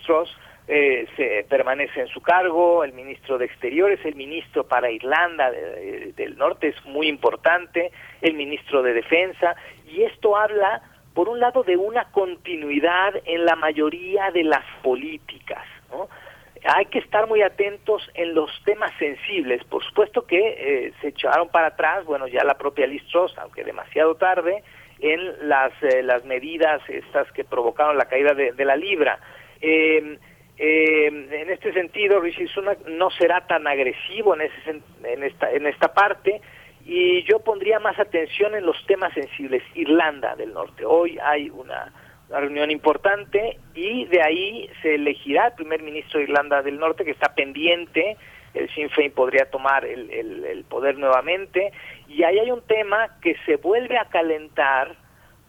[0.68, 5.60] eh, se permanece en su cargo, el ministro de Exteriores, el ministro para Irlanda de,
[5.60, 7.90] de, del Norte es muy importante,
[8.20, 9.56] el ministro de Defensa,
[9.86, 10.82] y esto habla
[11.14, 15.64] por un lado, de una continuidad en la mayoría de las políticas.
[15.90, 16.08] ¿no?
[16.64, 19.62] Hay que estar muy atentos en los temas sensibles.
[19.64, 23.02] Por supuesto que eh, se echaron para atrás, bueno, ya la propia Liz
[23.36, 24.62] aunque demasiado tarde,
[25.02, 29.18] en las, eh, las medidas estas que provocaron la caída de, la libra.
[29.60, 30.16] Eh,
[30.56, 35.66] eh, en este sentido, Rishi Sunak no será tan agresivo en, ese, en, esta, en
[35.66, 36.40] esta parte,
[36.84, 39.62] y yo pondría más atención en los temas sensibles.
[39.74, 40.84] Irlanda del Norte.
[40.84, 41.92] Hoy hay una,
[42.28, 47.04] una, reunión importante y de ahí se elegirá el primer ministro de Irlanda del Norte
[47.04, 48.16] que está pendiente.
[48.54, 51.72] El Sinn Féin podría tomar el, el, poder nuevamente.
[52.08, 54.96] Y ahí hay un tema que se vuelve a calentar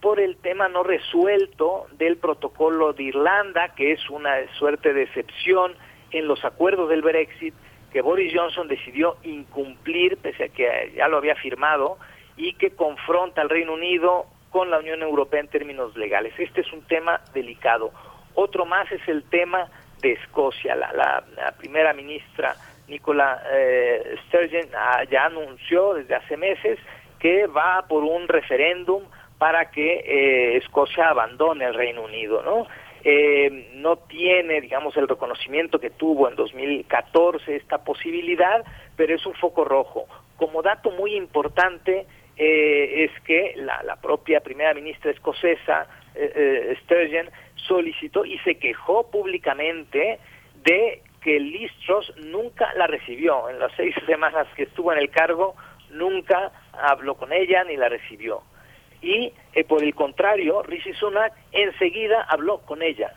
[0.01, 5.73] por el tema no resuelto del protocolo de Irlanda, que es una suerte de excepción
[6.11, 7.53] en los acuerdos del Brexit
[7.91, 11.99] que Boris Johnson decidió incumplir, pese a que ya lo había firmado,
[12.35, 16.33] y que confronta al Reino Unido con la Unión Europea en términos legales.
[16.37, 17.91] Este es un tema delicado.
[18.33, 19.69] Otro más es el tema
[20.01, 20.75] de Escocia.
[20.75, 22.55] La, la primera ministra
[22.87, 26.79] Nicola eh, Sturgeon ah, ya anunció desde hace meses
[27.19, 29.03] que va por un referéndum
[29.37, 32.67] para que eh, Escocia abandone el Reino Unido, ¿no?
[33.03, 38.63] eh, no tiene, digamos, el reconocimiento que tuvo en 2014 esta posibilidad,
[38.95, 40.07] pero es un foco rojo.
[40.37, 42.05] Como dato muy importante
[42.37, 49.09] eh, es que la, la, propia primera ministra escocesa, eh, Sturgeon, solicitó y se quejó
[49.11, 50.19] públicamente
[50.63, 51.71] de que Liz
[52.25, 53.49] nunca la recibió.
[53.49, 55.55] En las seis semanas que estuvo en el cargo,
[55.89, 58.43] nunca habló con ella ni la recibió
[59.03, 63.13] y eh, por el contrario, Rishi Sunak enseguida habló con ella.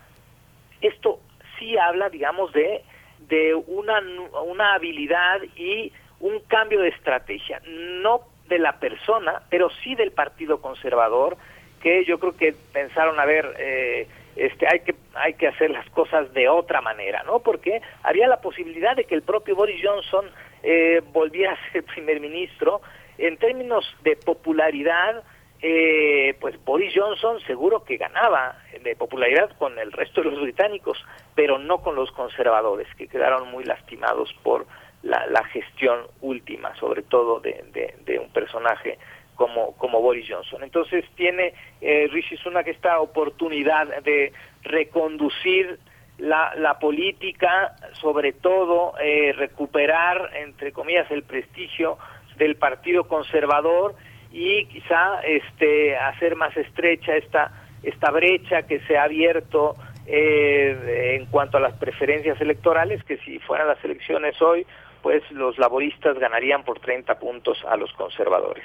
[0.81, 1.21] Esto
[1.59, 2.83] sí habla, digamos, de,
[3.21, 4.03] de una,
[4.45, 10.61] una habilidad y un cambio de estrategia, no de la persona, pero sí del Partido
[10.61, 11.37] Conservador,
[11.81, 15.89] que yo creo que pensaron, a ver, eh, este, hay que hay que hacer las
[15.91, 17.41] cosas de otra manera, ¿no?
[17.41, 20.31] Porque había la posibilidad de que el propio Boris Johnson
[20.63, 22.81] eh, volviera a ser primer ministro.
[23.19, 25.25] En términos de popularidad,
[25.63, 31.03] eh, pues Boris Johnson seguro que ganaba de popularidad con el resto de los británicos,
[31.35, 34.67] pero no con los conservadores, que quedaron muy lastimados por
[35.03, 38.99] la, la gestión última, sobre todo de, de un personaje
[39.37, 40.65] como, como Boris Johnson.
[40.65, 44.33] Entonces tiene eh, Rishi Sunak esta oportunidad de
[44.63, 45.79] reconducir
[46.19, 51.99] la, la política, sobre todo eh, recuperar, entre comillas, el prestigio
[52.39, 53.95] del Partido Conservador
[54.33, 57.53] y quizá este, hacer más estrecha esta,
[57.83, 59.77] esta brecha que se ha abierto
[60.07, 64.67] eh, en cuanto a las preferencias electorales, que si fueran las elecciones hoy,
[65.03, 68.65] pues los laboristas ganarían por 30 puntos a los conservadores.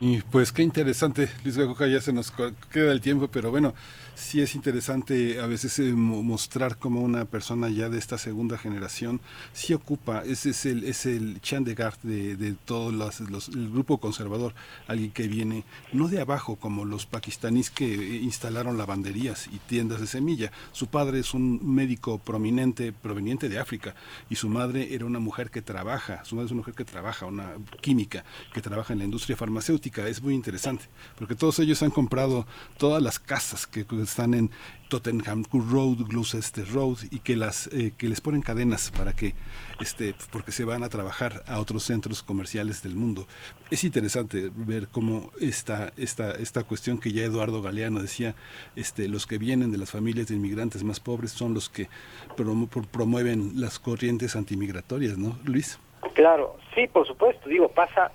[0.00, 2.32] Y pues qué interesante, Luis Gagoja, ya se nos
[2.70, 3.74] queda el tiempo, pero bueno,
[4.18, 8.58] sí es interesante a veces eh, mo- mostrar cómo una persona ya de esta segunda
[8.58, 9.20] generación
[9.52, 13.98] sí ocupa, ese es el, es el Chan de de, todos los, los- el grupo
[13.98, 14.54] conservador,
[14.88, 20.00] alguien que viene no de abajo como los pakistaníes que eh, instalaron lavanderías y tiendas
[20.00, 20.50] de semilla.
[20.72, 23.94] Su padre es un médico prominente proveniente de África
[24.28, 27.26] y su madre era una mujer que trabaja, su madre es una mujer que trabaja,
[27.26, 30.08] una química que trabaja en la industria farmacéutica.
[30.08, 30.86] Es muy interesante
[31.16, 32.46] porque todos ellos han comprado
[32.78, 34.50] todas las casas que están en
[34.88, 39.34] Tottenham Court Road, Gloucester Road y que las eh, que les ponen cadenas para que
[39.80, 43.26] este porque se van a trabajar a otros centros comerciales del mundo.
[43.70, 48.34] Es interesante ver cómo esta esta esta cuestión que ya Eduardo Galeano decía,
[48.76, 51.88] este los que vienen de las familias de inmigrantes más pobres son los que
[52.36, 55.78] promu- pro- promueven las corrientes antimigratorias, ¿no, Luis?
[56.14, 57.48] Claro, sí, por supuesto.
[57.48, 58.10] Digo, pasa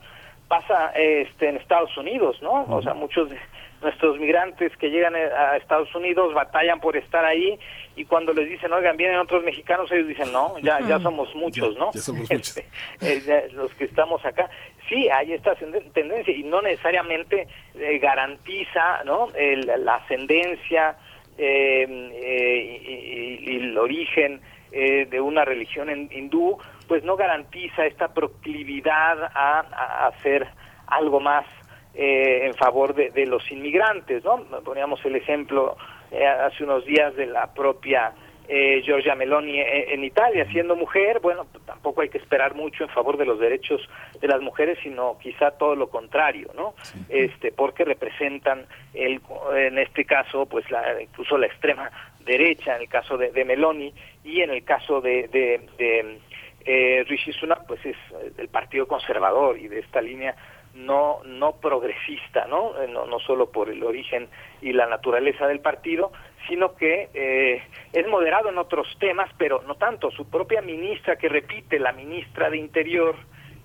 [0.47, 2.65] pasa este en Estados Unidos, ¿no?
[2.65, 3.37] O sea, muchos de
[3.83, 7.59] nuestros migrantes que llegan eh, a Estados Unidos batallan por estar ahí
[7.95, 11.77] y cuando les dicen, oigan, vienen otros mexicanos, ellos dicen, no, ya ya somos muchos,
[11.77, 11.91] ¿no?
[11.93, 12.65] ya somos Este,
[13.01, 14.49] eh, ya los que estamos acá.
[14.89, 15.55] Sí, hay esta
[15.93, 19.27] tendencia y no necesariamente eh, garantiza, ¿no?
[19.35, 20.97] El- la ascendencia
[21.37, 24.41] eh, eh, y, el origen
[24.71, 26.57] eh, de una religión en- hindú,
[26.87, 30.47] pues no garantiza esta proclividad a, a hacer
[30.87, 31.45] algo más
[31.93, 34.43] eh, en favor de, de los inmigrantes, ¿no?
[34.63, 35.77] Poníamos el ejemplo
[36.11, 38.13] eh, hace unos días de la propia
[38.47, 42.89] eh, Giorgia Meloni eh, en Italia, siendo mujer, bueno, tampoco hay que esperar mucho en
[42.89, 43.81] favor de los derechos
[44.19, 46.73] de las mujeres, sino quizá todo lo contrario, ¿no?
[47.07, 49.21] Este, porque representan el,
[49.55, 51.89] en este caso, pues la, incluso la extrema
[52.25, 53.93] derecha, en el caso de, de Meloni
[54.23, 56.19] y en el caso de, de, de,
[56.65, 57.97] eh, Rishi Sunak, pues es
[58.35, 60.35] del Partido Conservador y de esta línea
[60.73, 62.81] no no progresista, ¿no?
[62.81, 64.27] Eh, No, no solo por el origen
[64.61, 66.11] y la naturaleza del partido,
[66.47, 67.63] sino que eh,
[67.93, 70.11] es moderado en otros temas, pero no tanto.
[70.11, 73.15] Su propia ministra, que repite, la ministra de Interior,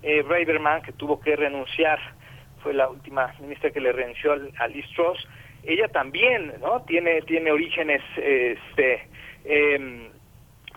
[0.03, 1.99] eh, Braverman, que tuvo que renunciar,
[2.61, 4.85] fue la última ministra que le renunció a Liz
[5.63, 6.81] ella también, ¿no?
[6.83, 9.07] Tiene tiene orígenes, este,
[9.43, 10.08] em,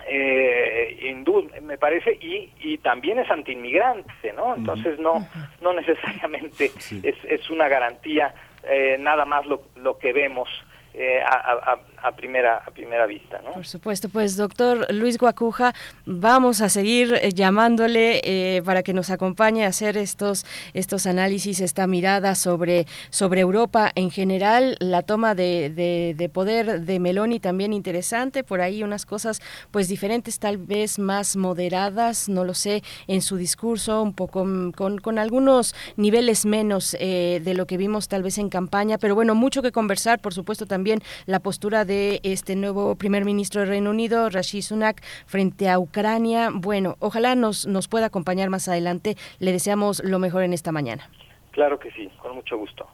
[0.08, 4.54] eh, hindú, me parece, y, y también es antiinmigrante, ¿no?
[4.56, 5.26] Entonces no
[5.60, 6.70] no necesariamente
[7.02, 8.34] es, es una garantía
[8.64, 10.48] eh, nada más lo, lo que vemos
[10.94, 11.34] eh, a,
[11.72, 13.52] a- a- primera a primera vista, ¿no?
[13.52, 15.74] Por supuesto, pues doctor Luis Guacuja,
[16.06, 21.60] vamos a seguir eh, llamándole eh, para que nos acompañe a hacer estos, estos análisis,
[21.60, 27.40] esta mirada sobre, sobre Europa en general, la toma de, de- de poder de Meloni
[27.40, 32.82] también interesante, por ahí unas cosas pues diferentes, tal vez más moderadas, no lo sé,
[33.06, 37.76] en su discurso, un poco mm, con, con algunos niveles menos eh, de lo que
[37.76, 41.84] vimos tal vez en campaña, pero bueno, mucho que conversar, por supuesto también la postura
[41.84, 41.91] de
[42.22, 46.50] este nuevo primer ministro del Reino Unido, Rishi Sunak, frente a Ucrania.
[46.52, 49.16] Bueno, ojalá nos, nos pueda acompañar más adelante.
[49.38, 51.08] Le deseamos lo mejor en esta mañana.
[51.52, 52.86] Claro que sí, con mucho gusto.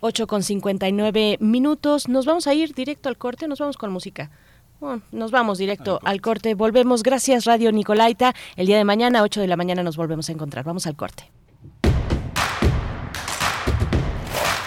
[0.00, 2.08] 8 con 59 minutos.
[2.08, 4.30] Nos vamos a ir directo al corte, nos vamos con música.
[4.80, 6.54] Bueno, nos vamos directo al corte.
[6.54, 7.02] Volvemos.
[7.02, 8.34] Gracias, Radio Nicolaita.
[8.56, 10.64] El día de mañana, 8 de la mañana, nos volvemos a encontrar.
[10.64, 11.30] Vamos al corte.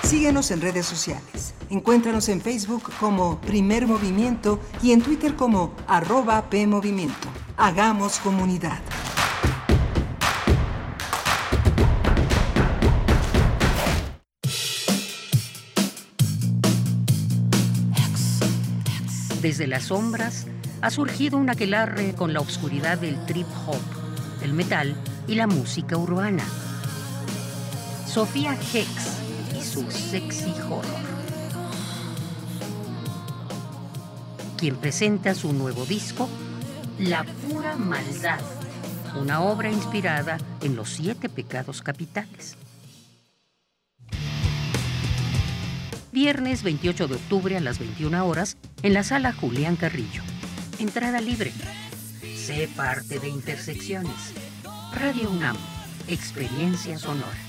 [0.09, 1.53] Síguenos en redes sociales.
[1.69, 7.27] Encuéntranos en Facebook como Primer Movimiento y en Twitter como arroba PMovimiento.
[7.57, 8.79] Hagamos comunidad.
[19.43, 20.47] Desde las sombras
[20.81, 23.77] ha surgido un aquelarre con la oscuridad del trip hop,
[24.41, 24.95] el metal
[25.27, 26.43] y la música urbana.
[28.07, 29.18] Sofía Hex
[29.69, 31.19] su sexy horror.
[34.57, 36.27] quien presenta su nuevo disco,
[36.97, 38.41] La pura maldad,
[39.17, 42.57] una obra inspirada en los siete pecados capitales.
[46.11, 50.23] Viernes 28 de octubre a las 21 horas en la sala Julián Carrillo.
[50.79, 51.53] Entrada libre.
[52.35, 54.33] Sé parte de Intersecciones.
[54.93, 55.55] Radio UNAM.
[56.09, 57.48] Experiencia sonora.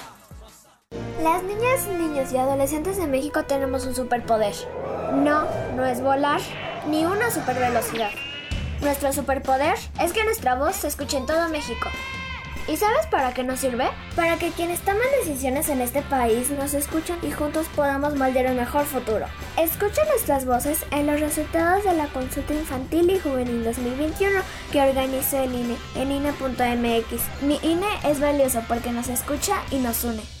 [1.23, 4.55] Las niñas, niños y adolescentes de México tenemos un superpoder.
[5.13, 5.45] No,
[5.75, 6.41] no es volar,
[6.89, 8.09] ni una supervelocidad.
[8.81, 11.89] Nuestro superpoder es que nuestra voz se escuche en todo México.
[12.67, 13.87] ¿Y sabes para qué nos sirve?
[14.15, 18.57] Para que quienes toman decisiones en este país nos escuchen y juntos podamos moldear un
[18.57, 19.27] mejor futuro.
[19.59, 24.39] Escucha nuestras voces en los resultados de la consulta infantil y juvenil 2021
[24.71, 27.43] que organizó el INE en INE.mx.
[27.43, 30.40] Mi INE es valioso porque nos escucha y nos une.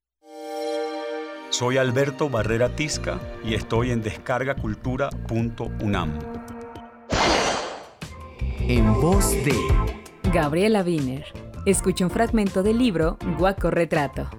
[1.51, 6.17] Soy Alberto Barrera Tisca y estoy en descargacultura.unam.
[8.61, 9.53] En voz de
[10.31, 11.25] Gabriela Wiener.
[11.65, 14.29] Escucha un fragmento del libro Guaco Retrato.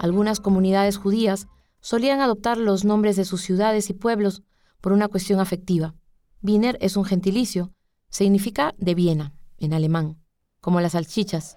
[0.00, 1.46] Algunas comunidades judías
[1.78, 4.42] solían adoptar los nombres de sus ciudades y pueblos
[4.80, 5.94] por una cuestión afectiva.
[6.42, 7.70] Wiener es un gentilicio,
[8.08, 10.18] significa de Viena, en alemán,
[10.60, 11.56] como las salchichas.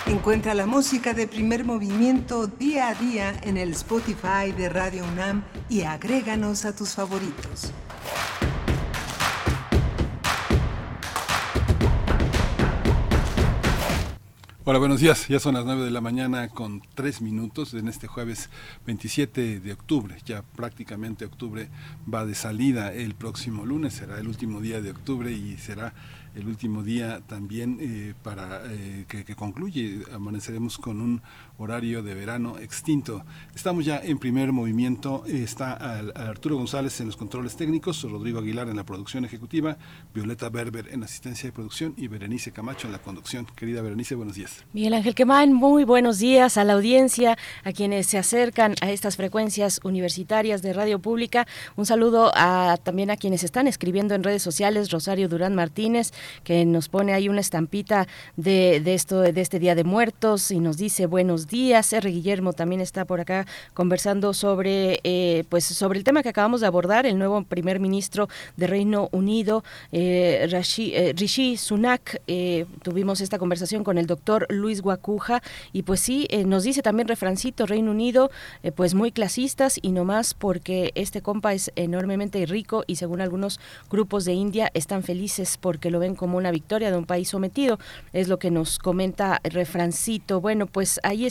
[0.07, 5.45] Encuentra la música de primer movimiento día a día en el Spotify de Radio UNAM
[5.70, 7.72] y agréganos a tus favoritos.
[14.70, 15.28] Hola, buenos días.
[15.28, 18.52] Ya son las 9 de la mañana con 3 minutos en este jueves
[18.86, 20.16] 27 de octubre.
[20.28, 21.70] Ya prácticamente octubre
[22.06, 23.94] va de salida el próximo lunes.
[23.96, 25.96] Será el último día de octubre y será
[26.36, 30.04] el último día también eh, para eh, que, que concluye.
[30.14, 31.24] Amaneceremos con un
[31.60, 33.23] horario de verano extinto.
[33.53, 35.23] Estamos ya en primer movimiento.
[35.27, 35.73] Está
[36.15, 39.77] Arturo González en los controles técnicos, Rodrigo Aguilar en la producción ejecutiva,
[40.14, 43.45] Violeta Berber en asistencia de producción y Berenice Camacho en la conducción.
[43.56, 44.64] Querida Berenice, buenos días.
[44.73, 49.18] Miguel Ángel Quemán, muy buenos días a la audiencia, a quienes se acercan a estas
[49.18, 51.45] frecuencias universitarias de radio pública.
[51.76, 56.14] Un saludo a, también a quienes están escribiendo en redes sociales, Rosario Durán Martínez,
[56.45, 58.07] que nos pone ahí una estampita
[58.38, 61.92] de, de esto, de este Día de Muertos y nos dice buenos días.
[61.94, 62.10] R.
[62.10, 66.68] Guillermo también está por acá conversando sobre, eh, pues, sobre el tema que acabamos de
[66.68, 72.22] abordar, el nuevo primer ministro de Reino Unido, eh, Rashi- eh, Rishi Sunak.
[72.28, 75.42] Eh, tuvimos esta conversación con el doctor Luis Guacuja
[75.74, 78.32] y pues sí, eh, nos dice también refrancito Reino Unido,
[78.64, 83.22] eh, pues muy clasistas y no más porque este compa es enormemente rico y según
[83.22, 83.60] algunos
[83.90, 87.80] grupos de India están felices porque lo ven como una victoria de un país sometido,
[88.14, 90.42] es lo que nos comenta refrancito.
[90.42, 91.26] Bueno, pues ahí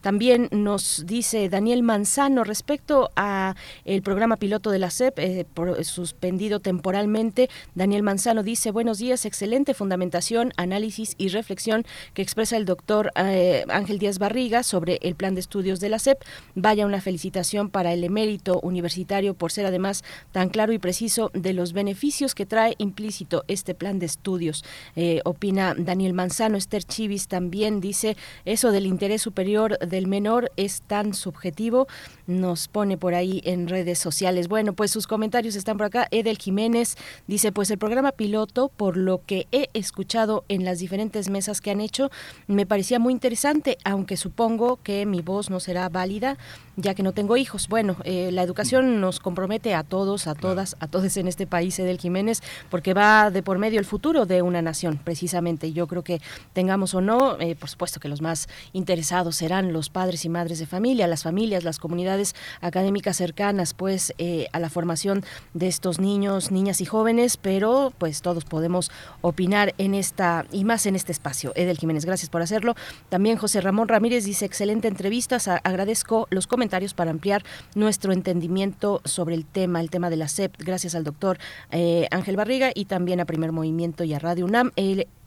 [0.00, 3.54] También nos dice Daniel Manzano respecto a
[3.84, 7.48] el programa piloto de la SEP, eh, por- suspendido temporalmente.
[7.74, 13.64] Daniel Manzano dice, buenos días, excelente fundamentación, análisis y reflexión que expresa el doctor eh,
[13.68, 16.18] Ángel Díaz Barriga sobre el plan de estudios de la SEP.
[16.54, 21.52] Vaya una felicitación para el emérito universitario por ser además tan claro y preciso de
[21.52, 24.64] los beneficios que trae implícito este plan de estudios.
[24.96, 30.82] Eh, opina Daniel Manzano, Esther Chivis también dice, eso del interés superior del menor es
[30.82, 31.86] tan subjetivo,
[32.26, 34.48] nos pone por ahí en redes sociales.
[34.48, 36.08] Bueno, pues sus comentarios están por acá.
[36.10, 36.96] Edel Jiménez
[37.28, 41.70] dice, pues el programa piloto, por lo que he escuchado en las diferentes mesas que
[41.70, 42.10] han hecho,
[42.48, 46.36] me parecía muy interesante, aunque supongo que mi voz no será válida
[46.80, 47.68] ya que no tengo hijos.
[47.68, 51.78] Bueno, eh, la educación nos compromete a todos, a todas, a todos en este país,
[51.78, 55.72] Edel Jiménez, porque va de por medio el futuro de una nación, precisamente.
[55.72, 56.20] Yo creo que
[56.52, 60.58] tengamos o no, eh, por supuesto que los más interesados serán los padres y madres
[60.58, 65.22] de familia, las familias, las comunidades académicas cercanas, pues, eh, a la formación
[65.54, 68.90] de estos niños, niñas y jóvenes, pero pues todos podemos
[69.20, 71.52] opinar en esta, y más en este espacio.
[71.54, 72.74] Edel Jiménez, gracias por hacerlo.
[73.08, 77.44] También José Ramón Ramírez dice, excelente entrevista, agradezco los comentarios para ampliar
[77.74, 81.38] nuestro entendimiento sobre el tema, el tema de la SEP, gracias al doctor
[81.70, 84.72] eh, Ángel Barriga y también a Primer Movimiento y a Radio UNAM.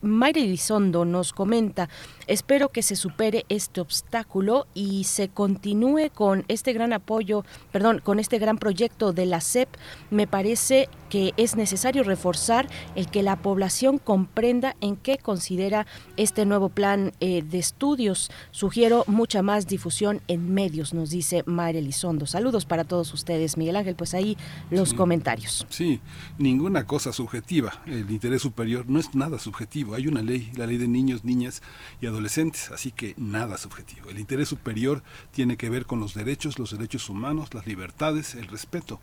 [0.03, 1.89] Mayra Elizondo nos comenta,
[2.27, 8.19] espero que se supere este obstáculo y se continúe con este gran apoyo, perdón, con
[8.19, 9.69] este gran proyecto de la SEP.
[10.11, 15.85] Me parece que es necesario reforzar el que la población comprenda en qué considera
[16.17, 18.31] este nuevo plan eh, de estudios.
[18.49, 22.25] Sugiero mucha más difusión en medios, nos dice Mayra Elizondo.
[22.25, 24.35] Saludos para todos ustedes, Miguel Ángel, pues ahí
[24.71, 25.67] los comentarios.
[25.69, 26.01] Sí,
[26.39, 27.79] ninguna cosa subjetiva.
[27.85, 31.61] El interés superior no es nada subjetivo hay una ley, la ley de niños, niñas
[32.01, 34.09] y adolescentes, así que nada subjetivo.
[34.09, 38.47] El interés superior tiene que ver con los derechos, los derechos humanos, las libertades, el
[38.47, 38.99] respeto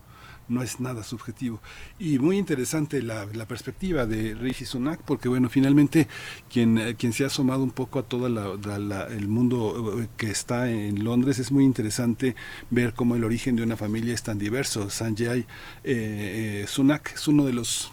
[0.51, 1.61] no es nada subjetivo.
[1.99, 6.07] Y muy interesante la, perspectiva de Rishi Sunak, porque bueno, finalmente
[6.53, 10.71] quien, eh, quien se ha asomado un poco a todo el mundo eh, que está
[10.71, 12.37] en Londres, es muy interesante
[12.71, 14.91] ver cómo el origen de una familia es tan diverso.
[14.91, 15.47] Sanjay
[15.85, 17.93] eh, Sunak es uno de los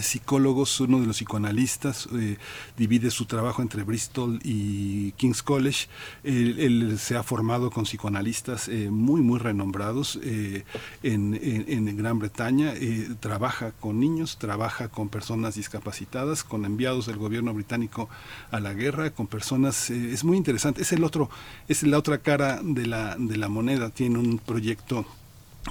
[0.00, 2.36] psicólogos, uno de los psicoanalistas, eh,
[2.76, 5.88] divide su trabajo entre Bristol y King's College.
[6.24, 10.64] Él, se ha formado con psicoanalistas eh, muy, muy renombrados eh,
[11.02, 12.74] en, en, Gran Bretaña.
[13.20, 18.08] trabaja con niños, trabaja con personas discapacitadas, con enviados del gobierno británico
[18.50, 19.90] a la guerra, con personas...
[19.90, 20.82] es muy interesante.
[20.82, 21.30] Es el otro,
[21.66, 23.90] es la otra cara de la, de la moneda.
[23.90, 25.06] Tiene un proyecto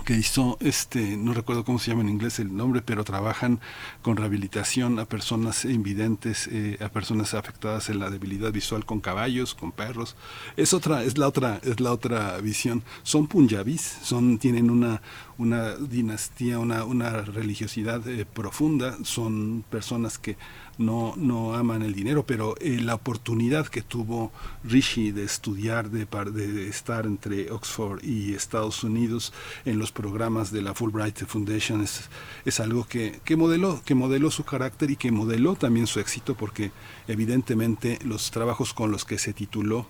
[0.03, 3.59] que hizo, este, no recuerdo cómo se llama en inglés el nombre, pero trabajan
[4.01, 9.55] con rehabilitación a personas invidentes, eh, a personas afectadas en la debilidad visual con caballos,
[9.55, 10.15] con perros.
[10.55, 12.83] Es otra, es la otra, es la otra visión.
[13.03, 15.01] Son punjabis, son, tienen una,
[15.37, 20.37] una dinastía, una, una religiosidad eh, profunda, son personas que
[20.77, 24.31] no, no aman el dinero, pero eh, la oportunidad que tuvo
[24.63, 29.33] Rishi de estudiar, de, de estar entre Oxford y Estados Unidos
[29.65, 32.09] en los programas de la Fulbright Foundation es,
[32.45, 36.35] es algo que, que, modeló, que modeló su carácter y que modeló también su éxito
[36.35, 36.71] porque
[37.07, 39.87] evidentemente los trabajos con los que se tituló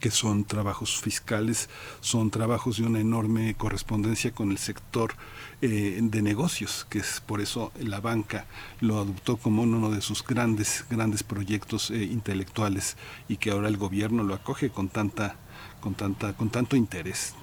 [0.00, 1.68] que son trabajos fiscales,
[2.00, 5.14] son trabajos de una enorme correspondencia con el sector
[5.60, 8.46] eh, de negocios, que es por eso la banca
[8.80, 12.96] lo adoptó como uno de sus grandes, grandes proyectos eh, intelectuales
[13.28, 15.36] y que ahora el gobierno lo acoge con tanta
[15.80, 17.34] con tanta con tanto interés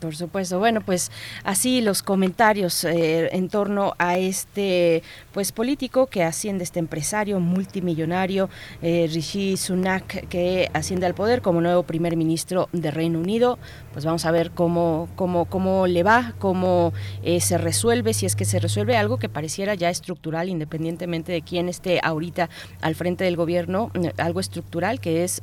[0.00, 0.58] por supuesto.
[0.58, 1.10] Bueno pues
[1.44, 5.02] así los comentarios eh, en torno a este
[5.32, 8.48] pues político que asciende este empresario multimillonario
[8.82, 13.58] eh, Rishi Sunak que asciende al poder como nuevo primer ministro de Reino Unido.
[13.92, 16.92] Pues vamos a ver cómo cómo cómo le va cómo
[17.22, 21.42] eh, se resuelve si es que se resuelve algo que pareciera ya estructural independientemente de
[21.42, 22.48] quién esté ahorita
[22.80, 25.40] al frente del gobierno algo estructural que es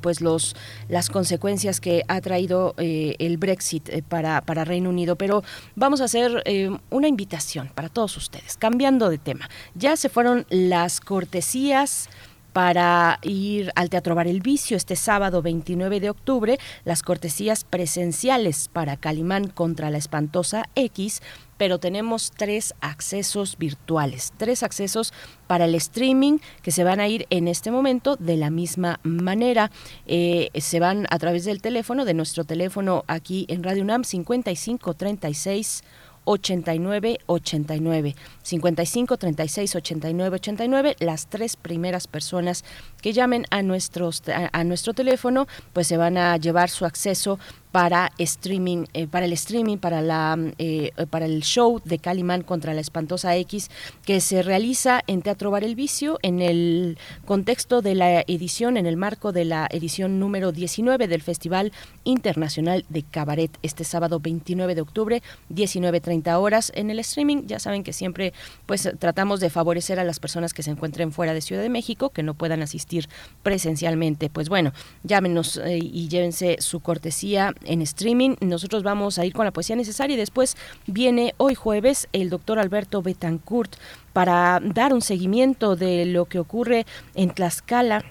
[0.00, 0.54] pues los
[0.88, 5.42] las consecuencias que ha traído eh, el Brexit eh, para, para Reino Unido, pero
[5.74, 9.48] vamos a hacer eh, una invitación para todos ustedes, cambiando de tema.
[9.74, 12.10] Ya se fueron las cortesías
[12.56, 18.70] para ir al Teatro Bar El Vicio este sábado 29 de octubre, las cortesías presenciales
[18.72, 21.20] para Calimán contra la espantosa X
[21.58, 25.12] pero tenemos tres accesos virtuales, tres accesos
[25.46, 29.70] para el streaming que se van a ir en este momento de la misma manera.
[30.06, 35.82] Eh, se van a través del teléfono, de nuestro teléfono aquí en Radio UNAM 5536
[36.26, 42.64] 89 89 55 36 89 89 las tres primeras personas
[43.00, 47.38] que llamen a nuestros a, nuestro teléfono pues se van a llevar su acceso
[47.76, 52.72] para streaming, eh, para el streaming, para la eh, para el show de Calimán contra
[52.72, 53.70] la espantosa X
[54.06, 56.96] que se realiza en Teatro Bar El Vicio en el
[57.26, 61.70] contexto de la edición, en el marco de la edición número 19 del Festival
[62.04, 65.22] Internacional de Cabaret este sábado 29 de octubre,
[65.54, 67.42] 19.30 horas en el streaming.
[67.46, 68.32] Ya saben que siempre
[68.64, 72.08] pues tratamos de favorecer a las personas que se encuentren fuera de Ciudad de México,
[72.08, 73.10] que no puedan asistir
[73.42, 74.30] presencialmente.
[74.30, 74.72] Pues bueno,
[75.02, 78.36] llámenos eh, y llévense su cortesía en streaming.
[78.40, 80.56] Nosotros vamos a ir con la poesía necesaria y después
[80.86, 83.76] viene hoy jueves el doctor Alberto Betancourt
[84.12, 88.04] para dar un seguimiento de lo que ocurre en Tlaxcala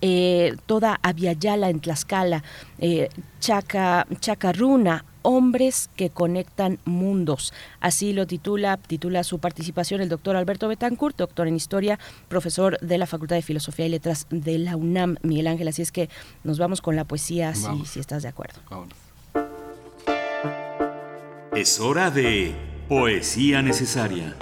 [0.00, 2.42] eh, toda Aviala en Tlaxcala,
[2.78, 3.08] eh,
[3.40, 7.52] Chaca, Chacarruna, hombres que conectan mundos.
[7.80, 12.98] Así lo titula, titula su participación el doctor Alberto Betancourt, doctor en historia, profesor de
[12.98, 15.68] la Facultad de Filosofía y Letras de la UNAM, Miguel Ángel.
[15.68, 16.08] Así es que
[16.44, 18.60] nos vamos con la poesía, si, si, estás de acuerdo.
[21.54, 22.54] Es hora de
[22.88, 24.36] poesía necesaria.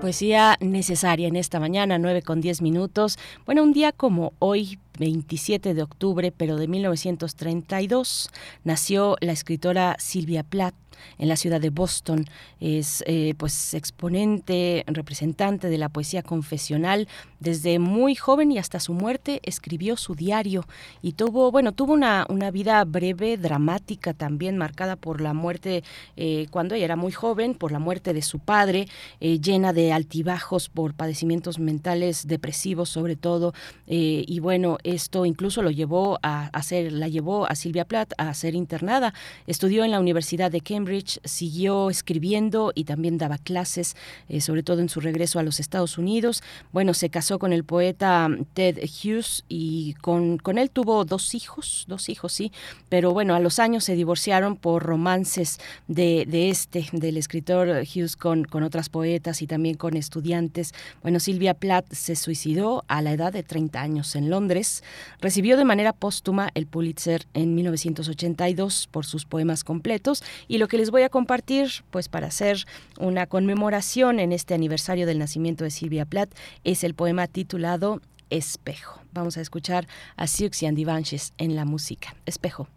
[0.00, 3.18] Poesía necesaria en esta mañana, 9 con 10 minutos.
[3.46, 8.30] Bueno, un día como hoy, 27 de octubre, pero de 1932,
[8.62, 10.74] nació la escritora Silvia Plath
[11.18, 12.24] en la ciudad de Boston.
[12.60, 17.08] Es eh, pues exponente, representante de la poesía confesional.
[17.40, 20.66] Desde muy joven y hasta su muerte escribió su diario
[21.02, 25.84] y tuvo, bueno, tuvo una, una vida breve, dramática también, marcada por la muerte
[26.16, 28.88] eh, cuando ella era muy joven, por la muerte de su padre,
[29.20, 33.52] eh, llena de altibajos por padecimientos mentales depresivos sobre todo.
[33.86, 38.54] y bueno, esto incluso lo llevó a, hacer, la llevó a Silvia Plath a ser
[38.54, 39.14] internada.
[39.46, 40.87] Estudió en la Universidad de Cambridge
[41.24, 43.96] siguió escribiendo y también daba clases,
[44.28, 46.42] eh, sobre todo en su regreso a los Estados Unidos.
[46.72, 51.84] Bueno, se casó con el poeta Ted Hughes y con, con él tuvo dos hijos,
[51.88, 52.52] dos hijos, sí,
[52.88, 58.16] pero bueno, a los años se divorciaron por romances de, de este, del escritor Hughes
[58.16, 60.72] con, con otras poetas y también con estudiantes.
[61.02, 64.82] Bueno, Silvia Plath se suicidó a la edad de 30 años en Londres.
[65.20, 70.77] Recibió de manera póstuma el Pulitzer en 1982 por sus poemas completos y lo que
[70.78, 72.64] les voy a compartir, pues para hacer
[73.00, 76.32] una conmemoración en este aniversario del nacimiento de Silvia Plath,
[76.62, 78.00] es el poema titulado
[78.30, 79.00] Espejo.
[79.12, 82.14] Vamos a escuchar a Siouxsie and Divanches en la música.
[82.26, 82.68] Espejo.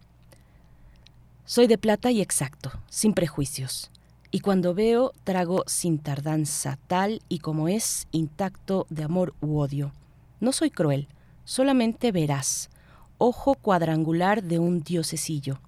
[1.45, 3.91] Soy de plata y exacto, sin prejuicios.
[4.31, 9.91] Y cuando veo, trago sin tardanza, tal y como es, intacto de amor u odio.
[10.39, 11.07] No soy cruel,
[11.45, 12.71] solamente verás,
[13.19, 15.59] ojo cuadrangular de un diosecillo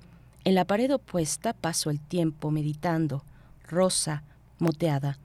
[0.45, 3.23] en la pared opuesta paso el tiempo meditando,
[3.67, 4.23] rosa,
[4.59, 5.17] moteada.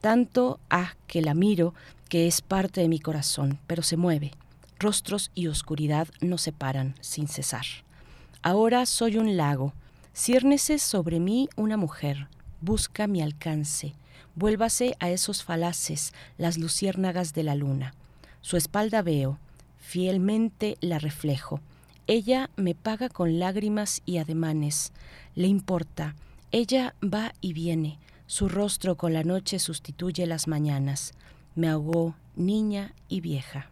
[0.00, 1.74] Tanto ah que la miro
[2.08, 4.32] que es parte de mi corazón, pero se mueve.
[4.78, 7.64] Rostros y oscuridad no separan sin cesar.
[8.42, 9.72] Ahora soy un lago.
[10.14, 12.26] Ciérnese sobre mí una mujer.
[12.60, 13.94] Busca mi alcance.
[14.34, 17.94] Vuélvase a esos falaces, las luciérnagas de la luna.
[18.40, 19.38] Su espalda veo.
[19.78, 21.60] Fielmente la reflejo
[22.06, 24.92] ella me paga con lágrimas y ademanes.
[25.34, 26.14] Le importa.
[26.50, 27.98] Ella va y viene.
[28.26, 31.12] Su rostro con la noche sustituye las mañanas.
[31.54, 33.70] Me ahogó niña y vieja.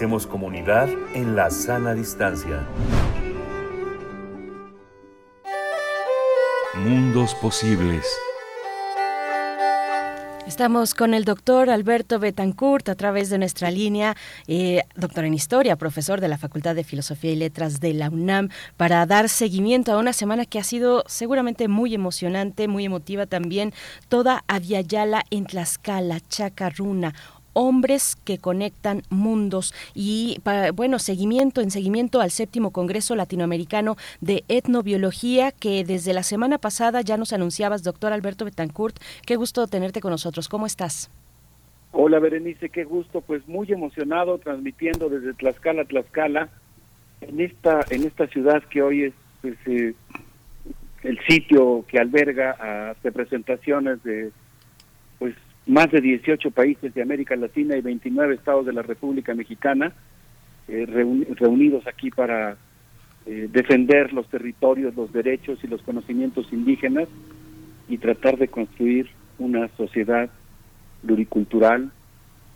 [0.00, 2.66] Hacemos comunidad en la sana distancia.
[6.74, 8.06] Mundos posibles.
[10.46, 14.16] Estamos con el doctor Alberto Betancourt a través de nuestra línea,
[14.48, 18.48] eh, doctor en historia, profesor de la Facultad de Filosofía y Letras de la UNAM,
[18.78, 23.74] para dar seguimiento a una semana que ha sido seguramente muy emocionante, muy emotiva también,
[24.08, 27.14] toda Aviala en Tlaxcala, Chacarruna,
[27.52, 29.74] hombres que conectan mundos.
[29.94, 30.40] Y
[30.74, 37.00] bueno seguimiento en seguimiento al séptimo congreso latinoamericano de etnobiología que desde la semana pasada
[37.00, 38.96] ya nos anunciabas doctor Alberto Betancourt.
[39.26, 40.48] Qué gusto tenerte con nosotros.
[40.48, 41.10] Cómo estás
[41.92, 43.20] hola Berenice qué gusto.
[43.20, 46.48] Pues muy emocionado transmitiendo desde Tlaxcala Tlaxcala
[47.20, 49.94] en esta en esta ciudad que hoy es pues, eh,
[51.02, 54.32] el sitio que alberga a representaciones de
[55.66, 59.92] más de 18 países de América Latina y 29 estados de la República Mexicana
[60.68, 62.56] eh, reunidos aquí para
[63.26, 67.08] eh, defender los territorios, los derechos y los conocimientos indígenas
[67.88, 70.30] y tratar de construir una sociedad
[71.04, 71.90] pluricultural,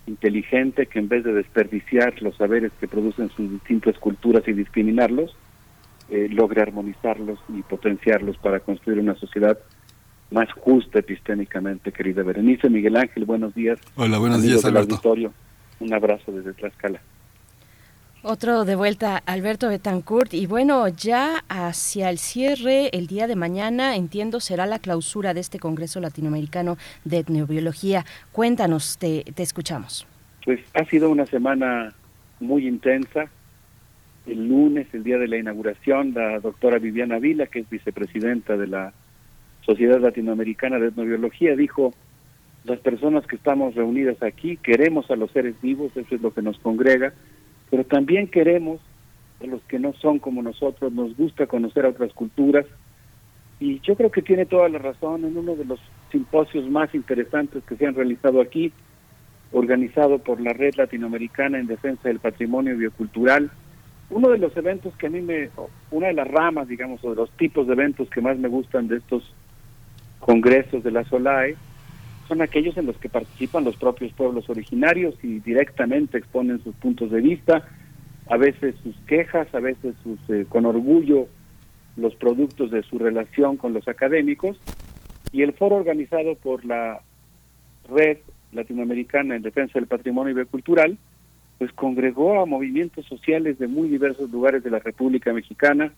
[0.06, 5.36] inteligente, que en vez de desperdiciar los saberes que producen sus distintas culturas y discriminarlos,
[6.10, 9.58] eh, logre armonizarlos y potenciarlos para construir una sociedad
[10.30, 12.68] más justa epistémicamente, querida Berenice.
[12.68, 13.78] Miguel Ángel, buenos días.
[13.96, 14.94] Hola, buenos días, Alberto.
[14.94, 15.32] Auditorio.
[15.80, 17.00] Un abrazo desde Tlaxcala.
[18.26, 20.32] Otro de vuelta, Alberto Betancourt.
[20.32, 25.40] Y bueno, ya hacia el cierre, el día de mañana, entiendo, será la clausura de
[25.40, 28.06] este Congreso Latinoamericano de Etnobiología.
[28.32, 30.06] Cuéntanos, te, te escuchamos.
[30.42, 31.92] Pues ha sido una semana
[32.40, 33.26] muy intensa.
[34.26, 38.68] El lunes, el día de la inauguración, la doctora Viviana Vila, que es vicepresidenta de
[38.68, 38.94] la
[39.66, 41.92] Sociedad Latinoamericana de Etnobiología, dijo,
[42.64, 46.42] las personas que estamos reunidas aquí queremos a los seres vivos, eso es lo que
[46.42, 47.12] nos congrega,
[47.70, 48.80] pero también queremos
[49.42, 52.66] a los que no son como nosotros, nos gusta conocer a otras culturas,
[53.60, 55.80] y yo creo que tiene toda la razón en uno de los
[56.10, 58.72] simposios más interesantes que se han realizado aquí,
[59.52, 63.50] organizado por la Red Latinoamericana en Defensa del Patrimonio Biocultural,
[64.10, 65.50] uno de los eventos que a mí me,
[65.90, 68.88] una de las ramas, digamos, o de los tipos de eventos que más me gustan
[68.88, 69.33] de estos
[70.24, 71.54] congresos de la SOLAE
[72.26, 77.10] son aquellos en los que participan los propios pueblos originarios y directamente exponen sus puntos
[77.10, 77.68] de vista,
[78.30, 81.28] a veces sus quejas, a veces sus, eh, con orgullo
[81.96, 84.58] los productos de su relación con los académicos.
[85.30, 87.02] Y el foro organizado por la
[87.90, 88.18] Red
[88.52, 90.96] Latinoamericana en Defensa del Patrimonio Biocultural
[91.58, 95.92] pues congregó a movimientos sociales de muy diversos lugares de la República Mexicana,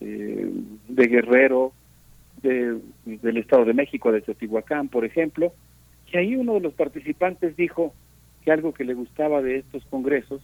[0.00, 0.50] eh,
[0.88, 1.72] de Guerrero,
[2.42, 5.52] del Estado de México, de Teotihuacán, por ejemplo,
[6.12, 7.94] y ahí uno de los participantes dijo
[8.44, 10.40] que algo que le gustaba de estos congresos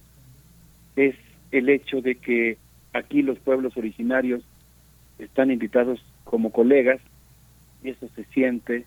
[0.97, 1.15] es
[1.51, 2.59] el hecho de que
[2.93, 4.43] aquí los pueblos originarios
[5.19, 7.01] están invitados como colegas
[7.83, 8.85] y eso se siente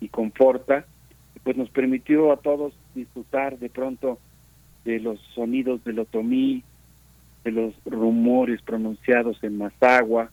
[0.00, 0.86] y conforta,
[1.42, 4.18] pues nos permitió a todos disfrutar de pronto
[4.84, 6.62] de los sonidos del otomí,
[7.42, 10.30] de los rumores pronunciados en Mazagua,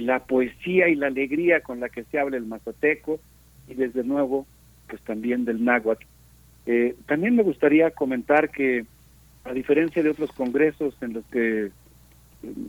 [0.00, 3.20] la poesía y la alegría con la que se habla el mazateco
[3.68, 4.46] y desde nuevo
[4.88, 6.04] pues también del náhuatl.
[6.66, 8.84] Eh, también me gustaría comentar que
[9.44, 11.70] a diferencia de otros congresos en los que
[12.42, 12.66] mm,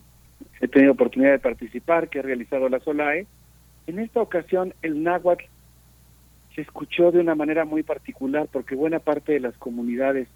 [0.62, 3.28] he tenido oportunidad de participar, que ha realizado la SOLAE,
[3.88, 5.45] en esta ocasión el náhuatl
[6.56, 10.28] se escuchó de una manera muy particular porque buena parte de las comunidades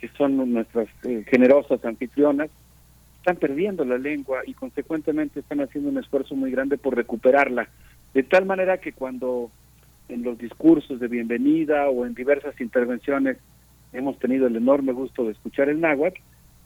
[0.00, 2.50] que son nuestras eh, generosas anfitrionas
[3.20, 7.68] están perdiendo la lengua y consecuentemente están haciendo un esfuerzo muy grande por recuperarla.
[8.14, 9.50] De tal manera que cuando
[10.08, 13.36] en los discursos de bienvenida o en diversas intervenciones
[13.92, 16.18] hemos tenido el enorme gusto de escuchar el náhuatl,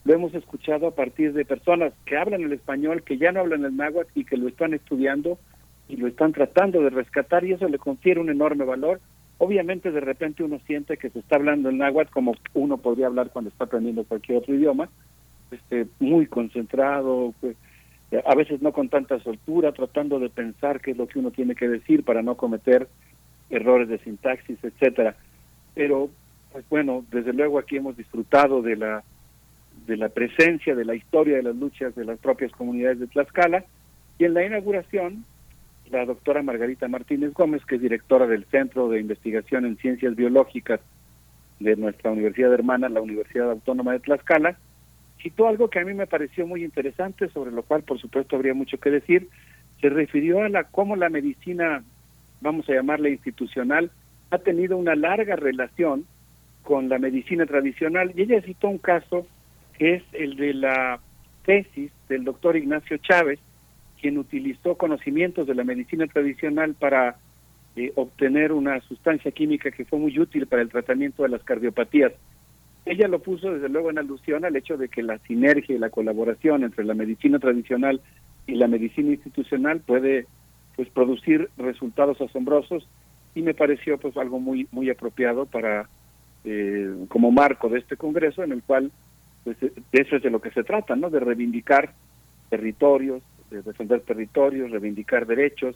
[0.05, 3.65] lo hemos escuchado a partir de personas que hablan el español, que ya no hablan
[3.65, 5.37] el náhuatl y que lo están estudiando
[5.89, 9.01] y lo están tratando de rescatar y eso le confiere un enorme valor.
[9.39, 13.31] Obviamente de repente uno siente que se está hablando el náhuatl como uno podría hablar
[13.31, 14.89] cuando está aprendiendo cualquier otro idioma,
[15.55, 17.55] este, muy concentrado, pues,
[18.25, 21.55] a veces no con tanta soltura, tratando de pensar qué es lo que uno tiene
[21.55, 22.87] que decir para no cometer
[23.49, 25.15] errores de sintaxis, etcétera.
[25.73, 26.09] Pero,
[26.51, 29.03] pues bueno, desde luego aquí hemos disfrutado de la
[29.87, 33.65] de la presencia, de la historia de las luchas de las propias comunidades de Tlaxcala,
[34.17, 35.25] y en la inauguración,
[35.91, 40.79] la doctora Margarita Martínez Gómez, que es directora del Centro de Investigación en Ciencias Biológicas
[41.59, 44.57] de nuestra universidad hermana, la Universidad Autónoma de Tlaxcala,
[45.21, 48.53] citó algo que a mí me pareció muy interesante, sobre lo cual por supuesto habría
[48.53, 49.29] mucho que decir,
[49.81, 51.83] se refirió a la cómo la medicina,
[52.41, 53.91] vamos a llamarla institucional,
[54.31, 56.05] ha tenido una larga relación
[56.63, 59.27] con la medicina tradicional y ella citó un caso
[59.77, 60.99] que es el de la
[61.45, 63.39] tesis del doctor Ignacio Chávez,
[64.01, 67.17] quien utilizó conocimientos de la medicina tradicional para
[67.75, 72.13] eh, obtener una sustancia química que fue muy útil para el tratamiento de las cardiopatías.
[72.85, 75.89] Ella lo puso desde luego en alusión al hecho de que la sinergia y la
[75.89, 77.99] colaboración entre la medicina tradicional
[78.45, 80.27] y la medicina institucional puede
[80.75, 82.87] pues producir resultados asombrosos
[83.33, 85.89] y me pareció pues algo muy muy apropiado para
[86.43, 88.91] eh, como marco de este congreso en el cual
[89.43, 91.93] pues de eso es de lo que se trata no de reivindicar
[92.49, 95.75] territorios de defender territorios reivindicar derechos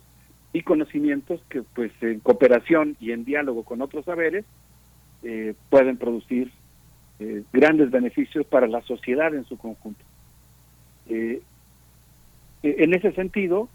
[0.53, 4.45] y conocimientos que pues en cooperación y en diálogo con otros saberes
[5.23, 6.51] eh, pueden producir
[7.19, 10.03] eh, grandes beneficios para la sociedad en su conjunto
[11.07, 11.41] eh,
[12.63, 13.69] en ese sentido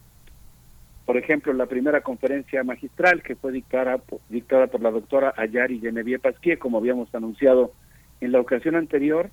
[1.05, 4.01] por ejemplo, la primera conferencia magistral que fue dictada
[4.31, 7.73] dictada por la doctora Ayari Genevieve Pasquier, como habíamos anunciado
[8.21, 9.31] en la ocasión anterior,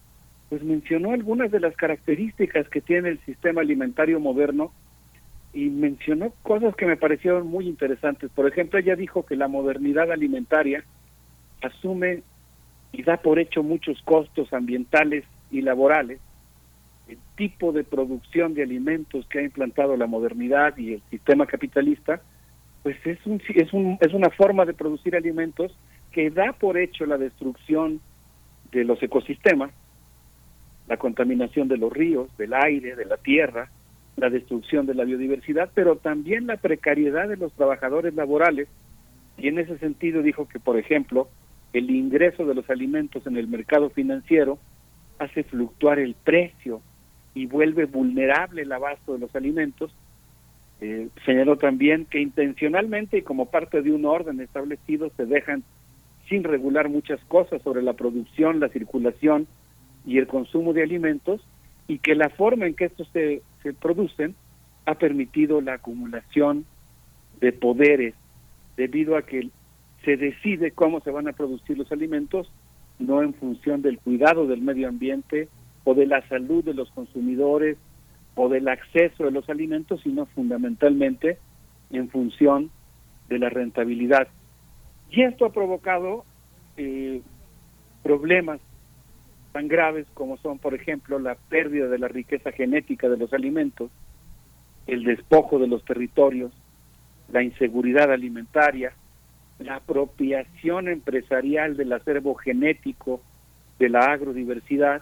[0.49, 4.73] pues mencionó algunas de las características que tiene el sistema alimentario moderno
[5.53, 8.30] y mencionó cosas que me parecieron muy interesantes.
[8.31, 10.83] Por ejemplo, ella dijo que la modernidad alimentaria
[11.61, 12.23] asume
[12.92, 16.20] y da por hecho muchos costos ambientales y laborales
[17.11, 22.22] el tipo de producción de alimentos que ha implantado la modernidad y el sistema capitalista,
[22.84, 25.76] pues es, un, es, un, es una forma de producir alimentos
[26.11, 28.00] que da por hecho la destrucción
[28.72, 29.72] de los ecosistemas,
[30.88, 33.70] la contaminación de los ríos, del aire, de la tierra,
[34.18, 38.68] la destrucción de la biodiversidad, pero también la precariedad de los trabajadores laborales.
[39.38, 41.30] Y en ese sentido dijo que, por ejemplo,
[41.74, 44.59] el ingreso de los alimentos en el mercado financiero
[45.19, 46.82] hace fluctuar el precio
[47.33, 49.93] y vuelve vulnerable el abasto de los alimentos.
[50.82, 55.64] Eh, señaló también que intencionalmente y como parte de un orden establecido se dejan
[56.27, 59.48] sin regular muchas cosas sobre la producción, la circulación
[60.06, 61.41] y el consumo de alimentos
[61.88, 64.35] y que la forma en que estos se, se producen
[64.85, 66.66] ha permitido la acumulación
[67.40, 68.16] de poderes
[68.75, 69.50] debido a que
[70.04, 72.52] se decide cómo se van a producir los alimentos,
[73.00, 75.48] no en función del cuidado del medio ambiente,
[75.84, 77.78] o de la salud de los consumidores
[78.36, 81.38] o del acceso de los alimentos, sino fundamentalmente
[81.90, 82.70] en función
[83.30, 84.28] de la rentabilidad.
[85.10, 86.24] Y esto ha provocado
[86.78, 87.22] eh,
[88.04, 88.60] problemas
[89.52, 93.92] tan graves como son, por ejemplo, la pérdida de la riqueza genética de los alimentos,
[94.88, 96.54] el despojo de los territorios,
[97.32, 98.94] la inseguridad alimentaria,
[99.61, 103.22] la apropiación empresarial del acervo genético
[103.80, 105.01] de la agrodiversidad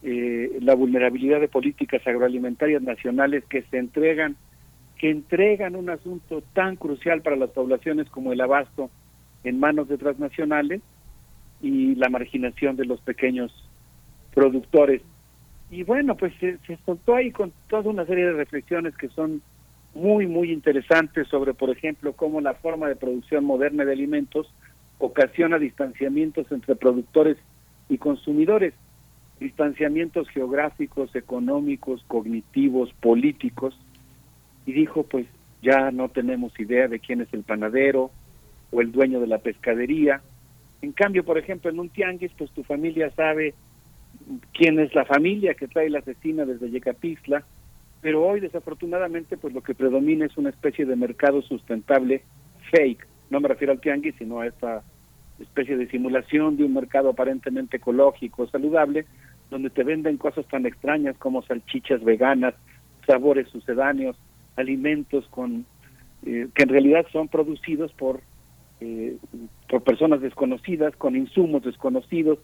[0.00, 4.36] eh, la vulnerabilidad de políticas agroalimentarias nacionales que se entregan,
[4.96, 8.90] que entregan un asunto tan crucial para las poblaciones como el abasto
[9.42, 10.82] en manos de transnacionales
[11.60, 13.52] y la marginación de los pequeños
[14.32, 15.02] productores.
[15.68, 19.42] Y bueno, pues se, se soltó ahí con toda una serie de reflexiones que son
[19.94, 24.52] muy, muy interesantes sobre, por ejemplo, cómo la forma de producción moderna de alimentos
[24.98, 27.36] ocasiona distanciamientos entre productores
[27.88, 28.74] y consumidores
[29.40, 33.78] distanciamientos geográficos, económicos, cognitivos, políticos,
[34.66, 35.26] y dijo, pues
[35.62, 38.10] ya no tenemos idea de quién es el panadero
[38.70, 40.20] o el dueño de la pescadería.
[40.82, 43.54] En cambio, por ejemplo, en un tianguis, pues tu familia sabe
[44.52, 47.44] quién es la familia que trae la asesina desde Yecapixtla,
[48.00, 52.22] pero hoy desafortunadamente pues lo que predomina es una especie de mercado sustentable
[52.70, 53.06] fake.
[53.30, 54.82] No me refiero al tianguis, sino a esta
[55.38, 59.06] especie de simulación de un mercado aparentemente ecológico, saludable,
[59.50, 62.54] donde te venden cosas tan extrañas como salchichas veganas,
[63.06, 64.16] sabores sucedáneos,
[64.56, 65.64] alimentos con
[66.26, 68.20] eh, que en realidad son producidos por
[68.80, 69.16] eh,
[69.68, 72.38] por personas desconocidas, con insumos desconocidos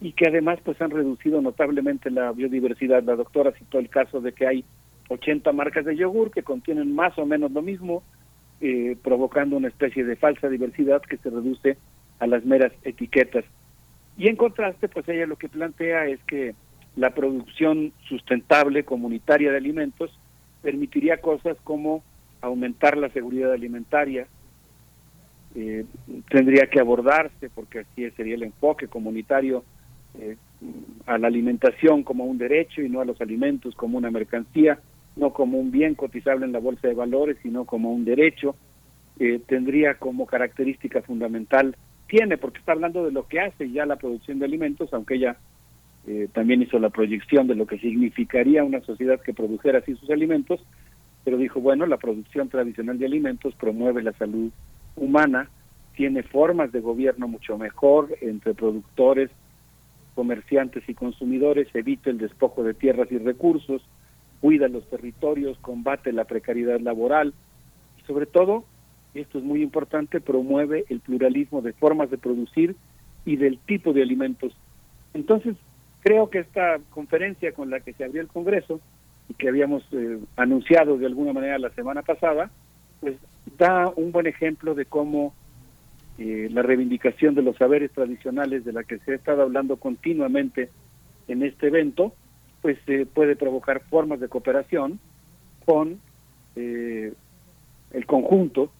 [0.00, 3.02] y que además pues han reducido notablemente la biodiversidad.
[3.02, 4.64] La doctora citó el caso de que hay
[5.08, 8.02] 80 marcas de yogur que contienen más o menos lo mismo,
[8.60, 11.76] eh, provocando una especie de falsa diversidad que se reduce
[12.18, 13.44] a las meras etiquetas.
[14.16, 16.54] Y en contraste, pues ella lo que plantea es que
[16.96, 20.16] la producción sustentable comunitaria de alimentos
[20.62, 22.02] permitiría cosas como
[22.40, 24.26] aumentar la seguridad alimentaria,
[25.54, 25.84] eh,
[26.28, 29.64] tendría que abordarse, porque así sería el enfoque comunitario,
[30.18, 30.36] eh,
[31.06, 34.78] a la alimentación como un derecho y no a los alimentos como una mercancía,
[35.16, 38.56] no como un bien cotizable en la bolsa de valores, sino como un derecho.
[39.18, 41.76] Eh, tendría como característica fundamental
[42.08, 45.36] tiene, porque está hablando de lo que hace ya la producción de alimentos, aunque ella
[46.06, 50.10] eh, también hizo la proyección de lo que significaría una sociedad que produjera así sus
[50.10, 50.60] alimentos,
[51.24, 54.50] pero dijo, bueno, la producción tradicional de alimentos promueve la salud
[54.96, 55.48] humana
[55.96, 59.30] tiene formas de gobierno mucho mejor entre productores,
[60.14, 63.82] comerciantes y consumidores, evita el despojo de tierras y recursos,
[64.44, 67.32] cuida los territorios, combate la precariedad laboral
[67.98, 68.66] y sobre todo,
[69.14, 72.76] y esto es muy importante, promueve el pluralismo de formas de producir
[73.24, 74.54] y del tipo de alimentos.
[75.14, 75.56] Entonces,
[76.02, 78.80] creo que esta conferencia con la que se abrió el Congreso
[79.30, 82.50] y que habíamos eh, anunciado de alguna manera la semana pasada,
[83.00, 83.16] pues
[83.56, 85.32] da un buen ejemplo de cómo
[86.18, 90.68] eh, la reivindicación de los saberes tradicionales de la que se ha estado hablando continuamente
[91.28, 92.12] en este evento,
[92.64, 94.98] pues eh, puede provocar formas de cooperación
[95.66, 96.00] con
[96.56, 97.12] eh,
[97.92, 98.72] el conjunto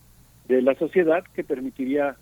[0.49, 2.17] de la sociedad que permitiría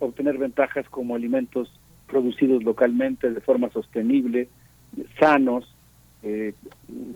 [0.00, 1.70] obtener ventajas como alimentos
[2.06, 4.48] producidos localmente de forma sostenible,
[5.20, 5.76] sanos,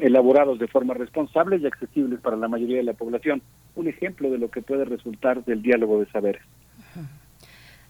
[0.00, 3.40] elaborados de forma responsable y accesibles para la mayoría de la población.
[3.74, 6.42] Un ejemplo de lo que puede resultar del diálogo de saberes.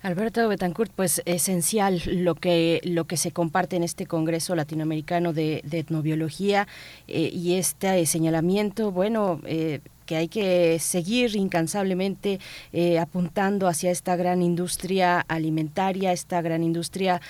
[0.00, 5.64] Alberto Betancourt, pues esencial lo que lo que se comparte en este Congreso Latinoamericano de,
[5.72, 6.68] Etnobiología
[7.08, 12.38] eh, y este señalamiento, bueno, eh, que hay que seguir incansablemente
[12.72, 17.20] eh, apuntando hacia esta gran industria alimentaria, esta gran industria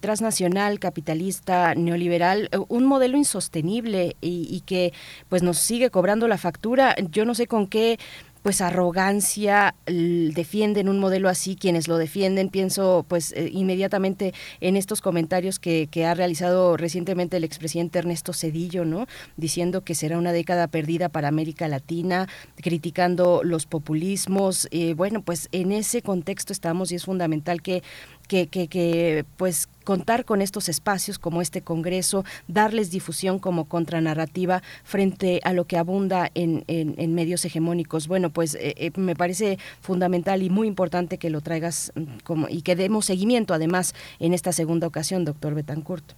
[0.00, 4.94] transnacional, capitalista, neoliberal, un modelo insostenible y, y, que
[5.28, 6.94] pues nos sigue cobrando la factura.
[7.10, 7.98] Yo no sé con qué
[8.42, 15.00] pues arrogancia defienden un modelo así quienes lo defienden pienso pues eh, inmediatamente en estos
[15.00, 19.06] comentarios que, que, ha realizado recientemente el expresidente Ernesto Cedillo no
[19.36, 24.68] diciendo que será una década perdida para América Latina criticando los populismos.
[24.70, 27.82] Eh, bueno pues en ese contexto estamos y es fundamental que
[28.28, 35.40] que, que, pues contar con estos espacios como este Congreso, darles difusión como contranarrativa frente
[35.44, 38.08] a lo que abunda en, en, medios hegemónicos.
[38.08, 42.48] Bueno, pues eh, eh, me parece fundamental y muy importante que lo traigas mm, como,
[42.48, 46.12] y que demos seguimiento además en esta segunda ocasión, doctor Betancourt.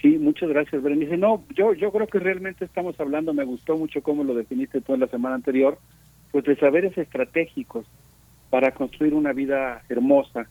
[0.00, 1.16] Sí, muchas gracias, Berenice.
[1.16, 4.94] No, yo, yo creo que realmente estamos hablando, me gustó mucho cómo lo definiste tú
[4.94, 5.78] en la semana anterior,
[6.32, 7.86] pues de saberes estratégicos
[8.50, 10.48] para construir una vida hermosa,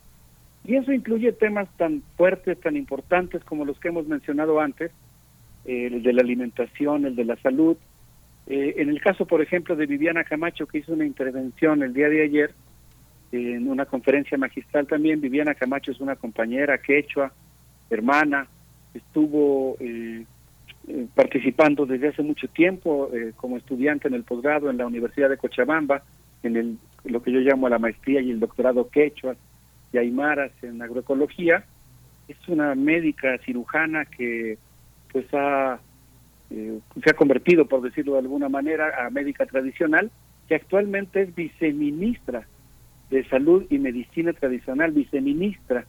[0.64, 4.92] y eso incluye temas tan fuertes, tan importantes como los que hemos mencionado antes,
[5.66, 7.78] el de la alimentación, el de la salud.
[8.48, 12.10] Eh, en el caso, por ejemplo, de Viviana Camacho, que hizo una intervención el día
[12.10, 12.52] de ayer
[13.32, 17.32] en una conferencia magistral también, Viviana Camacho es una compañera quechua,
[17.90, 18.48] hermana,
[18.94, 20.26] estuvo eh,
[20.88, 25.38] eh, participando desde hace mucho tiempo como estudiante en el posgrado en la Universidad de
[25.38, 26.04] Cochabamba,
[26.44, 29.36] en el, lo que yo llamo la maestría y el doctorado quechua,
[29.94, 31.66] y Aymaras en agroecología.
[32.28, 34.58] Es una médica cirujana que
[35.12, 35.80] pues ha,
[36.50, 40.12] eh, se ha convertido, por decirlo de alguna manera, a médica tradicional,
[40.48, 42.48] que actualmente es viceministra
[43.10, 45.86] de Salud y Medicina Tradicional, viceministra,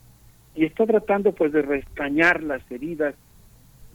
[0.55, 3.15] y está tratando pues de restañar las heridas,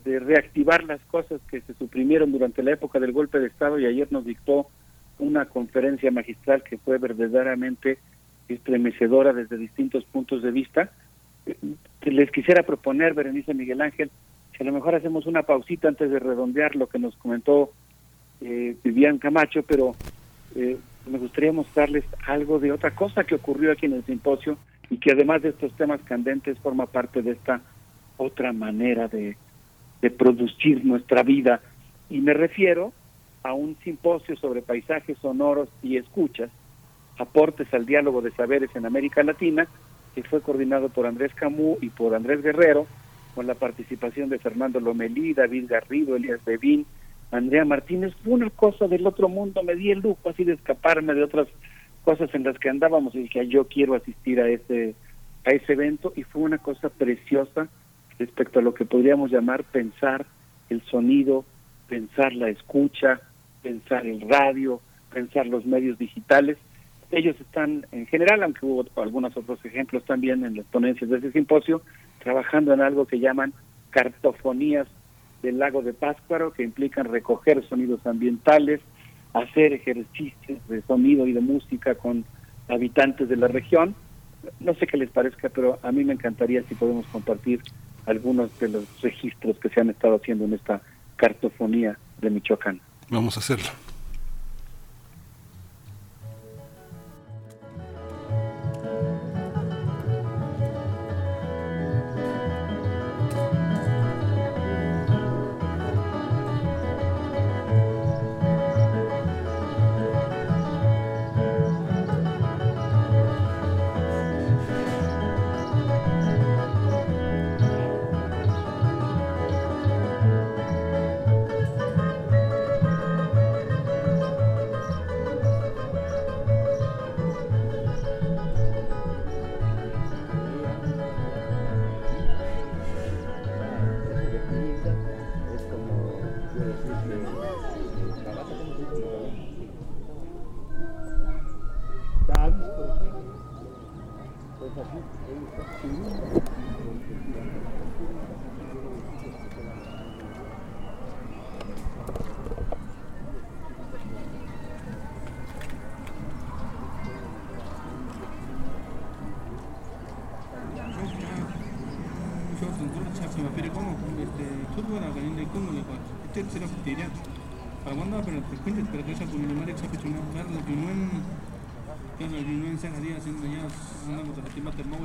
[0.04, 3.86] de reactivar las cosas que se suprimieron durante la época del golpe de Estado y
[3.86, 4.68] ayer nos dictó
[5.18, 7.98] una conferencia magistral que fue verdaderamente
[8.48, 10.90] estremecedora desde distintos puntos de vista.
[11.46, 11.56] Eh,
[12.02, 14.10] les quisiera proponer, Berenice Miguel Ángel,
[14.52, 17.72] que a lo mejor hacemos una pausita antes de redondear lo que nos comentó
[18.40, 19.94] eh, Vivian Camacho, pero
[20.54, 24.58] eh, me gustaría mostrarles algo de otra cosa que ocurrió aquí en el simposio
[24.90, 27.60] y que además de estos temas candentes forma parte de esta
[28.16, 29.36] otra manera de,
[30.00, 31.60] de producir nuestra vida.
[32.10, 32.92] Y me refiero
[33.42, 36.50] a un simposio sobre paisajes sonoros y escuchas
[37.18, 39.66] aportes al diálogo de saberes en América Latina,
[40.14, 42.86] que fue coordinado por Andrés Camus y por Andrés Guerrero,
[43.34, 46.86] con la participación de Fernando Lomelí, David Garrido, Elías Bevín,
[47.30, 48.14] Andrea Martínez.
[48.24, 51.48] Fue una cosa del otro mundo, me di el lujo así de escaparme de otras
[52.04, 54.94] cosas en las que andábamos y dije, yo quiero asistir a ese,
[55.44, 57.68] a ese evento y fue una cosa preciosa
[58.18, 60.26] respecto a lo que podríamos llamar pensar
[60.70, 61.44] el sonido,
[61.88, 63.20] pensar la escucha,
[63.62, 64.80] pensar el radio,
[65.12, 66.56] pensar los medios digitales
[67.10, 71.32] ellos están, en general, aunque hubo algunos otros ejemplos también en las ponencias de ese
[71.32, 71.82] simposio,
[72.22, 73.54] trabajando en algo que llaman
[73.90, 74.86] cartofonías
[75.42, 78.80] del lago de Páscuaro, que implican recoger sonidos ambientales,
[79.32, 82.24] hacer ejercicios de sonido y de música con
[82.68, 83.94] habitantes de la región.
[84.60, 87.60] No sé qué les parezca, pero a mí me encantaría si podemos compartir
[88.06, 90.80] algunos de los registros que se han estado haciendo en esta
[91.16, 92.80] cartofonía de Michoacán.
[93.10, 93.87] Vamos a hacerlo.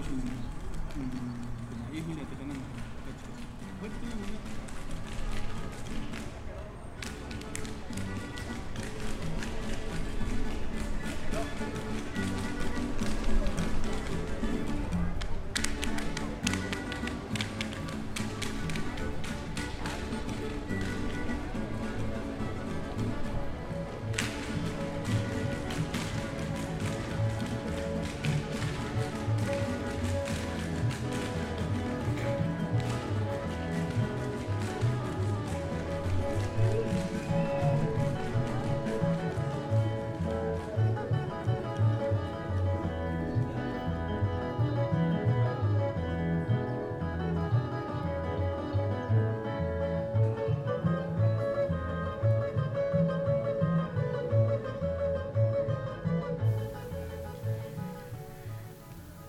[0.09, 0.21] 嗯
[0.97, 1.42] 嗯。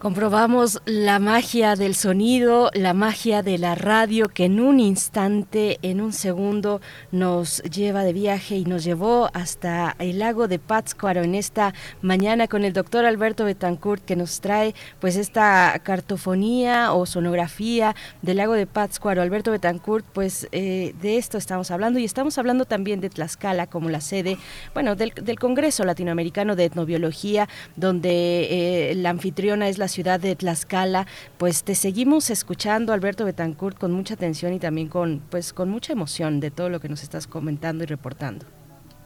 [0.04, 6.02] Comprobamos la magia del sonido, la magia de la radio que en un instante, en
[6.02, 11.34] un segundo, nos lleva de viaje y nos llevó hasta el lago de Pátzcuaro en
[11.34, 17.96] esta mañana con el doctor Alberto Betancourt que nos trae pues esta cartofonía o sonografía
[18.20, 19.22] del lago de Pátzcuaro.
[19.22, 23.88] Alberto Betancourt, pues eh, de esto estamos hablando y estamos hablando también de Tlaxcala como
[23.88, 24.36] la sede,
[24.74, 31.06] bueno, del, Congreso Latinoamericano de Etnobiología, donde eh, la anfitriona es la ciudad de Tlaxcala.
[31.38, 35.92] Pues te seguimos escuchando, Alberto Betancourt, con mucha atención y también con, pues, con mucha
[35.92, 38.44] emoción de todo lo que nos estás comentando y reportando.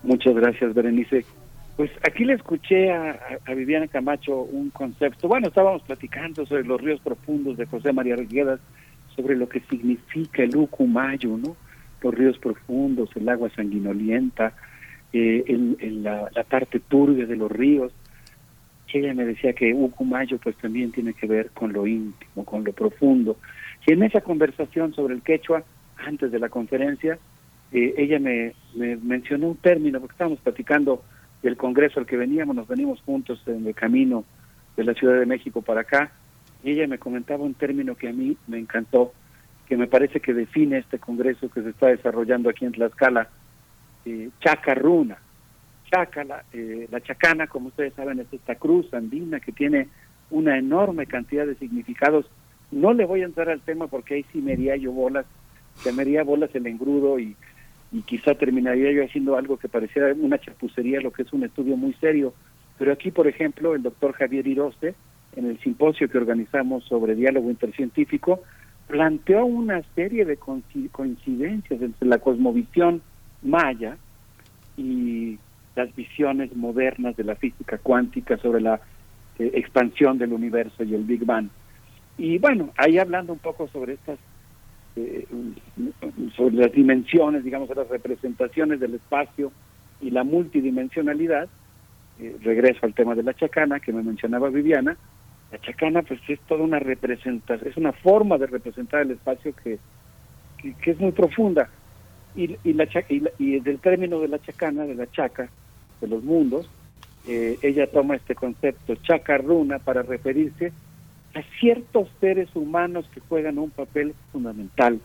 [0.03, 1.25] Muchas gracias, Berenice.
[1.77, 5.29] Pues aquí le escuché a, Viviana Camacho un concepto.
[5.29, 8.59] Bueno, estábamos platicando sobre los ríos profundos de José María Reguedas,
[9.15, 11.57] sobre lo que significa el Ucumayo, ¿no?
[12.03, 14.55] Los ríos profundos, el agua sanguinolienta,
[15.13, 15.45] eh,
[16.03, 17.93] la, la, parte turbia de los ríos
[18.93, 22.73] ella me decía que Ucumayo pues también tiene que ver con lo íntimo, con lo
[22.73, 23.37] profundo.
[23.87, 25.63] Y en esa conversación sobre el quechua,
[25.99, 27.19] antes de la conferencia,
[27.73, 31.03] eh, ella me, mencionó un término, porque estábamos platicando
[31.43, 34.25] del congreso al que veníamos, nos venimos juntos en el camino
[34.77, 36.11] de la Ciudad de México para acá,
[36.65, 39.13] y ella me comentaba un término que a mí me encantó,
[39.69, 43.29] que me parece que define este congreso que se está desarrollando aquí en Tlaxcala,
[44.07, 45.19] eh, chacarruna
[45.91, 49.89] Chácala, eh, la chacana, como ustedes saben, es esta cruz andina que tiene
[50.31, 52.27] una enorme cantidad de significados.
[52.71, 55.25] No le voy a entrar al tema porque ahí sí me haría yo bolas,
[55.75, 57.35] se me haría bolas el engrudo y,
[57.93, 61.77] y quizá terminaría yo haciendo algo que pareciera una chapucería, lo que es un estudio
[61.77, 62.35] muy serio.
[62.79, 64.95] Pero aquí, por ejemplo, el doctor Javier Iroste,
[65.37, 68.43] en el simposio que organizamos sobre diálogo intercientífico,
[68.87, 73.03] planteó una serie de coincidencias entre la cosmovisión
[73.43, 73.97] maya
[74.77, 75.39] y
[75.79, 78.81] las visiones modernas de la física cuántica sobre la
[79.39, 81.49] eh, expansión del universo y el Big Bang.
[82.19, 84.19] Y bueno, ahí hablando un poco sobre estas,
[84.97, 85.25] eh,
[86.37, 89.53] sobre las dimensiones, digamos, las representaciones del espacio
[90.01, 91.49] y la multidimensionalidad,
[92.19, 94.97] eh, regreso al tema de la chacana que me mencionaba Viviana,
[95.53, 99.79] la chacana pues es toda una representación, es una forma de representar el espacio que,
[100.83, 101.71] que, es muy profunda.
[102.35, 105.49] Y, y, la, y, y del término de la chacana, de la chaca,
[106.01, 106.69] de los mundos,
[107.27, 110.73] eh, ella toma este concepto chacarruna para referirse
[111.35, 115.01] a ciertos seres humanos que juegan un papel fundamental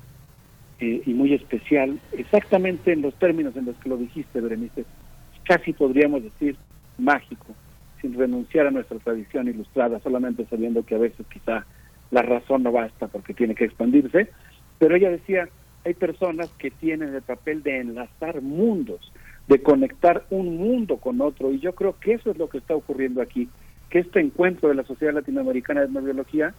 [0.80, 4.86] eh, y muy especial, exactamente en los términos en los que lo dijiste, Berenice,
[5.44, 6.56] casi podríamos decir
[6.98, 7.48] mágico,
[8.02, 11.66] sin renunciar a nuestra tradición ilustrada, solamente sabiendo que a veces quizá
[12.12, 14.30] la razón no basta porque tiene que expandirse,
[14.80, 15.50] pero ella decía,
[15.86, 19.12] hay personas que tienen el papel de enlazar mundos,
[19.48, 21.52] de conectar un mundo con otro.
[21.52, 23.50] Y yo creo que eso es lo que está ocurriendo aquí,
[23.90, 26.54] que este encuentro de la Sociedad Latinoamericana de Etnobiología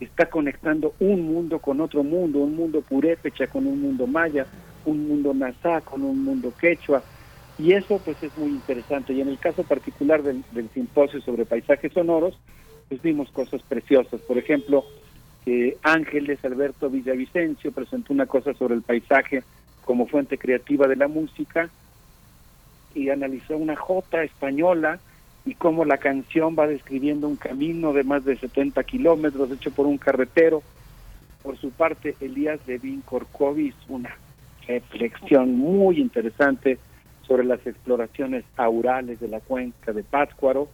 [0.00, 4.46] está conectando un mundo con otro mundo, un mundo purépecha con un mundo maya,
[4.84, 7.02] un mundo nazá con un mundo quechua.
[7.58, 9.12] Y eso pues es muy interesante.
[9.12, 12.38] Y en el caso particular del, del simposio sobre paisajes sonoros,
[12.88, 14.20] pues vimos cosas preciosas.
[14.20, 14.84] Por ejemplo,
[15.44, 19.42] que Ángeles Alberto Villavicencio presentó una cosa sobre el paisaje
[19.84, 21.68] como fuente creativa de la música
[22.98, 24.98] y analizó una jota española
[25.44, 29.86] y cómo la canción va describiendo un camino de más de 70 kilómetros hecho por
[29.86, 30.62] un carretero.
[31.42, 34.14] Por su parte, Elías Levin Corcovis, una
[34.66, 36.78] reflexión muy interesante
[37.26, 40.68] sobre las exploraciones aurales de la cuenca de Pátzcuaro.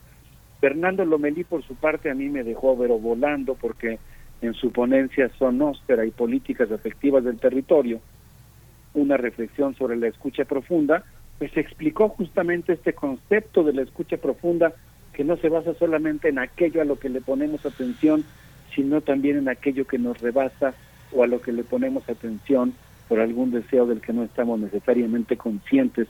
[0.60, 3.98] Fernando Lomelí, por su parte, a mí me dejó pero volando porque
[4.40, 8.00] en su ponencia Sonósfera y Políticas Afectivas del Territorio,
[8.94, 11.04] una reflexión sobre la escucha profunda,
[11.38, 14.74] pues explicó justamente este concepto de la escucha profunda
[15.12, 18.24] que no se basa solamente en aquello a lo que le ponemos atención,
[18.74, 20.74] sino también en aquello que nos rebasa
[21.12, 22.74] o a lo que le ponemos atención
[23.08, 26.08] por algún deseo del que no estamos necesariamente conscientes.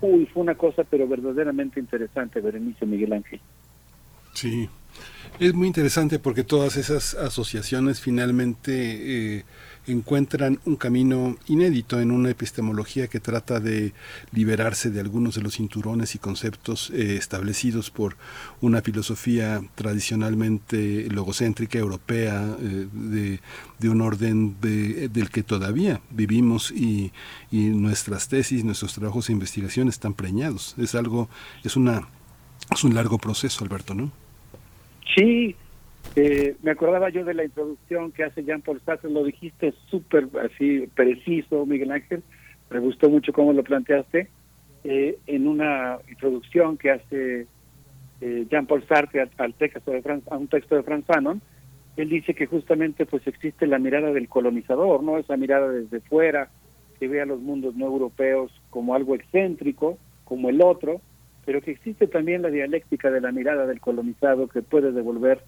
[0.00, 3.40] Uy, fue una cosa pero verdaderamente interesante, Berenice Miguel Ángel.
[4.34, 4.68] Sí,
[5.40, 9.44] es muy interesante porque todas esas asociaciones finalmente eh,
[9.86, 13.92] encuentran un camino inédito en una epistemología que trata de
[14.32, 18.16] liberarse de algunos de los cinturones y conceptos eh, establecidos por
[18.60, 23.40] una filosofía tradicionalmente logocéntrica europea eh, de,
[23.88, 27.12] un orden del que todavía vivimos y,
[27.50, 30.74] y nuestras tesis, nuestros trabajos de investigación están preñados.
[30.78, 31.28] Es algo,
[31.64, 32.08] es una,
[32.72, 34.10] es un largo proceso, Alberto, ¿no?
[35.14, 35.54] Sí,
[36.16, 40.88] eh, me acordaba yo de la introducción que hace Jean-Paul Sartre, lo dijiste súper así
[40.94, 42.22] preciso, Miguel Ángel,
[42.70, 44.28] me gustó mucho cómo lo planteaste,
[44.84, 47.46] eh, en una introducción que hace
[48.20, 51.40] eh, Jean-Paul Sartre al, texto de a un texto de Franz Fanon,
[51.96, 55.18] él dice que justamente pues existe la mirada del colonizador, ¿no?
[55.18, 56.48] Esa mirada desde fuera,
[56.98, 61.00] que ve a los mundos no europeos como algo excéntrico, como el otro,
[61.44, 65.42] pero que existe también la dialéctica de la mirada del colonizado que puede devolver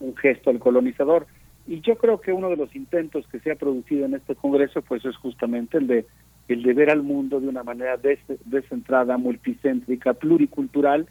[0.00, 1.26] un gesto al colonizador.
[1.66, 4.82] Y yo creo que uno de los intentos que se ha producido en este Congreso
[4.82, 6.06] pues es justamente el de
[6.48, 7.98] el de ver al mundo de una manera
[8.44, 11.08] descentrada, multicéntrica, pluricultural,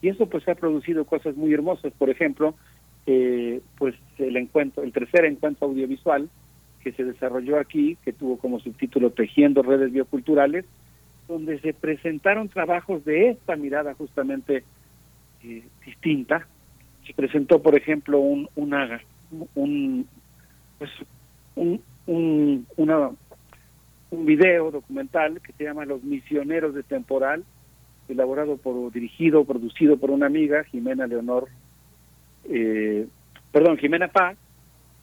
[0.00, 1.92] y eso pues ha producido cosas muy hermosas.
[1.98, 2.54] Por ejemplo,
[3.06, 6.28] eh, pues el encuentro, el tercer encuentro audiovisual
[6.82, 10.64] que se desarrolló aquí, que tuvo como subtítulo Tejiendo redes bioculturales,
[11.26, 14.62] donde se presentaron trabajos de esta mirada justamente
[15.42, 16.46] eh, distinta,
[17.06, 18.48] se presentó, por ejemplo, un
[19.54, 20.06] un
[20.78, 20.90] pues
[21.54, 23.10] un, un, una,
[24.10, 27.44] un video documental que se llama Los Misioneros de Temporal,
[28.08, 31.48] elaborado por, dirigido, producido por una amiga, Jimena Leonor,
[32.44, 33.06] eh,
[33.52, 34.36] perdón, Jimena Paz,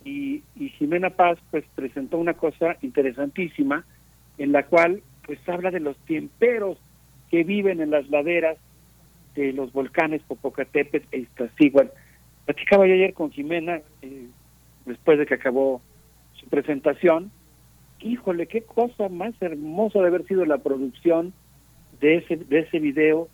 [0.06, 3.86] y, y Jimena Paz pues presentó una cosa interesantísima
[4.38, 6.78] en la cual pues habla de los tiemperos
[7.32, 8.58] que viven en las laderas
[9.36, 11.90] de los volcanes Popocatépetl e Iztaccíhuatl.
[12.46, 14.28] Platicaba yo ayer con Jimena, eh,
[14.86, 15.82] después de que acabó
[16.34, 17.32] su presentación,
[18.00, 21.34] híjole, qué cosa más hermosa de haber sido la producción
[22.02, 23.30] de ese, de ese video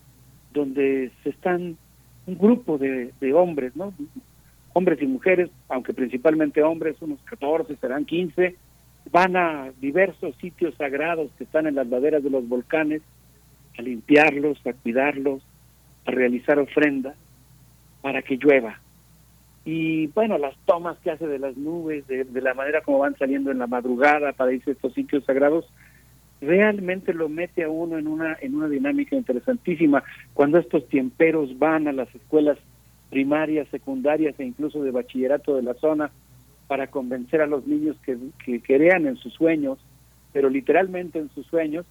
[0.53, 1.77] donde se están
[2.27, 3.93] un grupo de, de hombres, ¿no?
[4.73, 8.55] Hombres y mujeres, aunque principalmente hombres, unos 14, serán 15,
[9.11, 13.01] van a diversos sitios sagrados que están en las laderas de los volcanes
[13.77, 15.41] a limpiarlos, a cuidarlos,
[16.11, 17.15] realizar ofrenda
[18.01, 18.79] para que llueva.
[19.65, 23.51] Y bueno, las tomas que hace de las nubes, de, la manera como van saliendo
[23.51, 25.65] en la madrugada para irse a estos sitios sagrados,
[26.41, 30.03] realmente lo mete a uno en una, en una dinámica interesantísima.
[30.33, 32.57] Cuando estos tiemperos van a las escuelas
[33.09, 36.11] primarias, secundarias e incluso de bachillerato de la zona
[36.67, 39.79] para convencer a los niños que, que crean en sus sueños,
[40.31, 41.85] pero literalmente en sus sueños,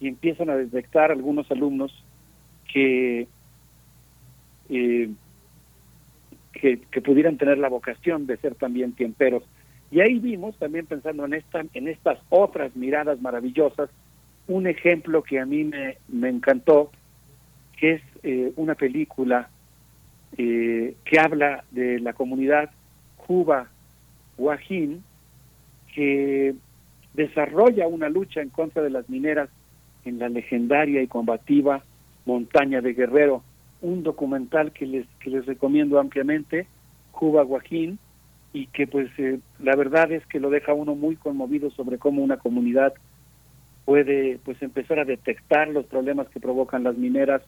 [0.00, 2.04] y empiezan a detectar algunos alumnos
[2.72, 3.28] que,
[4.68, 5.10] que,
[7.02, 9.42] pudieran tener la vocación de ser también tiemperos.
[9.90, 13.90] Y ahí vimos, también pensando en, esta, en estas otras miradas maravillosas,
[14.48, 16.90] un ejemplo que a mí me, me encantó,
[17.78, 19.48] que es eh, una película
[20.36, 22.70] eh, que habla de la comunidad
[23.16, 23.68] Cuba
[24.36, 25.04] Guajín,
[25.94, 26.54] que
[27.14, 29.48] desarrolla una lucha en contra de las mineras
[30.04, 31.84] en la legendaria y combativa
[32.26, 33.42] montaña de Guerrero,
[33.84, 36.66] un documental que les, que les recomiendo ampliamente,
[37.12, 37.98] Cuba Guajín,
[38.52, 42.22] y que pues eh, la verdad es que lo deja uno muy conmovido sobre cómo
[42.22, 42.94] una comunidad
[43.84, 47.42] puede pues empezar a detectar los problemas que provocan las mineras,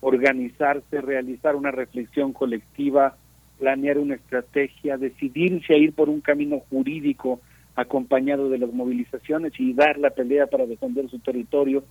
[0.00, 3.16] organizarse, realizar una reflexión colectiva,
[3.58, 7.40] planear una estrategia, decidirse a ir por un camino jurídico
[7.76, 11.84] acompañado de las movilizaciones y dar la pelea para defender su territorio,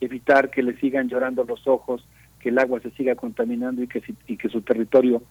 [0.00, 2.06] evitar que le sigan llorando los ojos,
[2.42, 5.22] que el agua se siga contaminando y que, y que su territorio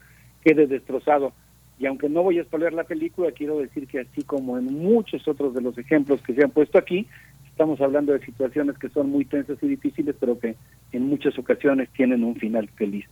[0.43, 1.33] quede destrozado.
[1.77, 5.27] Y aunque no voy a exponer la película, quiero decir que así como en muchos
[5.27, 7.07] otros de los ejemplos que se han puesto aquí,
[7.48, 10.56] estamos hablando de situaciones que son muy tensas y difíciles, pero que
[10.91, 13.06] en muchas ocasiones tienen un final feliz.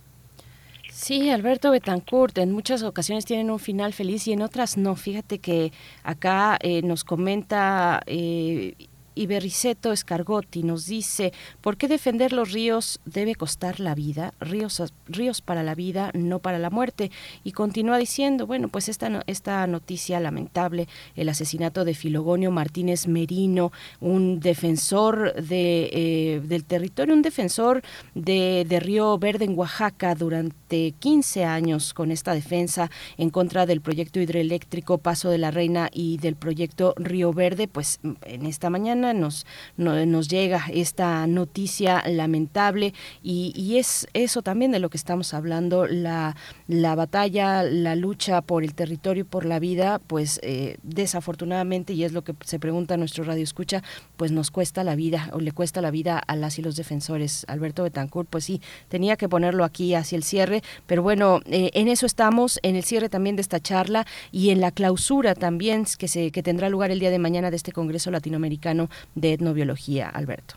[0.88, 4.96] Sí, Alberto Betancourt, en muchas ocasiones tienen un final feliz y en otras no.
[4.96, 5.72] Fíjate que
[6.02, 8.74] acá eh, nos comenta eh,
[9.14, 14.34] y Berriceto Escargotti nos dice, ¿por qué defender los ríos debe costar la vida?
[14.40, 17.10] Ríos, ríos para la vida, no para la muerte.
[17.44, 23.72] Y continúa diciendo, bueno, pues esta, esta noticia lamentable, el asesinato de Filogonio Martínez Merino,
[24.00, 27.82] un defensor de, eh, del territorio, un defensor
[28.14, 33.80] de, de Río Verde en Oaxaca durante 15 años con esta defensa en contra del
[33.80, 38.99] proyecto hidroeléctrico Paso de la Reina y del proyecto Río Verde, pues en esta mañana
[39.00, 39.46] nos,
[39.76, 46.36] nos llega esta noticia lamentable y, es eso también de lo que estamos hablando, la,
[46.66, 52.12] la batalla, la lucha por el territorio, por la vida, pues eh, desafortunadamente, y es
[52.12, 53.82] lo que se pregunta nuestro radio escucha,
[54.16, 57.44] pues nos cuesta la vida o le cuesta la vida a las y los defensores.
[57.48, 61.88] Alberto Betancourt, pues sí, tenía que ponerlo aquí hacia el cierre, pero bueno, eh, en
[61.88, 66.08] eso estamos, en el cierre también de esta charla y en la clausura también que,
[66.08, 70.56] se, que tendrá lugar el día de mañana de este Congreso Latinoamericano de etnobiología, Alberto.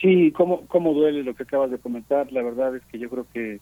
[0.00, 2.32] Sí, cómo, cómo duele lo que acabas de comentar.
[2.32, 3.60] La verdad es que yo creo que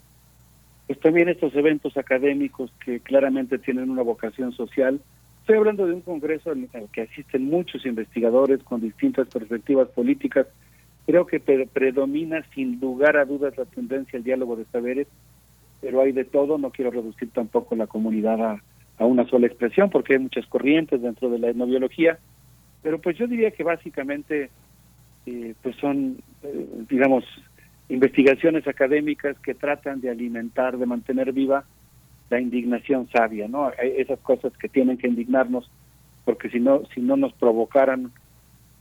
[0.87, 5.01] pues también estos eventos académicos que claramente tienen una vocación social.
[5.41, 10.47] Estoy hablando de un congreso el que asisten muchos investigadores con distintas perspectivas políticas.
[11.05, 15.09] Creo que predomina sin lugar a dudas la tendencia al diálogo de saberes,
[15.81, 16.57] pero hay de todo.
[16.57, 18.63] No quiero reducir tampoco la comunidad a,
[18.99, 22.19] a una sola expresión porque hay muchas corrientes dentro de la etnobiología
[22.83, 24.51] pero pues yo diría que básicamente
[25.27, 27.25] eh, pues son, eh, digamos,
[27.89, 31.65] investigaciones académicas que tratan de alimentar, de mantener viva
[32.31, 33.71] la indignación sabia, ¿no?
[33.73, 35.71] Esas cosas que tienen que indignarnos,
[36.25, 38.13] porque si no, si no nos provocaran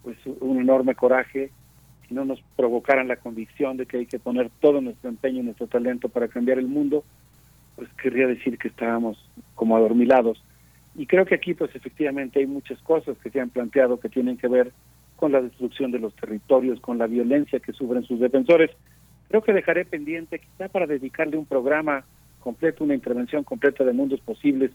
[0.03, 1.51] pues un enorme coraje,
[2.07, 5.43] si no nos provocaran la convicción de que hay que poner todo nuestro empeño y
[5.43, 7.03] nuestro talento para cambiar el mundo,
[7.75, 9.17] pues querría decir que estábamos
[9.55, 10.41] como adormilados.
[10.97, 14.35] Y creo que aquí, pues efectivamente, hay muchas cosas que se han planteado que tienen
[14.35, 14.73] que ver
[15.15, 18.71] con la destrucción de los territorios, con la violencia que sufren sus defensores.
[19.29, 22.03] Creo que dejaré pendiente, quizá para dedicarle un programa
[22.39, 24.71] completo, una intervención completa de mundos posibles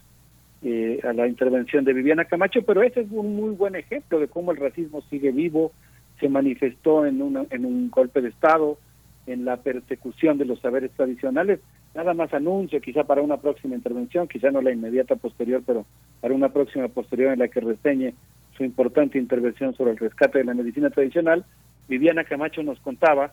[0.63, 4.29] eh, a la intervención de Viviana Camacho, pero ese es un muy buen ejemplo de
[4.29, 5.73] cómo el racismo sigue vivo,
[6.21, 8.79] se manifestó en, una, en un golpe de Estado,
[9.27, 11.59] en la persecución de los saberes tradicionales,
[11.95, 15.85] nada más anuncio, quizá para una próxima intervención, quizá no la inmediata posterior, pero
[16.21, 18.15] para una próxima posterior en la que reseñe
[18.57, 21.45] su importante intervención sobre el rescate de la medicina tradicional,
[21.89, 23.33] Viviana Camacho nos contaba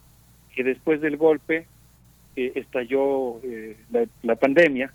[0.53, 1.67] que después del golpe
[2.35, 3.77] eh, estalló eh,
[4.23, 4.91] la, pandemia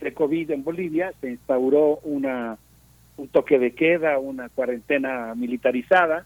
[0.00, 2.58] de COVID en Bolivia, se instauró una
[3.16, 6.24] un toque de queda, una cuarentena militarizada,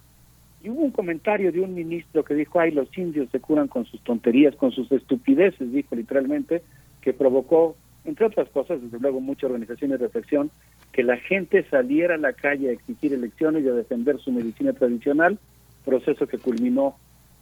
[0.62, 3.84] y hubo un comentario de un ministro que dijo, ay, los indios se curan con
[3.84, 6.62] sus tonterías, con sus estupideces, dijo literalmente,
[7.00, 10.50] que provocó, entre otras cosas, desde luego, mucha organización y reflexión,
[10.92, 14.72] que la gente saliera a la calle a exigir elecciones y a defender su medicina
[14.72, 15.38] tradicional,
[15.84, 16.96] proceso que culminó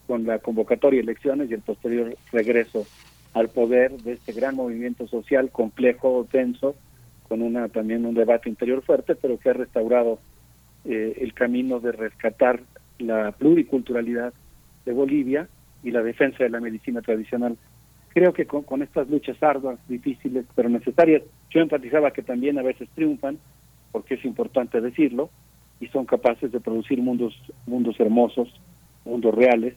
[0.07, 2.86] con la convocatoria de elecciones y el posterior regreso
[3.34, 6.74] al poder de este gran movimiento social complejo, tenso,
[7.28, 10.18] con una también un debate interior fuerte, pero que ha restaurado
[10.84, 12.60] eh, el camino de rescatar
[13.00, 14.32] la pluriculturalidad
[14.84, 15.48] de Bolivia
[15.82, 17.56] y la defensa de la medicina tradicional.
[18.08, 22.88] Creo que con, estas luchas arduas, difíciles, pero necesarias, yo enfatizaba que también a veces
[22.94, 23.38] triunfan,
[23.92, 25.30] porque es importante decirlo,
[25.80, 27.34] y son capaces de producir mundos,
[27.66, 28.48] mundos hermosos,
[29.04, 29.74] mundos reales,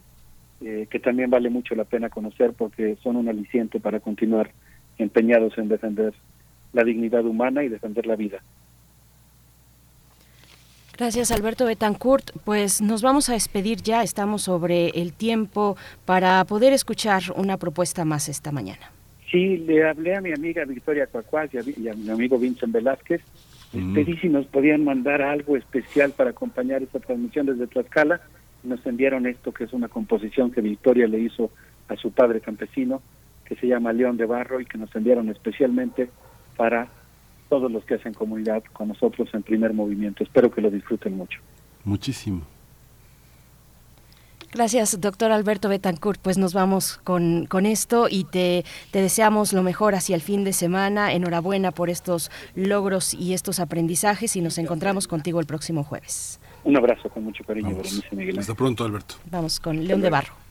[0.61, 4.51] eh, que también vale mucho la pena conocer porque son un aliciente para continuar
[4.97, 6.13] empeñados en defender
[6.73, 8.41] la dignidad humana y defender la vida.
[10.95, 12.31] Gracias, Alberto Betancourt.
[12.45, 14.03] Pues nos vamos a despedir ya.
[14.03, 18.91] Estamos sobre el tiempo para poder escuchar una propuesta más esta mañana.
[19.31, 23.21] Sí, le hablé a mi amiga Victoria Cuacuaz y a, mi amigo Vincent Velázquez.
[23.73, 23.95] Mm.
[23.95, 28.21] Pedí si nos podían mandar algo especial para acompañar esta transmisión desde Tlaxcala.
[28.61, 31.49] Nos enviaron esto, que es una composición que Victoria le hizo
[31.87, 33.01] a su padre campesino,
[33.45, 36.09] que se llama León de Barro, y que nos enviaron especialmente
[36.55, 36.87] para
[37.53, 40.23] todos los que hacen comunidad con nosotros en primer movimiento.
[40.23, 41.39] Espero que lo disfruten mucho.
[41.83, 42.41] Muchísimo.
[44.51, 46.19] Gracias, doctor Alberto Betancourt.
[46.19, 50.43] Pues nos vamos con, con esto y te, te, deseamos lo mejor hacia el fin
[50.43, 51.13] de semana.
[51.13, 56.39] Enhorabuena por estos logros y estos aprendizajes y nos encontramos contigo el próximo jueves.
[56.63, 57.77] Un abrazo con mucho cariño,
[58.39, 59.13] Hasta pronto, Alberto.
[59.29, 60.42] Vamos con León de Barro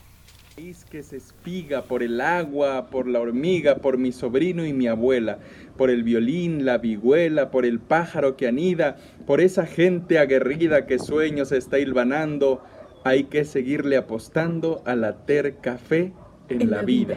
[0.91, 5.39] que se espiga por el agua, por la hormiga, por mi sobrino y mi abuela,
[5.79, 10.99] por el violín, la vihuela, por el pájaro que anida, por esa gente aguerrida que
[10.99, 12.63] sueños está hilvanando,
[13.03, 16.13] hay que seguirle apostando a la terca fe
[16.51, 17.17] en, la, vida.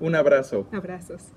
[0.00, 0.66] Un abrazo.
[0.72, 1.32] Abrazos.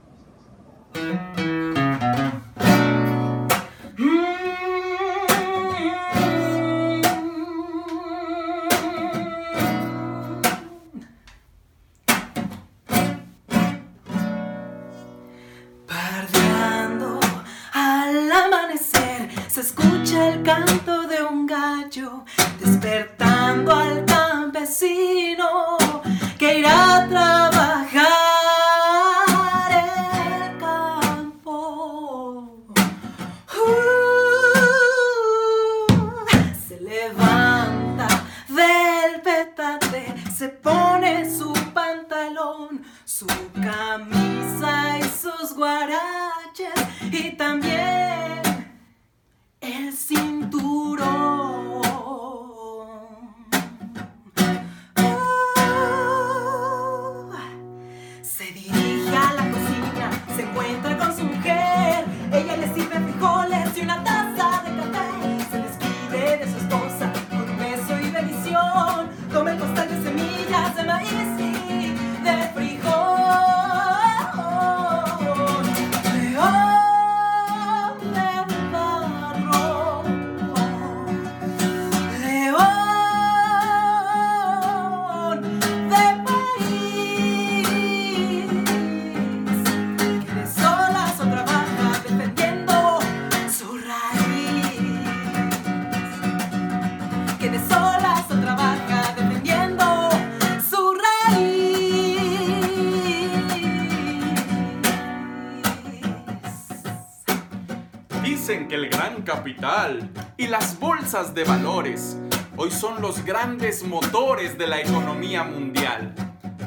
[113.00, 116.14] Son los grandes motores de la economía mundial.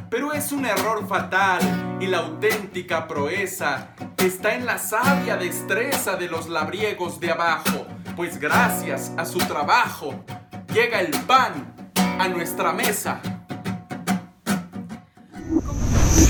[0.09, 1.61] Pero es un error fatal
[2.01, 3.89] y la auténtica proeza
[4.19, 7.87] está en la sabia destreza de los labriegos de abajo,
[8.17, 10.25] pues gracias a su trabajo
[10.73, 13.21] llega el pan a nuestra mesa.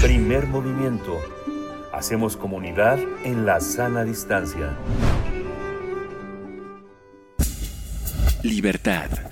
[0.02, 1.20] Primer movimiento.
[1.92, 4.76] Hacemos comunidad en la sana distancia.
[8.42, 9.31] Libertad,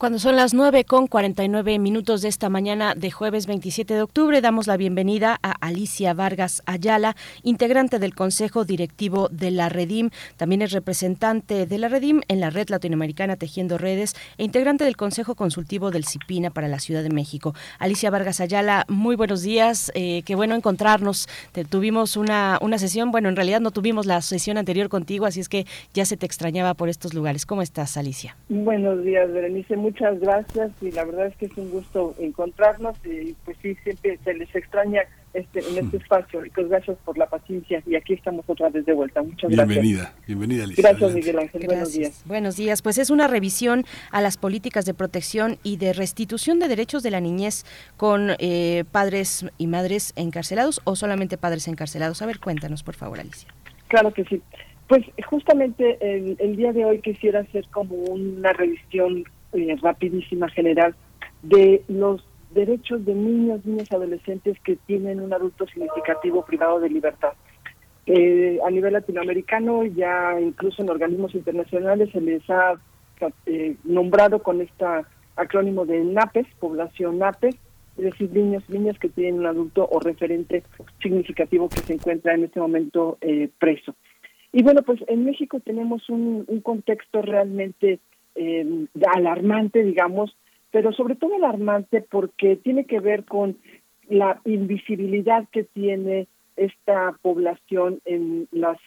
[0.00, 4.40] Cuando son las 9 con 49 minutos de esta mañana de jueves 27 de octubre,
[4.40, 10.08] damos la bienvenida a Alicia Vargas Ayala, integrante del Consejo Directivo de la Redim.
[10.38, 14.96] También es representante de la Redim en la Red Latinoamericana Tejiendo Redes e integrante del
[14.96, 17.54] Consejo Consultivo del CIPINA para la Ciudad de México.
[17.78, 19.92] Alicia Vargas Ayala, muy buenos días.
[19.94, 21.28] Eh, qué bueno encontrarnos.
[21.68, 25.50] Tuvimos una, una sesión, bueno, en realidad no tuvimos la sesión anterior contigo, así es
[25.50, 27.44] que ya se te extrañaba por estos lugares.
[27.44, 28.34] ¿Cómo estás, Alicia?
[28.48, 29.76] Buenos días, Berenice.
[29.90, 34.20] Muchas gracias y la verdad es que es un gusto encontrarnos y pues sí, siempre
[34.22, 35.02] se les extraña
[35.34, 36.46] este, en este espacio.
[36.46, 39.20] Y pues gracias por la paciencia y aquí estamos otra vez de vuelta.
[39.20, 39.66] Muchas gracias.
[39.66, 40.82] Bienvenida, bienvenida Alicia.
[40.82, 41.26] Gracias, Adelante.
[41.26, 41.66] Miguel Ángel.
[41.66, 42.22] Buenos días.
[42.24, 42.82] Buenos días.
[42.82, 47.10] Pues es una revisión a las políticas de protección y de restitución de derechos de
[47.10, 47.64] la niñez
[47.96, 52.22] con eh, padres y madres encarcelados o solamente padres encarcelados.
[52.22, 53.52] A ver, cuéntanos, por favor, Alicia.
[53.88, 54.40] Claro que sí.
[54.86, 60.94] Pues justamente el, el día de hoy quisiera hacer como una revisión eh, rapidísima general
[61.42, 66.90] de los derechos de niños, niñas y adolescentes que tienen un adulto significativo privado de
[66.90, 67.32] libertad.
[68.06, 72.74] Eh, a nivel latinoamericano, ya incluso en organismos internacionales se les ha
[73.46, 74.84] eh, nombrado con este
[75.36, 77.54] acrónimo de NAPES, población NAPES,
[77.98, 80.62] es decir, niños niñas que tienen un adulto o referente
[81.02, 83.94] significativo que se encuentra en este momento eh, preso.
[84.52, 88.00] Y bueno, pues en México tenemos un, un contexto realmente
[88.40, 90.34] eh, alarmante, digamos,
[90.70, 93.58] pero sobre todo alarmante porque tiene que ver con
[94.08, 98.78] la invisibilidad que tiene esta población en las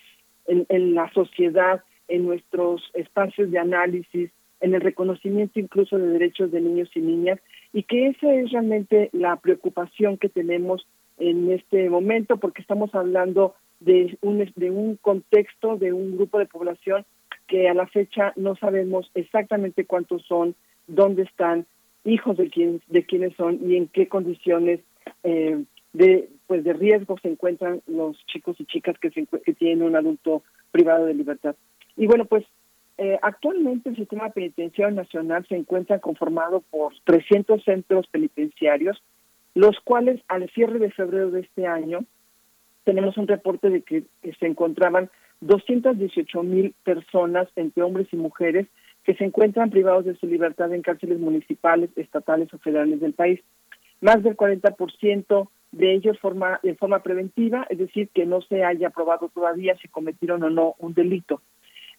[0.47, 6.51] en, en la sociedad, en nuestros espacios de análisis, en el reconocimiento incluso de derechos
[6.51, 7.39] de niños y niñas,
[7.73, 10.87] y que esa es realmente la preocupación que tenemos
[11.19, 16.47] en este momento, porque estamos hablando de un, de un contexto, de un grupo de
[16.47, 17.05] población
[17.53, 20.55] que a la fecha no sabemos exactamente cuántos son,
[20.87, 21.67] dónde están,
[22.03, 24.79] hijos de quién, de quiénes son y en qué condiciones
[25.23, 29.83] eh, de pues de riesgo se encuentran los chicos y chicas que, se, que tienen
[29.83, 30.41] un adulto
[30.71, 31.55] privado de libertad.
[31.95, 32.43] Y bueno, pues
[32.97, 38.99] eh, actualmente el sistema penitenciario nacional se encuentra conformado por 300 centros penitenciarios,
[39.53, 42.03] los cuales al cierre de febrero de este año
[42.83, 44.05] tenemos un reporte de que
[44.39, 45.11] se encontraban
[45.47, 48.67] 218 mil personas entre hombres y mujeres
[49.03, 53.41] que se encuentran privados de su libertad en cárceles municipales, estatales o federales del país.
[53.99, 58.89] Más del 40% de ellos forma, en forma preventiva, es decir, que no se haya
[58.91, 61.41] probado todavía si cometieron o no un delito.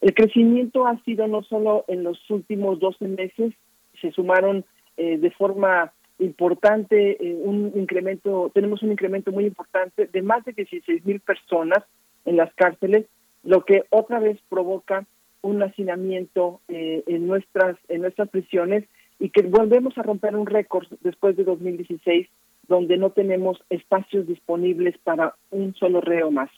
[0.00, 3.52] El crecimiento ha sido no solo en los últimos 12 meses,
[4.00, 4.64] se sumaron
[4.96, 10.52] eh, de forma importante eh, un incremento, tenemos un incremento muy importante de más de
[10.52, 11.82] 16 mil personas
[12.24, 13.06] en las cárceles,
[13.44, 15.06] lo que otra vez provoca
[15.42, 18.84] un hacinamiento eh, en nuestras en nuestras prisiones
[19.18, 22.28] y que volvemos a romper un récord después de 2016
[22.68, 26.50] donde no tenemos espacios disponibles para un solo reo más.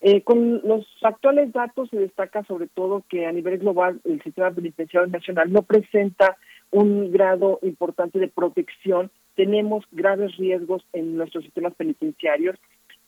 [0.00, 4.50] Eh, con los actuales datos se destaca sobre todo que a nivel global el sistema
[4.50, 6.36] penitenciario nacional no presenta
[6.70, 9.10] un grado importante de protección.
[9.34, 12.56] Tenemos graves riesgos en nuestros sistemas penitenciarios,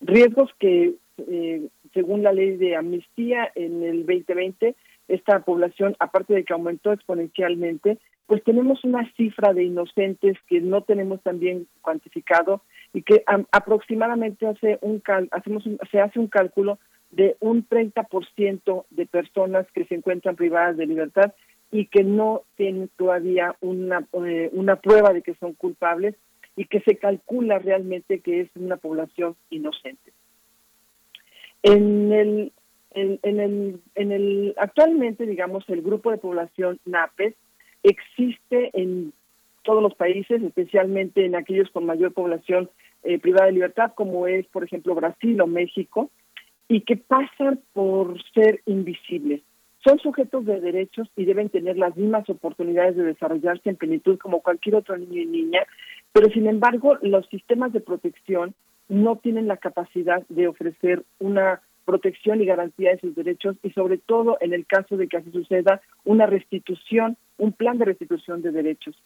[0.00, 4.74] riesgos que, eh, según la ley de amnistía en el 2020,
[5.08, 10.82] esta población, aparte de que aumentó exponencialmente, pues tenemos una cifra de inocentes que no
[10.82, 12.62] tenemos también cuantificado
[12.92, 13.22] y que
[13.52, 16.78] aproximadamente hace un hacemos se hace un cálculo
[17.10, 21.32] de un 30% de personas que se encuentran privadas de libertad
[21.70, 26.16] y que no tienen todavía una, eh, una prueba de que son culpables
[26.56, 30.12] y que se calcula realmente que es una población inocente.
[31.66, 32.52] En el
[32.92, 37.34] en, el, en el, actualmente, digamos, el grupo de población NAPES
[37.82, 39.12] existe en
[39.64, 42.70] todos los países, especialmente en aquellos con mayor población
[43.02, 46.08] eh, privada de libertad, como es, por ejemplo, Brasil o México,
[46.68, 49.42] y que pasan por ser invisibles.
[49.84, 54.40] Son sujetos de derechos y deben tener las mismas oportunidades de desarrollarse en plenitud como
[54.40, 55.64] cualquier otro niño y niña,
[56.12, 58.54] pero sin embargo los sistemas de protección
[58.88, 63.98] no tienen la capacidad de ofrecer una protección y garantía de sus derechos y sobre
[63.98, 68.50] todo en el caso de que así suceda una restitución, un plan de restitución de
[68.50, 68.96] derechos.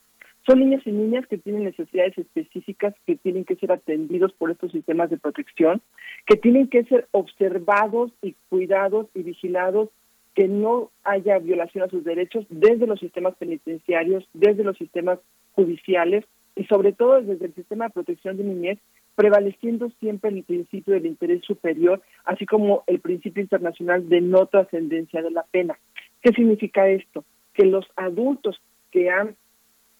[0.46, 4.72] Son niños y niñas que tienen necesidades específicas que tienen que ser atendidos por estos
[4.72, 5.82] sistemas de protección,
[6.26, 9.90] que tienen que ser observados y cuidados y vigilados,
[10.34, 15.18] que no haya violación a sus derechos desde los sistemas penitenciarios, desde los sistemas
[15.52, 16.24] judiciales
[16.56, 18.78] y sobre todo desde el sistema de protección de niñez
[19.20, 25.20] prevaleciendo siempre el principio del interés superior, así como el principio internacional de no trascendencia
[25.20, 25.78] de la pena.
[26.22, 27.22] ¿Qué significa esto?
[27.52, 28.58] Que los adultos
[28.90, 29.36] que han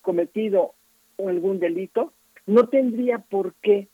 [0.01, 0.73] cometido
[1.19, 2.15] algún delito
[2.47, 3.89] no tendría por qué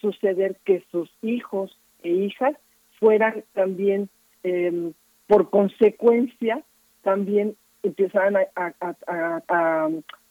[0.00, 2.56] suceder que sus hijos e hijas
[2.98, 4.08] fueran también,
[4.42, 4.92] em,
[5.28, 6.64] por consecuencia,
[7.02, 7.54] también
[7.84, 8.74] empezaran a,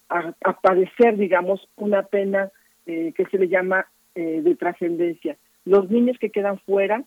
[0.10, 2.52] a, padecer, digamos, una pena
[2.86, 5.38] eh, que se le llama eh, de trascendencia.
[5.66, 7.04] Los niños que quedan fuera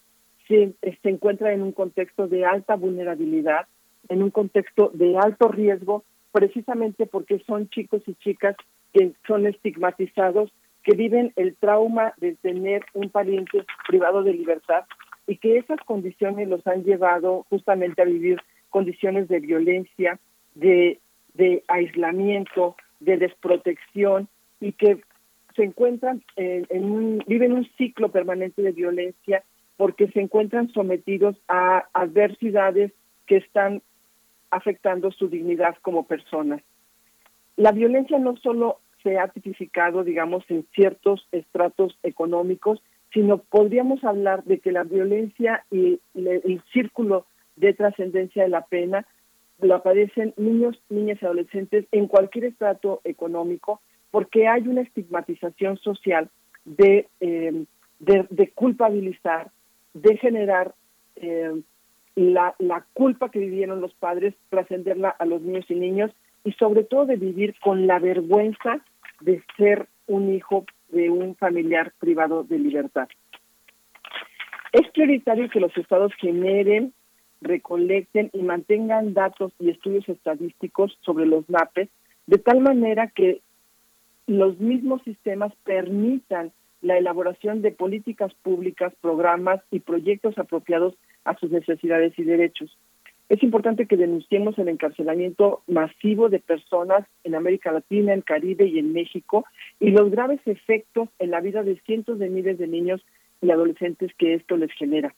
[0.49, 3.67] se, se encuentran en un contexto de alta vulnerabilidad,
[4.09, 8.57] en un contexto de alto riesgo, precisamente porque son chicos y chicas
[8.93, 10.53] que son estigmatizados,
[10.83, 14.85] que viven el trauma de tener un pariente privado de libertad
[15.27, 20.19] y que esas condiciones los han llevado justamente a vivir condiciones de violencia,
[20.55, 21.01] de,
[21.35, 24.29] de aislamiento, de desprotección
[24.61, 25.01] y que
[25.57, 29.43] se encuentran en, un, viven un ciclo permanente de violencia
[29.77, 32.93] porque se encuentran sometidos a adversidades
[33.27, 33.83] que están
[34.51, 36.63] afectando su dignidad como personas.
[37.57, 44.45] La violencia no solo se ha tipificado, digamos, en ciertos estratos económicos, sino podríamos hablar
[44.45, 47.27] de que la violencia y el círculo
[47.57, 49.07] de trascendencia de la pena
[49.61, 53.81] lo padecen niños, niñas y adolescentes en cualquier estrato económico,
[54.17, 56.31] porque hay una estigmatización social
[56.65, 57.67] de, eh,
[57.99, 59.51] de, culpabilizar,
[59.93, 60.75] de generar
[61.17, 61.61] eh,
[62.15, 66.13] la, la culpa que vivieron los padres, trascenderla a los niños y niños,
[66.45, 68.81] y sobre todo de vivir con la vergüenza
[69.21, 73.09] de ser un hijo de un familiar privado de libertad.
[74.73, 76.95] Es prioritario que los estados generen,
[77.43, 81.91] recolecten y mantengan datos y estudios estadísticos sobre los NAPES,
[82.27, 83.43] de tal manera que
[84.27, 91.51] los mismos sistemas permitan la elaboración de políticas públicas, programas y proyectos apropiados a sus
[91.51, 92.77] necesidades y derechos.
[93.29, 98.79] Es importante que denunciemos el encarcelamiento masivo de personas en América Latina, en Caribe y
[98.79, 99.45] en México
[99.81, 103.05] y los graves efectos en la vida de cientos de miles de niños
[103.43, 105.13] y adolescentes que esto les genera.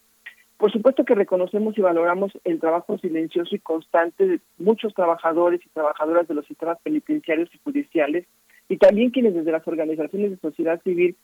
[0.56, 5.68] Por supuesto que reconocemos y valoramos el trabajo silencioso y constante de muchos trabajadores y
[5.68, 8.26] trabajadoras de los sistemas penitenciarios y judiciales
[8.68, 11.16] y también quienes desde las organizaciones de sociedad civil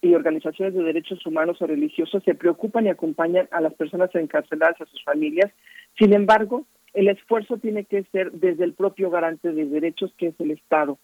[0.00, 4.80] y organizaciones de derechos humanos o religiosos se preocupan y acompañan a las personas encarceladas
[4.80, 5.50] a sus familias.
[5.98, 10.40] Sin embargo, el esfuerzo tiene que ser desde el propio garante de derechos, que es
[10.40, 10.98] el Estado.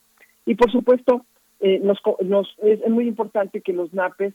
[0.44, 1.24] Y por supuesto,
[1.60, 4.34] eh, nos, nos, es muy importante que los NAPES,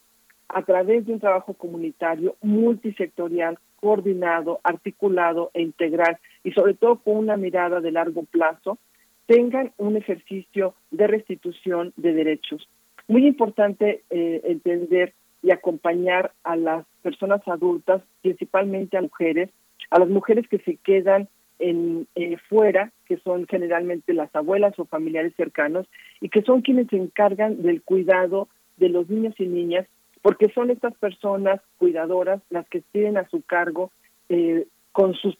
[0.49, 7.17] a través de un trabajo comunitario multisectorial, coordinado, articulado e integral, y sobre todo con
[7.17, 8.77] una mirada de largo plazo,
[9.25, 12.67] tengan un ejercicio de restitución de derechos.
[13.07, 19.49] Muy importante eh, entender y acompañar a las personas adultas, principalmente a mujeres,
[19.89, 21.27] a las mujeres que se quedan
[21.59, 25.87] en eh, fuera, que son generalmente las abuelas o familiares cercanos,
[26.21, 29.85] y que son quienes se encargan del cuidado de los niños y niñas,
[30.21, 33.91] porque son estas personas cuidadoras las que tienen a su cargo
[34.29, 35.35] eh, con sus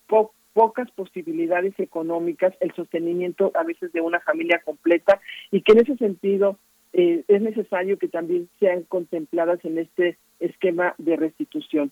[0.53, 5.19] pocas posibilidades económicas el sostenimiento a veces de una familia completa
[5.51, 6.57] y que en ese sentido
[6.93, 11.91] eh, es necesario que también sean contempladas en este esquema de restitución.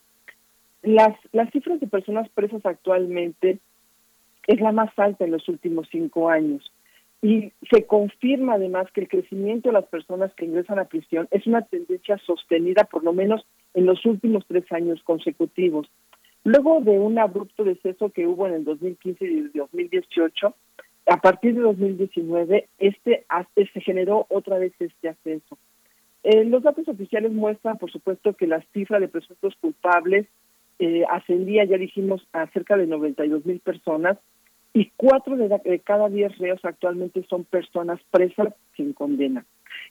[0.83, 3.59] Las, las cifras de personas presas actualmente
[4.47, 6.71] es la más alta en los últimos cinco años.
[7.23, 11.45] Y se confirma además que el crecimiento de las personas que ingresan a prisión es
[11.45, 15.87] una tendencia sostenida por lo menos en los últimos tres años consecutivos.
[16.43, 20.55] Luego de un abrupto deceso que hubo en el 2015 y el 2018,
[21.07, 25.57] a partir de 2019 este, se generó otra vez este ascenso.
[26.23, 30.27] Eh, los datos oficiales muestran, por supuesto, que la cifra de presuntos culpables
[30.79, 34.17] eh, ascendía, ya dijimos, a cerca de 92 mil personas
[34.73, 39.45] y cuatro de, cada diez reos actualmente son personas presas sin condena.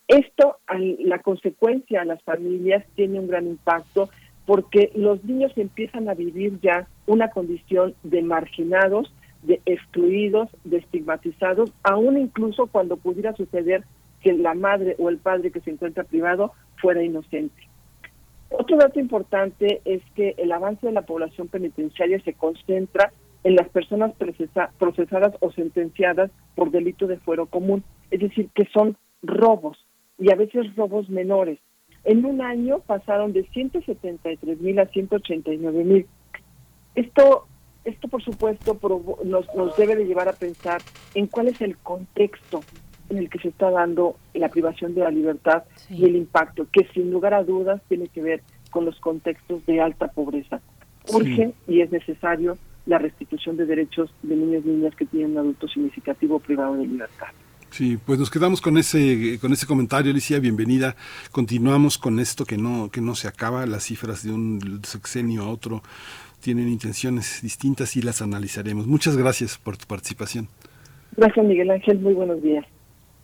[0.07, 0.57] Esto,
[0.99, 4.09] la consecuencia a las familias tiene un gran impacto
[4.45, 9.13] porque los niños empiezan a vivir ya una condición de marginados,
[9.43, 13.83] de excluidos, de estigmatizados, aún incluso cuando pudiera suceder
[14.21, 17.67] que la madre o el padre que se encuentra privado fuera inocente.
[18.49, 23.11] Otro dato importante es que el avance de la población penitenciaria se concentra
[23.43, 28.97] en las personas procesadas o sentenciadas por delito de fuero común, es decir, que son
[29.23, 29.77] robos
[30.19, 31.59] y a veces robos menores.
[32.03, 36.07] En un año pasaron de 173 mil a 189 mil.
[36.95, 37.47] Esto,
[37.85, 38.77] esto por supuesto,
[39.23, 40.81] nos, nos debe de llevar a pensar
[41.13, 42.61] en cuál es el contexto
[43.09, 46.87] en el que se está dando la privación de la libertad y el impacto, que
[46.93, 50.61] sin lugar a dudas tiene que ver con los contextos de alta pobreza.
[51.13, 55.37] Urge y es necesario la restitución de derechos de niños y niñas que tienen un
[55.39, 57.27] adulto significativo privado de libertad.
[57.71, 60.97] Sí, pues nos quedamos con ese con ese comentario, Alicia, bienvenida.
[61.31, 65.49] Continuamos con esto que no que no se acaba, las cifras de un sexenio a
[65.49, 65.81] otro
[66.41, 68.87] tienen intenciones distintas y las analizaremos.
[68.87, 70.49] Muchas gracias por tu participación.
[71.15, 71.99] Gracias, Miguel Ángel.
[71.99, 72.65] Muy buenos días.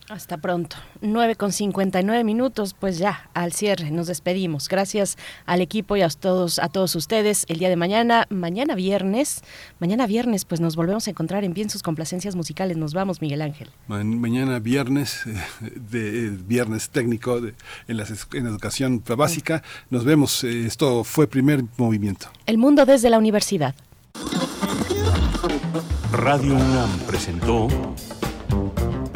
[0.10, 0.78] Hasta pronto.
[1.02, 4.70] 9 con 59 minutos, pues ya al cierre nos despedimos.
[4.70, 7.44] Gracias al equipo y a todos, a todos ustedes.
[7.50, 9.42] El día de mañana, mañana viernes,
[9.80, 12.78] mañana viernes, pues nos volvemos a encontrar en bien sus complacencias musicales.
[12.78, 13.70] Nos vamos, Miguel Ángel.
[13.88, 19.62] mañana viernes, eh, de, eh, viernes técnico en, la, en educación básica.
[19.90, 20.46] Nos vemos.
[20.46, 22.28] Eh, esto fue primer movimiento.
[22.46, 23.76] El mundo desde la universidad.
[26.14, 27.68] Radio UNAM presentó.